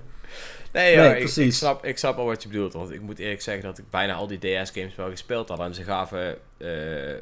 Nee, 0.72 0.96
Nee, 0.96 1.08
ik, 1.08 1.14
ik, 1.14 1.20
precies. 1.20 1.58
snap, 1.58 1.86
ik 1.86 1.98
snap 1.98 2.18
al 2.18 2.26
wat 2.26 2.44
je 2.44 2.50
bedoelt. 2.50 2.74
Want 2.74 2.92
ik 2.92 3.02
moet 3.02 3.20
eerlijk 3.20 3.42
zeggen 3.42 3.64
dat 3.64 3.78
ik 3.78 3.90
bijna 3.90 4.14
al 4.14 4.28
die 4.28 4.38
DS-games 4.40 4.96
wel 4.96 5.10
gespeeld 5.10 5.50
had. 5.50 5.60
En 5.60 5.74
ze 5.76 5.84
gaven 5.84 6.38
eh, 6.58 7.22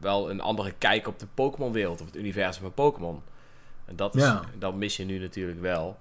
wel 0.00 0.30
een 0.30 0.40
andere 0.40 0.72
kijk 0.78 1.06
op 1.06 1.18
de 1.18 1.26
Pokémon-wereld. 1.34 2.00
Of 2.00 2.06
het 2.06 2.16
universum 2.16 2.62
van 2.62 2.74
Pokémon. 2.74 3.22
En 3.84 3.96
dat, 3.96 4.14
is, 4.14 4.22
Ja. 4.22 4.42
dat 4.58 4.74
mis 4.74 4.96
je 4.96 5.04
nu 5.04 5.18
natuurlijk 5.18 5.60
wel. 5.60 5.98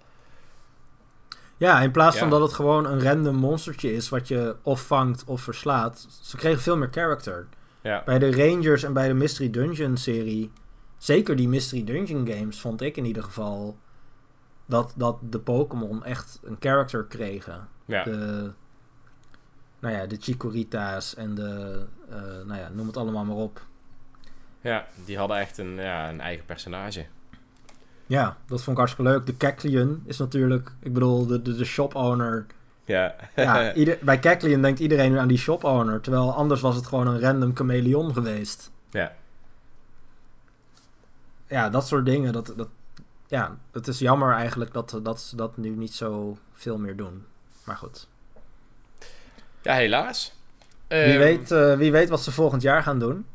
Ja, 1.57 1.81
in 1.81 1.91
plaats 1.91 2.17
van 2.17 2.27
Ja. 2.27 2.33
dat 2.33 2.41
het 2.41 2.53
gewoon 2.53 2.85
een 2.85 3.01
random 3.03 3.35
monstertje 3.35 3.93
is 3.93 4.09
wat 4.09 4.27
je 4.27 4.55
of 4.61 4.85
vangt 4.87 5.23
of 5.25 5.41
verslaat. 5.41 6.07
Ze 6.21 6.37
kregen 6.37 6.61
veel 6.61 6.77
meer 6.77 6.89
character. 6.91 7.47
Ja, 7.81 8.01
Bij 8.05 8.19
de 8.19 8.31
Rangers 8.31 8.83
en 8.83 8.93
bij 8.93 9.07
de 9.07 9.13
Mystery 9.13 9.49
Dungeon 9.49 9.97
serie, 9.97 10.51
zeker 10.97 11.35
die 11.35 11.47
Mystery 11.47 11.83
Dungeon 11.83 12.27
games, 12.27 12.59
vond 12.61 12.81
ik 12.81 12.97
in 12.97 13.05
ieder 13.05 13.23
geval 13.23 13.77
dat, 14.65 14.93
dat 14.95 15.17
de 15.21 15.39
Pokémon 15.39 16.03
echt 16.03 16.39
een 16.43 16.57
character 16.59 17.03
kregen. 17.05 17.67
ja. 17.85 18.03
De, 18.03 18.51
nou 19.79 19.95
ja, 19.95 20.05
de 20.05 20.17
Chikorita's 20.19 21.15
en 21.15 21.35
de, 21.35 21.85
eh, 22.09 22.15
nou 22.21 22.59
ja, 22.59 22.69
noem 22.69 22.87
het 22.87 22.97
allemaal 22.97 23.25
maar 23.25 23.35
op. 23.35 23.65
ja 24.61 24.85
die 25.05 25.17
hadden 25.17 25.37
echt 25.37 25.57
een, 25.57 25.75
ja, 25.75 26.09
een 26.09 26.21
eigen 26.21 26.45
personage. 26.45 27.05
Ja, 28.07 28.37
dat 28.47 28.63
vond 28.63 28.77
ik 28.77 28.77
hartstikke 28.77 29.11
leuk. 29.11 29.25
De 29.25 29.35
Kecleon 29.35 30.03
is 30.05 30.17
natuurlijk, 30.17 30.71
ik 30.79 30.93
bedoel, 30.93 31.25
de, 31.25 31.41
de, 31.41 31.55
de 31.55 31.65
shop 31.65 31.95
owner. 31.95 32.45
Ja, 32.85 33.15
Ja, 33.35 33.73
ieder, 33.73 33.97
bij 34.01 34.19
Kecleon 34.19 34.61
denkt 34.61 34.79
iedereen 34.79 35.11
nu 35.11 35.17
aan 35.17 35.27
die 35.27 35.37
shop 35.37 35.63
owner, 35.63 36.01
terwijl 36.01 36.33
anders 36.33 36.61
was 36.61 36.75
het 36.75 36.87
gewoon 36.87 37.07
een 37.07 37.19
random 37.19 37.55
chameleon 37.55 38.13
geweest. 38.13 38.71
ja. 38.91 39.13
ja, 41.47 41.69
dat 41.69 41.87
soort 41.87 42.05
dingen. 42.05 42.33
Dat, 42.33 42.53
dat, 42.55 42.67
ja, 43.27 43.57
het 43.71 43.87
is 43.87 43.99
jammer 43.99 44.33
eigenlijk 44.33 44.73
dat, 44.73 44.99
dat 45.03 45.21
ze 45.21 45.35
dat 45.35 45.57
nu 45.57 45.69
niet 45.69 45.93
zo 45.93 46.37
veel 46.53 46.77
meer 46.77 46.95
doen. 46.95 47.25
Maar 47.63 47.77
goed. 47.77 48.07
ja 49.61 49.73
helaas. 49.73 50.35
Wie, 50.87 50.97
Ehm, 50.99 51.17
weet, 51.17 51.51
eh, 51.51 51.77
wie 51.77 51.91
weet 51.91 52.09
wat 52.09 52.23
ze 52.23 52.31
volgend 52.31 52.61
jaar 52.61 52.83
gaan 52.83 52.99
doen. 52.99 53.25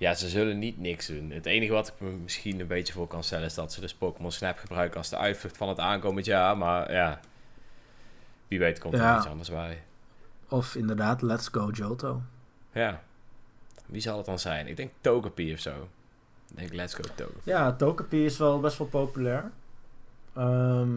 Ja, 0.00 0.14
ze 0.14 0.28
zullen 0.28 0.58
niet 0.58 0.78
niks 0.78 1.06
doen. 1.06 1.30
Het 1.30 1.46
enige 1.46 1.72
wat 1.72 1.88
ik 1.88 1.94
me 1.98 2.10
misschien 2.10 2.60
een 2.60 2.66
beetje 2.66 2.92
voor 2.92 3.06
kan 3.06 3.24
stellen 3.24 3.44
is 3.46 3.54
dat 3.54 3.72
ze 3.72 3.80
dus 3.80 3.94
Pokémon 3.94 4.32
Snap 4.32 4.58
gebruiken 4.58 4.96
als 4.98 5.08
de 5.08 5.16
uitvlucht 5.16 5.56
van 5.56 5.68
het 5.68 5.78
aankomend 5.78 6.26
jaar. 6.26 6.56
Maar 6.58 6.92
ja, 6.92 7.20
wie 8.48 8.58
weet 8.58 8.78
komt 8.78 8.94
er 8.94 9.00
Ja. 9.00 9.16
iets 9.16 9.26
anders 9.26 9.50
bij. 9.50 9.82
Of 10.48 10.74
inderdaad, 10.74 11.22
Let's 11.22 11.48
Go 11.48 11.70
Johto. 11.70 12.22
Ja, 12.72 13.02
wie 13.86 14.00
zal 14.00 14.16
het 14.16 14.26
dan 14.26 14.38
zijn? 14.38 14.66
Ik 14.66 14.76
denk 14.76 14.90
Togepi 15.00 15.52
of 15.52 15.58
zo. 15.58 15.88
Ik 16.50 16.56
denk 16.56 16.72
Let's 16.72 16.94
Go 16.94 17.02
Togepi. 17.14 17.40
Ja, 17.44 17.72
Togepi 17.72 18.24
is 18.24 18.38
wel 18.38 18.60
best 18.60 18.78
wel 18.78 18.86
populair. 18.86 19.50
Ehm, 20.34 20.90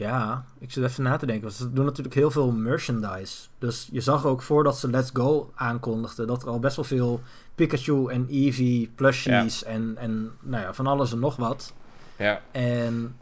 ja, 0.00 0.44
ik 0.58 0.70
zit 0.72 0.84
even 0.84 1.02
na 1.02 1.16
te 1.16 1.26
denken. 1.26 1.44
Want 1.44 1.54
ze 1.54 1.72
doen 1.72 1.84
natuurlijk 1.84 2.14
heel 2.14 2.30
veel 2.30 2.52
merchandise. 2.52 3.46
Dus 3.58 3.88
je 3.92 4.00
zag 4.00 4.26
ook 4.26 4.42
voordat 4.42 4.78
ze 4.78 4.90
Let's 4.90 5.10
Go 5.12 5.52
aankondigden... 5.54 6.26
dat 6.26 6.42
er 6.42 6.48
al 6.48 6.58
best 6.58 6.76
wel 6.76 6.84
veel 6.84 7.20
Pikachu 7.54 8.06
en 8.08 8.26
Eevee 8.30 8.90
plushies... 8.94 9.64
En, 9.64 9.94
en 9.98 10.30
nou 10.40 10.62
ja, 10.62 10.74
van 10.74 10.86
alles 10.86 11.12
en 11.12 11.18
nog 11.18 11.36
wat... 11.36 11.72
Ja, 12.16 12.42
En 12.50 13.16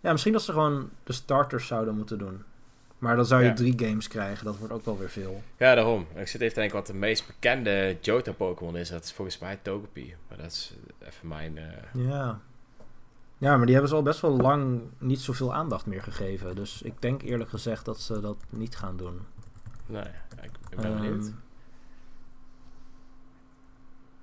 ja, 0.00 0.12
misschien 0.12 0.32
dat 0.32 0.42
ze 0.42 0.52
gewoon 0.52 0.90
de 1.04 1.12
starters 1.12 1.66
zouden 1.66 1.94
moeten 1.96 2.18
doen. 2.18 2.42
Maar 2.98 3.16
dan 3.16 3.26
zou 3.26 3.42
je 3.42 3.48
Ja. 3.48 3.54
drie 3.54 3.74
games 3.76 4.08
krijgen. 4.08 4.44
Dat 4.44 4.56
wordt 4.58 4.72
ook 4.72 4.84
wel 4.84 4.98
weer 4.98 5.08
veel. 5.10 5.42
ja, 5.56 5.74
daarom. 5.74 6.06
Ik 6.14 6.28
zit 6.28 6.40
even 6.40 6.54
te 6.54 6.60
denken 6.60 6.76
wat 6.78 6.86
de 6.86 6.94
meest 6.94 7.26
bekende 7.26 7.96
Johto 8.00 8.32
Pokémon 8.32 8.76
is. 8.76 8.88
Dat 8.88 9.04
is 9.04 9.12
volgens 9.12 9.38
mij 9.38 9.58
Togepi. 9.62 10.14
Maar 10.28 10.38
dat 10.38 10.46
is 10.46 10.74
even 10.98 11.28
mijn... 11.28 11.58
eh, 11.58 11.64
Ja. 12.08 12.40
Ja, 13.42 13.56
maar 13.56 13.64
die 13.64 13.72
hebben 13.74 13.88
ze 13.90 13.96
al 13.96 14.02
best 14.02 14.20
wel 14.20 14.36
lang 14.36 14.80
niet 14.98 15.20
zoveel 15.20 15.54
aandacht 15.54 15.86
meer 15.86 16.02
gegeven. 16.02 16.54
Dus 16.54 16.82
ik 16.82 17.02
denk 17.02 17.22
eerlijk 17.22 17.50
gezegd 17.50 17.84
dat 17.84 18.00
ze 18.00 18.20
dat 18.20 18.36
niet 18.48 18.76
gaan 18.76 18.96
doen. 18.96 19.20
ja, 19.86 20.06
ik, 20.42 20.50
ik 20.70 20.76
ben 20.76 20.84
Ehm, 20.84 20.94
benieuwd. 21.00 21.32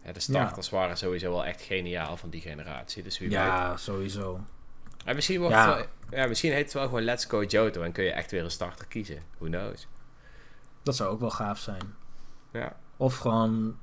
Ja, 0.04 0.12
de 0.12 0.20
starters 0.20 0.70
waren 0.70 0.98
sowieso 0.98 1.30
wel 1.32 1.46
echt 1.46 1.62
geniaal 1.62 2.18
van 2.18 2.30
die 2.30 2.42
generatie. 2.42 3.04
Dus 3.04 3.20
wie 3.20 3.28
weet. 3.30 3.38
ja, 3.38 3.78
sowieso. 3.78 4.40
En 5.06 5.16
misschien, 5.16 5.40
wordt 5.40 5.56
Ja. 5.56 5.78
het 5.78 5.88
wel, 6.10 6.20
ja, 6.20 6.28
misschien 6.28 6.52
heet 6.52 6.64
het 6.64 6.74
wel 6.74 6.84
gewoon 6.84 7.02
Let's 7.04 7.26
Go 7.26 7.44
Johto 7.44 7.82
en 7.82 7.92
kun 7.92 8.04
je 8.04 8.12
echt 8.12 8.32
weer 8.32 8.44
een 8.44 8.52
starter 8.52 8.88
kiezen. 8.88 9.22
Who 9.38 9.46
knows? 9.48 9.88
Dat 10.84 10.96
zou 10.96 11.10
ook 11.10 11.20
wel 11.20 11.30
gaaf 11.30 11.60
zijn. 11.60 11.94
Ja. 12.52 12.76
Of 12.98 13.18
gewoon 13.18 13.78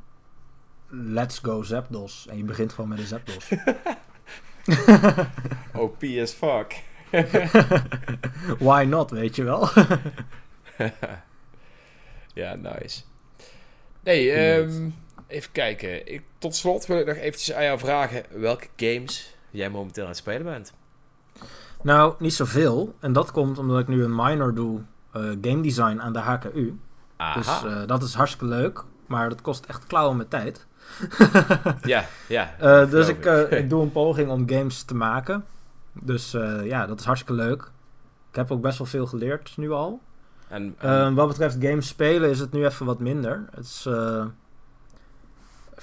Let's 0.88 1.38
Go 1.38 1.62
Zapdos. 1.62 2.26
En 2.26 2.36
je 2.36 2.44
begint 2.44 2.72
gewoon 2.72 2.88
met 2.90 2.98
een 2.98 3.06
Zapdos. 3.06 3.48
OP 5.82 6.02
as 6.22 6.32
fuck. 6.32 6.74
Why 8.66 8.84
not, 8.88 9.10
weet 9.10 9.36
je 9.36 9.44
wel? 9.44 9.64
ja, 12.34 12.54
nice. 12.54 13.02
Nee, 14.02 14.30
ehm, 14.30 14.88
even 15.26 15.52
kijken. 15.52 16.12
Ik, 16.12 16.22
tot 16.38 16.54
slot 16.54 16.86
wil 16.86 16.98
ik 16.98 17.06
nog 17.06 17.16
eventjes 17.16 17.52
aan 17.52 17.64
jou 17.64 17.78
vragen 17.78 18.24
welke 18.30 18.66
games 18.76 19.34
jij 19.50 19.70
momenteel 19.70 20.02
aan 20.02 20.08
het 20.08 20.18
spelen 20.18 20.44
bent. 20.44 20.72
Nou, 21.82 22.14
niet 22.18 22.34
zoveel. 22.34 22.94
En 23.00 23.12
dat 23.12 23.30
komt 23.30 23.58
omdat 23.58 23.78
ik 23.78 23.88
nu 23.88 24.04
een 24.04 24.14
minor 24.14 24.54
doe 24.54 24.80
eh, 25.12 25.22
game 25.22 25.60
design 25.60 26.00
aan 26.00 26.12
de 26.12 26.18
HKU. 26.18 26.78
Aha. 27.16 27.38
Dus 27.38 27.72
eh, 27.72 27.86
dat 27.86 28.02
is 28.02 28.14
hartstikke 28.14 28.46
leuk. 28.46 28.84
Maar 29.06 29.28
dat 29.28 29.40
kost 29.40 29.64
echt 29.64 29.86
klauwen 29.86 30.16
met 30.16 30.30
tijd. 30.30 30.66
Ja, 31.82 32.04
ja. 32.28 32.54
Eh, 32.58 32.90
dus 32.90 32.92
geloof 33.06 33.08
ik, 33.08 33.24
eh, 33.26 33.58
ik 33.58 33.70
doe 33.70 33.82
een 33.82 33.92
poging 33.92 34.30
om 34.30 34.48
games 34.48 34.82
te 34.82 34.94
maken. 34.94 35.44
Dus 35.92 36.34
eh, 36.34 36.64
ja, 36.64 36.86
dat 36.86 36.98
is 37.00 37.04
hartstikke 37.04 37.42
leuk. 37.42 37.70
Ik 38.30 38.36
heb 38.36 38.50
ook 38.50 38.60
best 38.60 38.78
wel 38.78 38.86
veel 38.86 39.06
geleerd 39.06 39.56
nu 39.56 39.70
al. 39.70 40.00
En, 40.48 40.74
en- 40.78 41.14
wat 41.14 41.28
betreft 41.28 41.56
games 41.60 41.88
spelen 41.88 42.30
is 42.30 42.38
het 42.38 42.52
nu 42.52 42.64
even 42.64 42.86
wat 42.86 43.00
minder. 43.00 43.44
Het 43.50 43.64
is, 43.64 43.84
even 43.86 44.34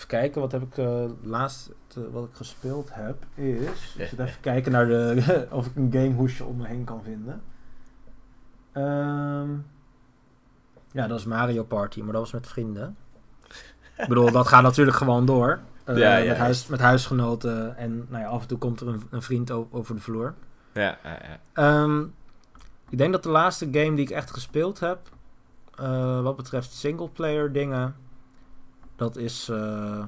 kijken, 0.08 0.41
wat 0.41 0.51
heb 0.51 0.62
ik 0.62 0.86
laatst 1.24 1.70
wat 2.12 2.24
ik 2.24 2.36
gespeeld 2.36 2.89
heb 2.93 3.26
is... 3.36 3.95
Ik 3.97 4.08
zit 4.08 4.20
even 4.20 4.41
kijken 4.41 4.72
naar 4.72 4.88
de, 4.88 5.24
of 5.51 5.66
ik 5.66 5.76
een 5.76 5.91
gamehoesje 5.91 6.43
om 6.43 6.58
me 6.58 6.68
heen 6.68 6.84
kan 6.84 7.04
vinden. 7.04 7.41
Ehm, 8.72 9.49
ja, 10.91 11.08
dat 11.08 11.20
is 11.20 11.26
Mario 11.26 11.64
Party, 11.64 12.01
maar 12.01 12.12
dat 12.14 12.22
was 12.22 12.32
met 12.32 12.47
vrienden. 12.47 12.97
Ik 13.98 14.08
bedoel, 14.08 14.32
dat 14.32 14.48
gaat 14.48 14.64
natuurlijk 14.64 14.98
gewoon 14.98 15.26
door. 15.26 15.60
Eh, 15.84 15.98
Ja, 15.98 16.18
ja, 16.18 16.28
met, 16.28 16.38
huis, 16.38 16.68
met 16.68 16.80
huisgenoten 16.80 17.78
en 17.78 18.06
nou 18.10 18.24
ja, 18.24 18.30
af 18.30 18.41
en 18.41 18.48
toe 18.48 18.58
komt 18.58 18.82
er 18.82 18.88
een, 18.88 19.04
een 19.10 19.22
vriend 19.22 19.52
over 19.52 19.96
de 19.96 20.02
vloer. 20.02 20.34
ja, 20.74 20.98
ja, 21.04 21.20
ja. 21.22 21.39
Ehm, 21.54 22.02
ik 22.89 22.98
denk 22.98 23.12
dat 23.12 23.24
de 23.24 23.30
laatste 23.30 23.66
game 23.72 23.96
die 23.96 24.06
ik 24.06 24.10
echt 24.10 24.32
gespeeld 24.32 24.80
heb, 24.80 25.00
eh, 25.76 26.22
wat 26.22 26.36
betreft 26.36 26.72
singleplayer 26.72 27.52
dingen, 27.52 27.96
dat 28.96 29.16
is 29.16 29.50
eh, 29.50 30.04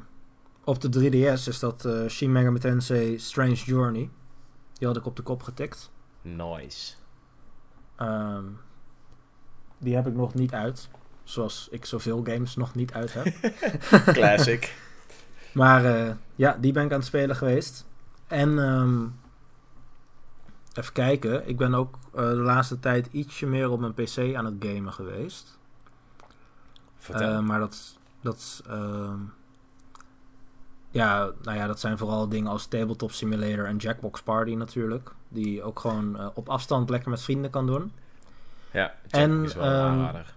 op 0.64 0.82
de 0.82 0.90
3DS 0.90 1.48
is 1.48 1.60
dat 1.60 1.90
Shin 2.08 2.32
Megami 2.32 2.60
Tensei 2.60 3.20
Strange 3.20 3.54
Journey. 3.54 4.10
Die 4.74 4.88
had 4.88 4.98
ik 4.98 5.06
op 5.06 5.16
de 5.16 5.22
kop 5.22 5.44
getikt. 5.44 5.92
Nice. 6.22 6.94
Ehm, 7.96 8.44
die 9.78 9.96
heb 9.96 10.08
ik 10.08 10.14
nog 10.16 10.34
niet 10.34 10.54
uit, 10.54 10.90
zoals 11.26 11.68
ik 11.72 11.86
zoveel 11.86 12.22
games 12.24 12.56
nog 12.56 12.76
niet 12.76 12.94
uit 12.94 13.14
heb. 13.14 13.34
Classic. 14.18 14.74
Maar 15.56 15.86
eh, 15.86 16.12
ja, 16.36 16.58
die 16.60 16.72
ben 16.72 16.86
ik 16.86 16.92
aan 16.92 16.98
het 16.98 17.08
spelen 17.08 17.36
geweest. 17.36 17.86
En 18.28 18.60
ehm, 18.60 19.04
even 20.74 20.94
kijken, 20.94 21.48
ik 21.48 21.58
ben 21.58 21.74
ook 21.74 21.96
eh, 22.14 22.28
de 22.28 22.36
laatste 22.36 22.80
tijd 22.80 23.08
ietsje 23.12 23.46
meer 23.46 23.70
op 23.70 23.80
mijn 23.80 23.94
PC 23.94 24.36
aan 24.36 24.46
het 24.46 24.56
gamen 24.60 24.94
geweest. 24.94 25.60
Vertel. 26.98 27.32
Eh, 27.32 27.40
maar 27.40 27.60
dat, 27.60 27.98
dat 28.22 28.64
ehm, 28.68 29.20
ja, 30.90 31.32
nou 31.44 31.58
ja, 31.58 31.68
dat 31.68 31.80
zijn 31.80 31.98
vooral 31.98 32.30
dingen 32.30 32.52
als 32.52 32.66
Tabletop 32.66 33.12
Simulator 33.12 33.66
en 33.66 33.78
Jackbox 33.78 34.22
Party 34.22 34.56
natuurlijk. 34.56 35.12
Die 35.28 35.54
je 35.54 35.64
ook 35.64 35.80
gewoon 35.80 36.32
op 36.34 36.50
afstand 36.50 36.90
lekker 36.90 37.10
met 37.10 37.22
vrienden 37.22 37.52
kan 37.52 37.66
doen. 37.66 37.92
ja, 38.72 38.94
en, 39.10 39.44
is 39.44 39.54
wel 39.54 39.64
ehm, 39.64 39.74
aanrader. 39.74 40.36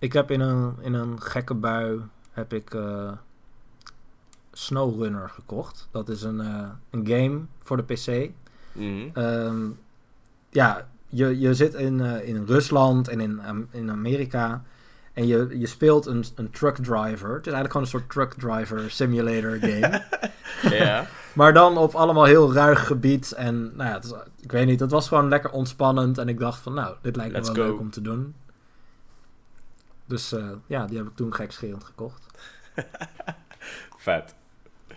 Ik 0.00 0.12
heb 0.12 0.30
in 0.30 0.40
een, 0.40 0.74
in 0.80 0.94
een 0.94 1.20
gekke 1.22 1.54
bui 1.54 2.00
heb 2.32 2.52
ik 2.52 2.74
eh, 2.74 3.12
Snowrunner 4.52 5.28
gekocht. 5.28 5.88
Dat 5.90 6.08
is 6.08 6.22
een, 6.22 6.40
eh, 6.40 6.68
een 6.90 7.06
game 7.06 7.40
voor 7.62 7.76
de 7.76 7.82
PC. 7.82 8.30
Mhm. 8.72 9.08
Ehm, 9.12 9.56
ja, 10.50 10.88
je, 11.06 11.38
je 11.40 11.54
zit 11.54 11.74
in, 11.74 12.00
eh, 12.00 12.28
in 12.28 12.44
Rusland 12.46 13.08
en 13.08 13.20
in, 13.20 13.40
in 13.70 13.90
Amerika. 13.90 14.62
En 15.12 15.26
je, 15.26 15.58
je 15.58 15.66
speelt 15.66 16.06
een, 16.06 16.24
een 16.34 16.50
truck 16.50 16.76
driver. 16.76 17.34
Het 17.34 17.46
is 17.46 17.52
eigenlijk 17.52 17.72
gewoon 17.72 17.82
een 17.82 17.86
soort 17.92 18.10
truck 18.10 18.32
driver 18.34 18.90
simulator 18.90 19.56
game. 19.60 20.02
ja. 20.76 21.06
maar 21.34 21.52
dan 21.52 21.76
op 21.76 21.94
allemaal 21.94 22.24
heel 22.24 22.52
ruig 22.52 22.86
gebied. 22.86 23.32
En 23.32 23.62
nou 23.76 23.88
ja, 23.88 23.94
het 23.94 24.04
is- 24.04 24.12
ik 24.40 24.52
weet 24.52 24.66
niet, 24.66 24.80
het 24.80 24.90
was 24.90 25.08
gewoon 25.08 25.28
lekker 25.28 25.50
ontspannend. 25.50 26.18
En 26.18 26.28
ik 26.28 26.38
dacht 26.38 26.58
van 26.60 26.74
nou, 26.74 26.94
dit 27.02 27.16
lijkt 27.16 27.32
me 27.32 27.38
Let's 27.38 27.50
wel 27.52 27.64
go. 27.64 27.70
leuk 27.70 27.80
om 27.80 27.90
te 27.90 28.00
doen. 28.02 28.34
Dus 30.10 30.32
eh, 30.32 30.50
ja, 30.66 30.86
die 30.86 30.96
heb 30.96 31.06
ik 31.06 31.16
toen 31.16 31.34
gekscherend 31.34 31.84
gekocht. 31.84 32.26
Vet. 33.96 34.34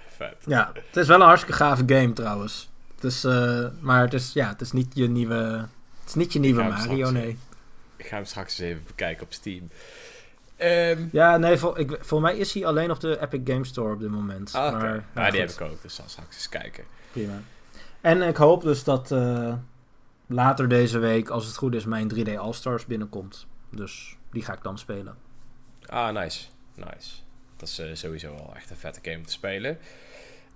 Vet. 0.08 0.36
Ja, 0.46 0.72
het 0.74 0.98
is 0.98 1.08
wel 1.08 1.20
een 1.20 1.26
hartstikke 1.26 1.58
gave 1.58 1.84
game 1.86 2.14
trouwens. 2.14 2.70
Het 2.96 3.04
is, 3.04 3.24
eh, 3.24 3.68
maar 3.80 4.02
het 4.02 4.14
is, 4.14 4.34
ja, 4.34 4.48
het 4.48 4.62
is 4.62 4.72
niet 4.72 4.92
je 4.94 5.08
nieuwe, 5.10 5.68
het 6.00 6.08
is 6.10 6.14
niet 6.14 6.34
je 6.34 6.40
nieuwe 6.40 6.64
Mario, 6.64 7.12
nee. 7.12 7.38
Ik 7.96 8.06
ga 8.06 8.16
hem 8.16 8.26
straks 8.26 8.60
eens 8.60 8.70
even 8.70 8.84
bekijken 8.84 9.24
op 9.26 9.34
Steam. 9.34 9.70
Ehm 10.56 11.08
Ja, 11.12 11.38
nee, 11.38 11.58
vol, 11.58 11.80
ik, 11.80 11.98
voor 12.02 12.22
mij 12.22 12.38
is 12.38 12.54
hij 12.54 12.66
alleen 12.66 12.92
op 12.92 13.00
de 13.00 13.22
Epic 13.22 13.42
Game 13.44 13.66
Store 13.66 13.94
op 13.94 14.00
dit 14.00 14.10
moment. 14.10 14.56
ah. 14.56 14.72
Maar, 14.72 15.06
nou 15.14 15.32
die 15.32 15.42
goed, 15.42 15.50
heb 15.58 15.68
ik 15.68 15.74
ook, 15.74 15.82
dus 15.82 15.96
zal 15.96 16.06
straks 16.08 16.36
eens 16.36 16.50
kijken. 16.50 16.84
Prima. 17.12 17.42
En 18.02 18.22
ik 18.22 18.38
hoop 18.38 18.62
dus 18.62 18.84
dat 18.84 19.12
eh, 19.12 19.54
later 20.28 20.68
deze 20.68 21.00
week, 21.00 21.30
als 21.30 21.46
het 21.46 21.58
goed 21.58 21.76
is, 21.76 21.86
mijn 21.86 22.12
3D 22.16 22.38
All-Stars 22.38 22.86
binnenkomt. 22.86 23.48
Dus 23.70 24.18
die 24.34 24.44
ga 24.44 24.54
ik 24.54 24.64
dan 24.64 24.78
spelen. 24.78 25.16
Ah, 25.86 26.14
nice. 26.14 26.46
Nice. 26.76 27.12
Dat 27.58 27.70
is 27.70 27.80
eh, 27.80 27.88
sowieso 27.94 28.36
wel 28.36 28.54
echt 28.56 28.70
een 28.70 28.76
vette 28.76 29.00
game 29.04 29.18
om 29.18 29.26
te 29.26 29.32
spelen. 29.32 29.78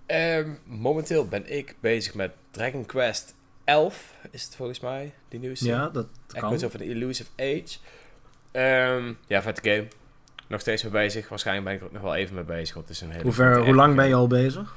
Ehm, 0.05 0.49
momenteel 0.63 1.27
ben 1.27 1.57
ik 1.57 1.75
bezig 1.79 2.13
met 2.13 2.31
Dragon 2.51 2.85
Quest 2.85 3.35
11, 3.63 4.13
is 4.31 4.43
het 4.43 4.55
volgens 4.55 4.79
mij, 4.79 5.13
die 5.29 5.39
nieuwste. 5.39 5.67
Ja, 5.67 5.89
dat 5.89 6.07
Echoes 6.31 6.59
kan. 6.59 6.69
of 6.69 6.75
the 6.75 6.83
Elusive 6.83 7.29
Age. 7.35 7.77
Ehm, 8.51 9.13
ja, 9.27 9.41
vette 9.41 9.69
game. 9.69 9.87
Nog 10.47 10.61
steeds 10.61 10.83
mee 10.83 10.91
bezig. 10.91 11.29
Waarschijnlijk 11.29 11.65
ben 11.65 11.75
ik 11.75 11.81
er 11.81 11.87
ook 11.87 11.93
nog 11.93 12.01
wel 12.01 12.15
even 12.15 12.35
mee 12.35 12.43
bezig. 12.43 12.75
Want 12.75 12.87
het 12.87 12.95
is 12.95 13.01
een 13.01 13.11
hele 13.11 13.23
Hoe, 13.23 13.31
ver, 13.33 13.51
grote 13.51 13.65
hoe 13.65 13.75
lang 13.75 13.95
ben 13.95 14.07
je 14.07 14.13
al 14.13 14.27
bezig? 14.27 14.75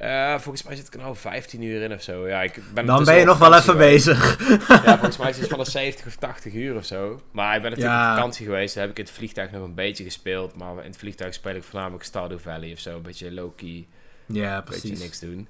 Eh, 0.00 0.38
volgens 0.38 0.62
mij 0.62 0.76
zit 0.76 0.86
ik 0.86 0.94
er 0.94 1.00
nou 1.00 1.16
15 1.16 1.62
uur 1.62 1.82
in 1.82 1.92
of 1.92 2.02
zo. 2.02 2.28
Ja, 2.28 2.42
ik 2.42 2.60
ben 2.74 2.86
Dan 2.86 3.04
ben 3.04 3.16
je 3.18 3.24
nog 3.24 3.38
wel 3.38 3.52
even 3.52 3.62
geweest. 3.62 4.06
bezig. 4.06 4.38
Ja, 4.68 4.92
volgens 4.92 5.16
mij 5.16 5.30
is 5.30 5.38
het 5.38 5.48
van 5.48 5.58
de 5.58 5.70
70 5.70 6.06
of 6.06 6.16
80 6.16 6.52
uur 6.54 6.76
of 6.76 6.84
zo. 6.84 7.20
Maar 7.30 7.56
ik 7.56 7.62
ben 7.62 7.70
natuurlijk 7.70 7.98
Ja. 7.98 8.08
op 8.10 8.14
vakantie 8.16 8.46
geweest. 8.46 8.74
Daar 8.74 8.82
heb 8.82 8.92
ik 8.92 8.98
in 8.98 9.04
het 9.04 9.12
vliegtuig 9.14 9.50
nog 9.50 9.62
een 9.62 9.74
beetje 9.74 10.04
gespeeld. 10.04 10.56
Maar 10.56 10.72
in 10.78 10.90
het 10.90 10.96
vliegtuig 10.96 11.34
speel 11.34 11.54
ik 11.54 11.62
voornamelijk 11.64 12.04
Stardew 12.04 12.38
Valley 12.38 12.72
of 12.72 12.78
zo. 12.78 12.96
Een 12.96 13.02
beetje 13.02 13.32
low-key, 13.32 13.86
Ja, 14.26 14.56
een 14.56 14.64
beetje 14.64 14.80
precies. 14.80 15.00
niks 15.02 15.18
doen. 15.20 15.48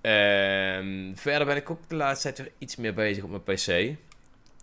Ehm, 0.00 1.14
verder 1.14 1.46
ben 1.46 1.56
ik 1.56 1.70
ook 1.70 1.88
de 1.88 1.94
laatste 1.94 2.22
tijd 2.32 2.38
weer 2.38 2.52
iets 2.58 2.76
meer 2.76 2.94
bezig 2.94 3.24
op 3.24 3.30
mijn 3.30 3.42
PC. 3.42 3.96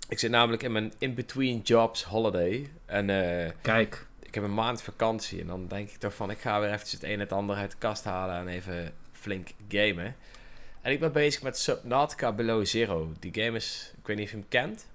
Ik 0.10 0.20
zit 0.20 0.32
namelijk 0.32 0.64
in 0.64 0.72
mijn 0.72 0.93
in-between 0.97 1.60
jobs 1.64 2.04
holiday. 2.04 2.70
En 2.86 3.10
eh, 3.10 3.52
Kijk, 3.62 4.06
ik 4.30 4.36
heb 4.36 4.44
een 4.44 4.54
maand 4.54 4.82
vakantie. 4.82 5.42
En 5.42 5.48
dan 5.48 5.68
denk 5.68 5.90
ik 5.90 5.98
toch 5.98 6.14
van, 6.14 6.32
ik 6.32 6.40
ga 6.40 6.60
weer 6.60 6.70
eventjes 6.70 6.92
het 6.92 7.04
een 7.04 7.14
en 7.14 7.20
het 7.20 7.32
ander 7.32 7.56
uit 7.56 7.72
de 7.72 7.78
kast 7.78 8.04
halen 8.04 8.36
en 8.36 8.48
even 8.48 8.94
flink 9.12 9.48
gamen. 9.68 10.16
En 10.82 10.92
ik 10.92 11.00
ben 11.00 11.12
bezig 11.12 11.42
met 11.42 11.58
Subnautica 11.58 12.32
Below 12.32 12.66
Zero. 12.66 13.12
Die 13.20 13.34
game 13.34 13.58
is, 13.58 13.94
ik 13.98 14.08
weet 14.08 14.18
niet 14.18 14.26
of 14.26 14.32
je 14.32 14.38
hem 14.38 14.48
kent. 14.50 14.88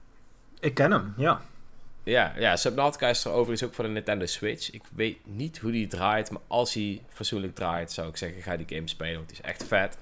ik 0.60 0.74
ken 0.74 0.90
hem, 0.90 1.14
ja. 1.16 1.42
Ja, 2.02 2.32
ja, 2.38 2.56
Subnautica 2.56 3.08
is 3.08 3.24
er 3.24 3.30
overigens 3.30 3.62
ook 3.62 3.74
voor 3.74 3.84
de 3.84 3.90
Nintendo 3.90 4.26
Switch. 4.26 4.70
Ik 4.70 4.82
weet 4.94 5.18
niet 5.22 5.58
hoe 5.58 5.72
die 5.72 5.86
draait, 5.86 6.30
maar 6.30 6.42
als 6.46 6.74
hij 6.74 7.02
fatsoenlijk 7.08 7.54
draait, 7.54 7.92
zou 7.92 8.08
ik 8.08 8.16
zeggen, 8.16 8.42
ga 8.42 8.56
die 8.56 8.76
game 8.76 8.88
spelen, 8.88 9.14
want 9.14 9.28
die 9.28 9.38
is 9.38 9.44
echt 9.44 9.64
vet. 9.64 9.98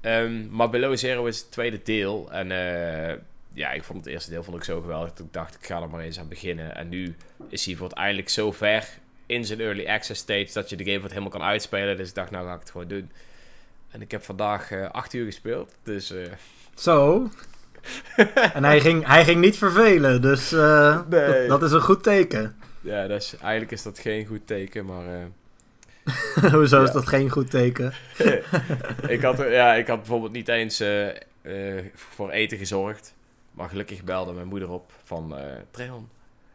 Ehm, 0.00 0.50
maar 0.50 0.70
Below 0.70 0.96
Zero 0.96 1.26
is 1.26 1.38
het 1.38 1.50
tweede 1.50 1.80
deel. 1.82 2.32
En 2.32 2.50
eh, 2.50 3.16
ja, 3.52 3.70
ik 3.70 3.84
vond 3.84 4.04
het 4.04 4.12
eerste 4.12 4.30
deel 4.30 4.42
vond 4.42 4.56
ik 4.56 4.64
zo 4.64 4.80
geweldig. 4.80 5.12
Dat 5.12 5.26
ik 5.26 5.32
dacht, 5.32 5.54
ik 5.54 5.66
ga 5.66 5.82
er 5.82 5.88
maar 5.90 6.00
eens 6.00 6.18
aan 6.18 6.28
beginnen. 6.28 6.76
En 6.76 6.88
nu 6.88 7.16
is 7.48 7.66
hij 7.66 7.74
voor 7.74 7.88
het 7.88 7.96
eindelijk 7.96 8.28
zo 8.28 8.52
ver 8.52 8.88
in 9.26 9.44
zijn 9.44 9.60
early 9.60 9.86
access 9.86 10.20
stage 10.20 10.48
dat 10.52 10.70
je 10.70 10.76
de 10.76 10.84
game 10.84 11.00
wat 11.00 11.10
helemaal 11.10 11.30
kan 11.30 11.42
uitspelen. 11.42 11.96
Dus 11.96 12.08
ik 12.08 12.14
dacht, 12.14 12.30
nou 12.30 12.46
ga 12.46 12.54
ik 12.54 12.60
het 12.60 12.70
gewoon 12.70 12.88
doen. 12.88 13.10
En 13.90 14.00
ik 14.00 14.10
heb 14.10 14.22
vandaag 14.22 14.70
eh 14.70 14.90
acht 14.90 15.12
uur 15.12 15.24
gespeeld. 15.24 15.74
Dus 15.82 16.10
eh, 16.10 16.22
Zo. 16.74 17.28
en 18.54 18.64
hij 18.64 18.80
ging, 18.80 19.06
hij 19.06 19.24
ging 19.24 19.40
niet 19.40 19.56
vervelen, 19.56 20.22
dus 20.22 20.52
eh, 20.52 21.00
Nee. 21.08 21.48
dat, 21.48 21.48
dat 21.48 21.62
is 21.62 21.72
een 21.72 21.80
goed 21.80 22.02
teken. 22.02 22.56
ja, 22.80 23.06
dat 23.06 23.22
is, 23.22 23.36
eigenlijk 23.36 23.72
is 23.72 23.82
dat 23.82 23.98
geen 23.98 24.26
goed 24.26 24.46
teken. 24.46 24.84
Maar 24.84 25.28
Hoezo 26.52 26.82
is 26.82 26.90
dat 26.90 27.08
geen 27.08 27.30
goed 27.30 27.50
teken? 27.50 27.92
ik, 29.08 29.22
had, 29.22 29.38
ja, 29.38 29.74
ik 29.74 29.86
had 29.86 29.96
bijvoorbeeld 29.96 30.32
niet 30.32 30.48
eens 30.48 30.82
voor 31.94 32.30
eten 32.30 32.58
gezorgd. 32.58 33.14
Maar 33.60 33.68
gelukkig 33.68 34.04
belde 34.04 34.32
mijn 34.32 34.46
moeder 34.46 34.70
op 34.70 34.92
van... 35.04 35.36
eh 35.36 35.44
Treon, 35.70 36.08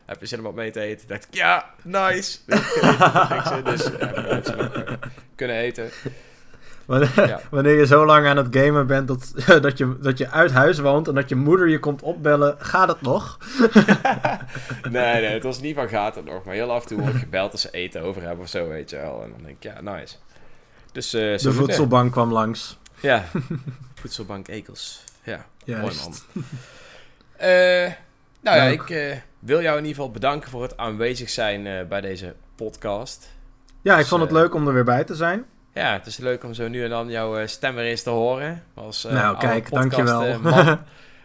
heb 0.06 0.20
je 0.20 0.26
zin 0.26 0.38
om 0.38 0.44
wat 0.44 0.56
mee 0.56 0.72
te 0.72 0.80
eten? 0.80 1.08
dacht 1.08 1.24
ik, 1.24 1.34
ja, 1.34 1.74
nice. 1.84 2.38
dus 2.46 3.84
ja, 3.84 3.90
we 3.90 4.06
hebben 4.06 4.46
ze 4.46 4.56
nog, 4.56 4.98
kunnen 5.36 5.56
eten. 5.56 5.90
Wanneer, 6.86 7.28
Ja. 7.28 7.42
wanneer 7.52 7.78
je 7.78 7.86
zo 7.86 8.06
lang 8.06 8.28
aan 8.28 8.38
het 8.38 8.48
gamen 8.52 8.88
bent 8.88 9.08
dat, 9.08 9.34
dat, 9.62 9.78
je, 9.78 9.98
dat 10.00 10.18
je 10.18 10.30
uit 10.30 10.52
huis 10.52 10.80
woont 10.80 11.08
en 11.08 11.16
dat 11.16 11.30
je 11.30 11.36
moeder 11.36 11.70
je 11.70 11.80
komt 11.80 12.02
opbellen, 12.02 12.56
gaat 12.60 12.88
het 12.88 13.02
nog? 13.02 13.38
nee, 14.90 15.22
nee, 15.22 15.26
het 15.26 15.44
was 15.44 15.60
niet 15.60 15.76
van 15.76 15.90
gaat 15.90 16.16
het 16.16 16.26
nog. 16.26 16.44
Maar 16.44 16.54
heel 16.54 16.72
af 16.72 16.82
en 16.82 16.88
toe 16.88 17.00
word 17.02 17.14
ik 17.14 17.20
gebeld 17.20 17.52
als 17.52 17.62
ze 17.62 17.72
eten 17.72 18.02
over 18.02 18.22
hebben 18.22 18.44
of 18.44 18.50
zo, 18.50 18.68
weet 18.68 18.90
je 18.90 18.96
wel. 18.96 19.24
En 19.24 19.30
dan 19.30 19.44
denk 19.44 19.56
ik, 19.64 19.64
ja, 19.64 19.82
nice. 19.82 20.16
Dus 20.92 21.14
eh 21.14 21.38
De 21.38 21.52
voedselbank 21.52 22.12
kwam 22.12 22.32
langs. 22.32 22.78
Ja, 23.00 23.26
voedselbank 24.02 24.48
Ekels. 24.48 25.04
Ja, 25.24 25.46
mooi 25.66 25.82
man. 25.82 26.14
Eh, 27.38 27.92
nou 28.46 28.58
ja, 28.58 28.64
ik 28.64 28.90
eh, 28.90 29.18
wil 29.40 29.62
jou 29.62 29.78
in 29.78 29.84
ieder 29.84 29.96
geval 29.96 30.12
bedanken 30.12 30.50
voor 30.50 30.62
het 30.62 30.78
aanwezig 30.78 31.30
zijn 31.30 31.68
eh, 31.68 31.86
bij 31.88 32.02
deze 32.02 32.34
podcast. 32.56 33.32
Ja, 33.82 33.94
ik 33.94 34.00
Dus, 34.00 34.08
vond 34.08 34.22
het 34.22 34.32
leuk 34.32 34.54
om 34.54 34.68
er 34.68 34.74
weer 34.74 34.84
bij 34.84 35.04
te 35.04 35.16
zijn. 35.16 35.46
Ja, 35.74 35.94
het 35.94 36.06
is 36.06 36.18
leuk 36.18 36.44
om 36.44 36.54
zo 36.54 36.68
nu 36.68 36.84
en 36.84 36.90
dan 36.90 37.10
jouw 37.10 37.48
stem 37.48 37.76
weer 37.76 37.86
eens 37.86 38.04
te 38.04 38.10
horen. 38.10 38.64
Als, 38.74 39.04
nou, 39.04 39.38
kijk, 39.38 39.70
dankjewel. 39.70 40.40
man. 40.40 40.66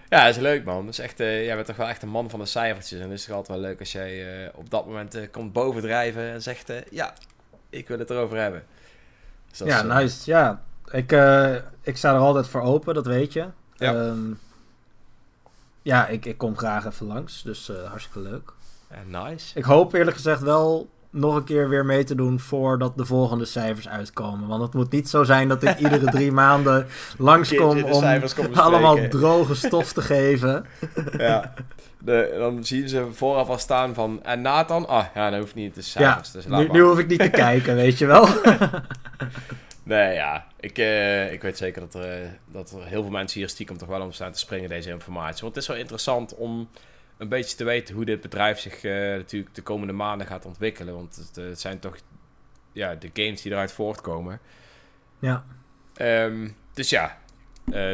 ja, 0.09 0.25
dat 0.25 0.37
is 0.37 0.37
leuk 0.37 0.65
man. 0.65 0.87
Dus 0.87 0.99
echt, 0.99 1.21
eh, 1.21 1.45
jij 1.45 1.55
bent 1.55 1.67
toch 1.67 1.77
wel 1.77 1.89
echt 1.89 2.03
een 2.03 2.09
man 2.09 2.31
van 2.31 2.41
de 2.41 2.47
cijfertjes. 2.47 3.01
En 3.01 3.11
het 3.11 3.19
is 3.19 3.25
toch 3.25 3.37
altijd 3.37 3.59
wel 3.59 3.69
leuk 3.69 3.81
als 3.81 3.93
jij 3.93 4.51
op 4.55 4.71
dat 4.71 4.87
moment 4.87 5.31
komt 5.31 5.53
bovendrijven 5.53 6.23
en 6.23 6.43
zegt... 6.43 6.73
ja, 6.91 7.15
ik 7.71 7.89
wil 7.89 7.99
het 7.99 8.11
erover 8.11 8.39
hebben. 8.39 8.63
Dus 9.49 9.59
dat 9.59 9.69
ja, 9.69 9.79
is, 9.79 9.85
nice. 9.85 10.31
Ja, 10.31 10.63
ik, 10.91 11.13
ik 11.83 11.97
sta 11.97 12.15
er 12.15 12.21
altijd 12.21 12.49
voor 12.49 12.63
open, 12.63 12.95
dat 12.95 13.07
weet 13.07 13.33
je. 13.33 13.47
Ja. 13.77 13.95
Ehm, 13.95 14.33
ja, 15.83 16.07
ik, 16.07 16.25
ik 16.27 16.39
kom 16.39 16.57
graag 16.57 16.87
even 16.87 17.07
langs. 17.07 17.43
Dus 17.43 17.69
eh, 17.69 17.77
hartstikke 17.89 18.29
leuk. 18.29 18.53
Ja, 18.91 19.21
nice. 19.29 19.59
Ik 19.59 19.65
hoop 19.65 19.95
eerlijk 19.95 20.17
gezegd 20.17 20.41
wel 20.41 20.89
nog 21.11 21.35
een 21.35 21.45
keer 21.45 21.69
weer 21.69 21.85
mee 21.85 22.05
te 22.05 22.15
doen 22.15 22.41
voordat 22.41 22.97
de 22.97 23.05
volgende 23.05 23.45
cijfers 23.45 23.89
uitkomen. 23.89 24.49
Want 24.49 24.63
het 24.63 24.75
moet 24.75 24.93
niet 24.93 25.09
zo 25.09 25.25
zijn 25.25 25.49
dat 25.49 25.63
ik 25.63 25.79
iedere 25.85 26.11
drie 26.11 26.33
maanden 26.33 26.87
langskom 27.19 27.77
de 27.77 27.85
om 28.37 28.55
allemaal 28.55 29.09
droge 29.09 29.55
stof 29.55 29.93
te 29.93 30.03
geven. 30.03 30.65
Ja. 31.19 31.55
De, 32.05 32.35
dan 32.39 32.65
zien 32.65 32.89
ze 32.89 33.07
vooraf 33.13 33.49
al 33.49 33.59
staan 33.59 33.95
van... 33.95 34.21
En 34.23 34.41
Nathan? 34.41 34.89
Ah, 34.89 35.05
ja, 35.15 35.31
dat 35.31 35.41
hoeft 35.41 35.55
niet. 35.55 35.77
Is 35.77 35.91
cijfers. 35.91 36.31
dus 36.31 36.47
laat 36.47 36.61
nu, 36.61 36.67
maar. 36.67 36.77
nu 36.77 36.83
hoef 36.83 36.99
ik 36.99 37.07
niet 37.07 37.21
te 37.21 37.31
kijken, 37.31 37.75
weet 37.75 37.99
je 37.99 38.07
wel. 38.07 38.29
Nee, 39.83 40.15
ja. 40.15 40.45
Ik, 40.61 40.79
eh, 40.79 41.33
ik 41.33 41.43
weet 41.43 41.57
zeker 41.57 41.81
dat 41.81 41.95
er, 41.95 42.23
eh, 42.23 42.31
dat 42.47 42.71
er 42.71 42.87
heel 42.87 43.03
veel 43.03 43.11
mensen 43.11 43.41
hier 43.41 43.49
stiekem 43.49 43.77
toch 43.77 43.89
wel 43.89 44.03
om 44.03 44.13
staan 44.13 44.33
te 44.33 44.39
springen, 44.39 44.69
deze 44.69 44.91
informatie. 44.91 45.43
Want 45.43 45.55
het 45.55 45.63
is 45.63 45.69
wel 45.69 45.79
interessant 45.79 46.35
om 46.35 46.71
een 47.17 47.29
beetje 47.29 47.57
te 47.57 47.65
weten 47.65 47.95
hoe 47.95 48.05
dit 48.05 48.21
bedrijf 48.21 48.59
zich 48.59 48.85
eh, 48.85 48.93
natuurlijk 48.93 49.55
de 49.55 49.63
komende 49.63 49.93
maanden 49.93 50.27
gaat 50.27 50.47
ontwikkelen. 50.47 50.95
Want 50.95 51.17
het, 51.17 51.37
het 51.37 51.61
zijn 51.61 51.79
toch 51.79 51.97
ja, 52.73 52.95
de 52.95 53.11
games 53.13 53.43
die 53.43 53.53
eruit 53.53 53.73
voortkomen. 53.73 54.41
ja, 55.19 55.45
Ehm, 55.95 56.49
dus 56.73 56.91
ja, 56.91 57.19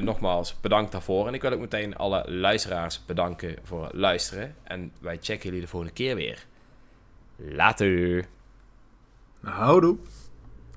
nogmaals 0.01 0.61
bedankt 0.61 0.93
daarvoor. 0.93 1.27
En 1.27 1.35
ik 1.35 1.43
wil 1.43 1.53
ook 1.53 1.61
meteen 1.61 1.97
alle 1.97 2.31
luisteraars 2.31 3.05
bedanken 3.05 3.57
voor 3.63 3.85
het 3.85 3.95
luisteren. 3.95 4.55
En 4.63 4.93
wij 5.01 5.19
checken 5.21 5.45
jullie 5.45 5.61
de 5.61 5.69
volgende 5.69 5.95
keer 5.95 6.17
weer. 6.17 6.47
Later! 7.37 8.27
houdoe. 9.41 9.97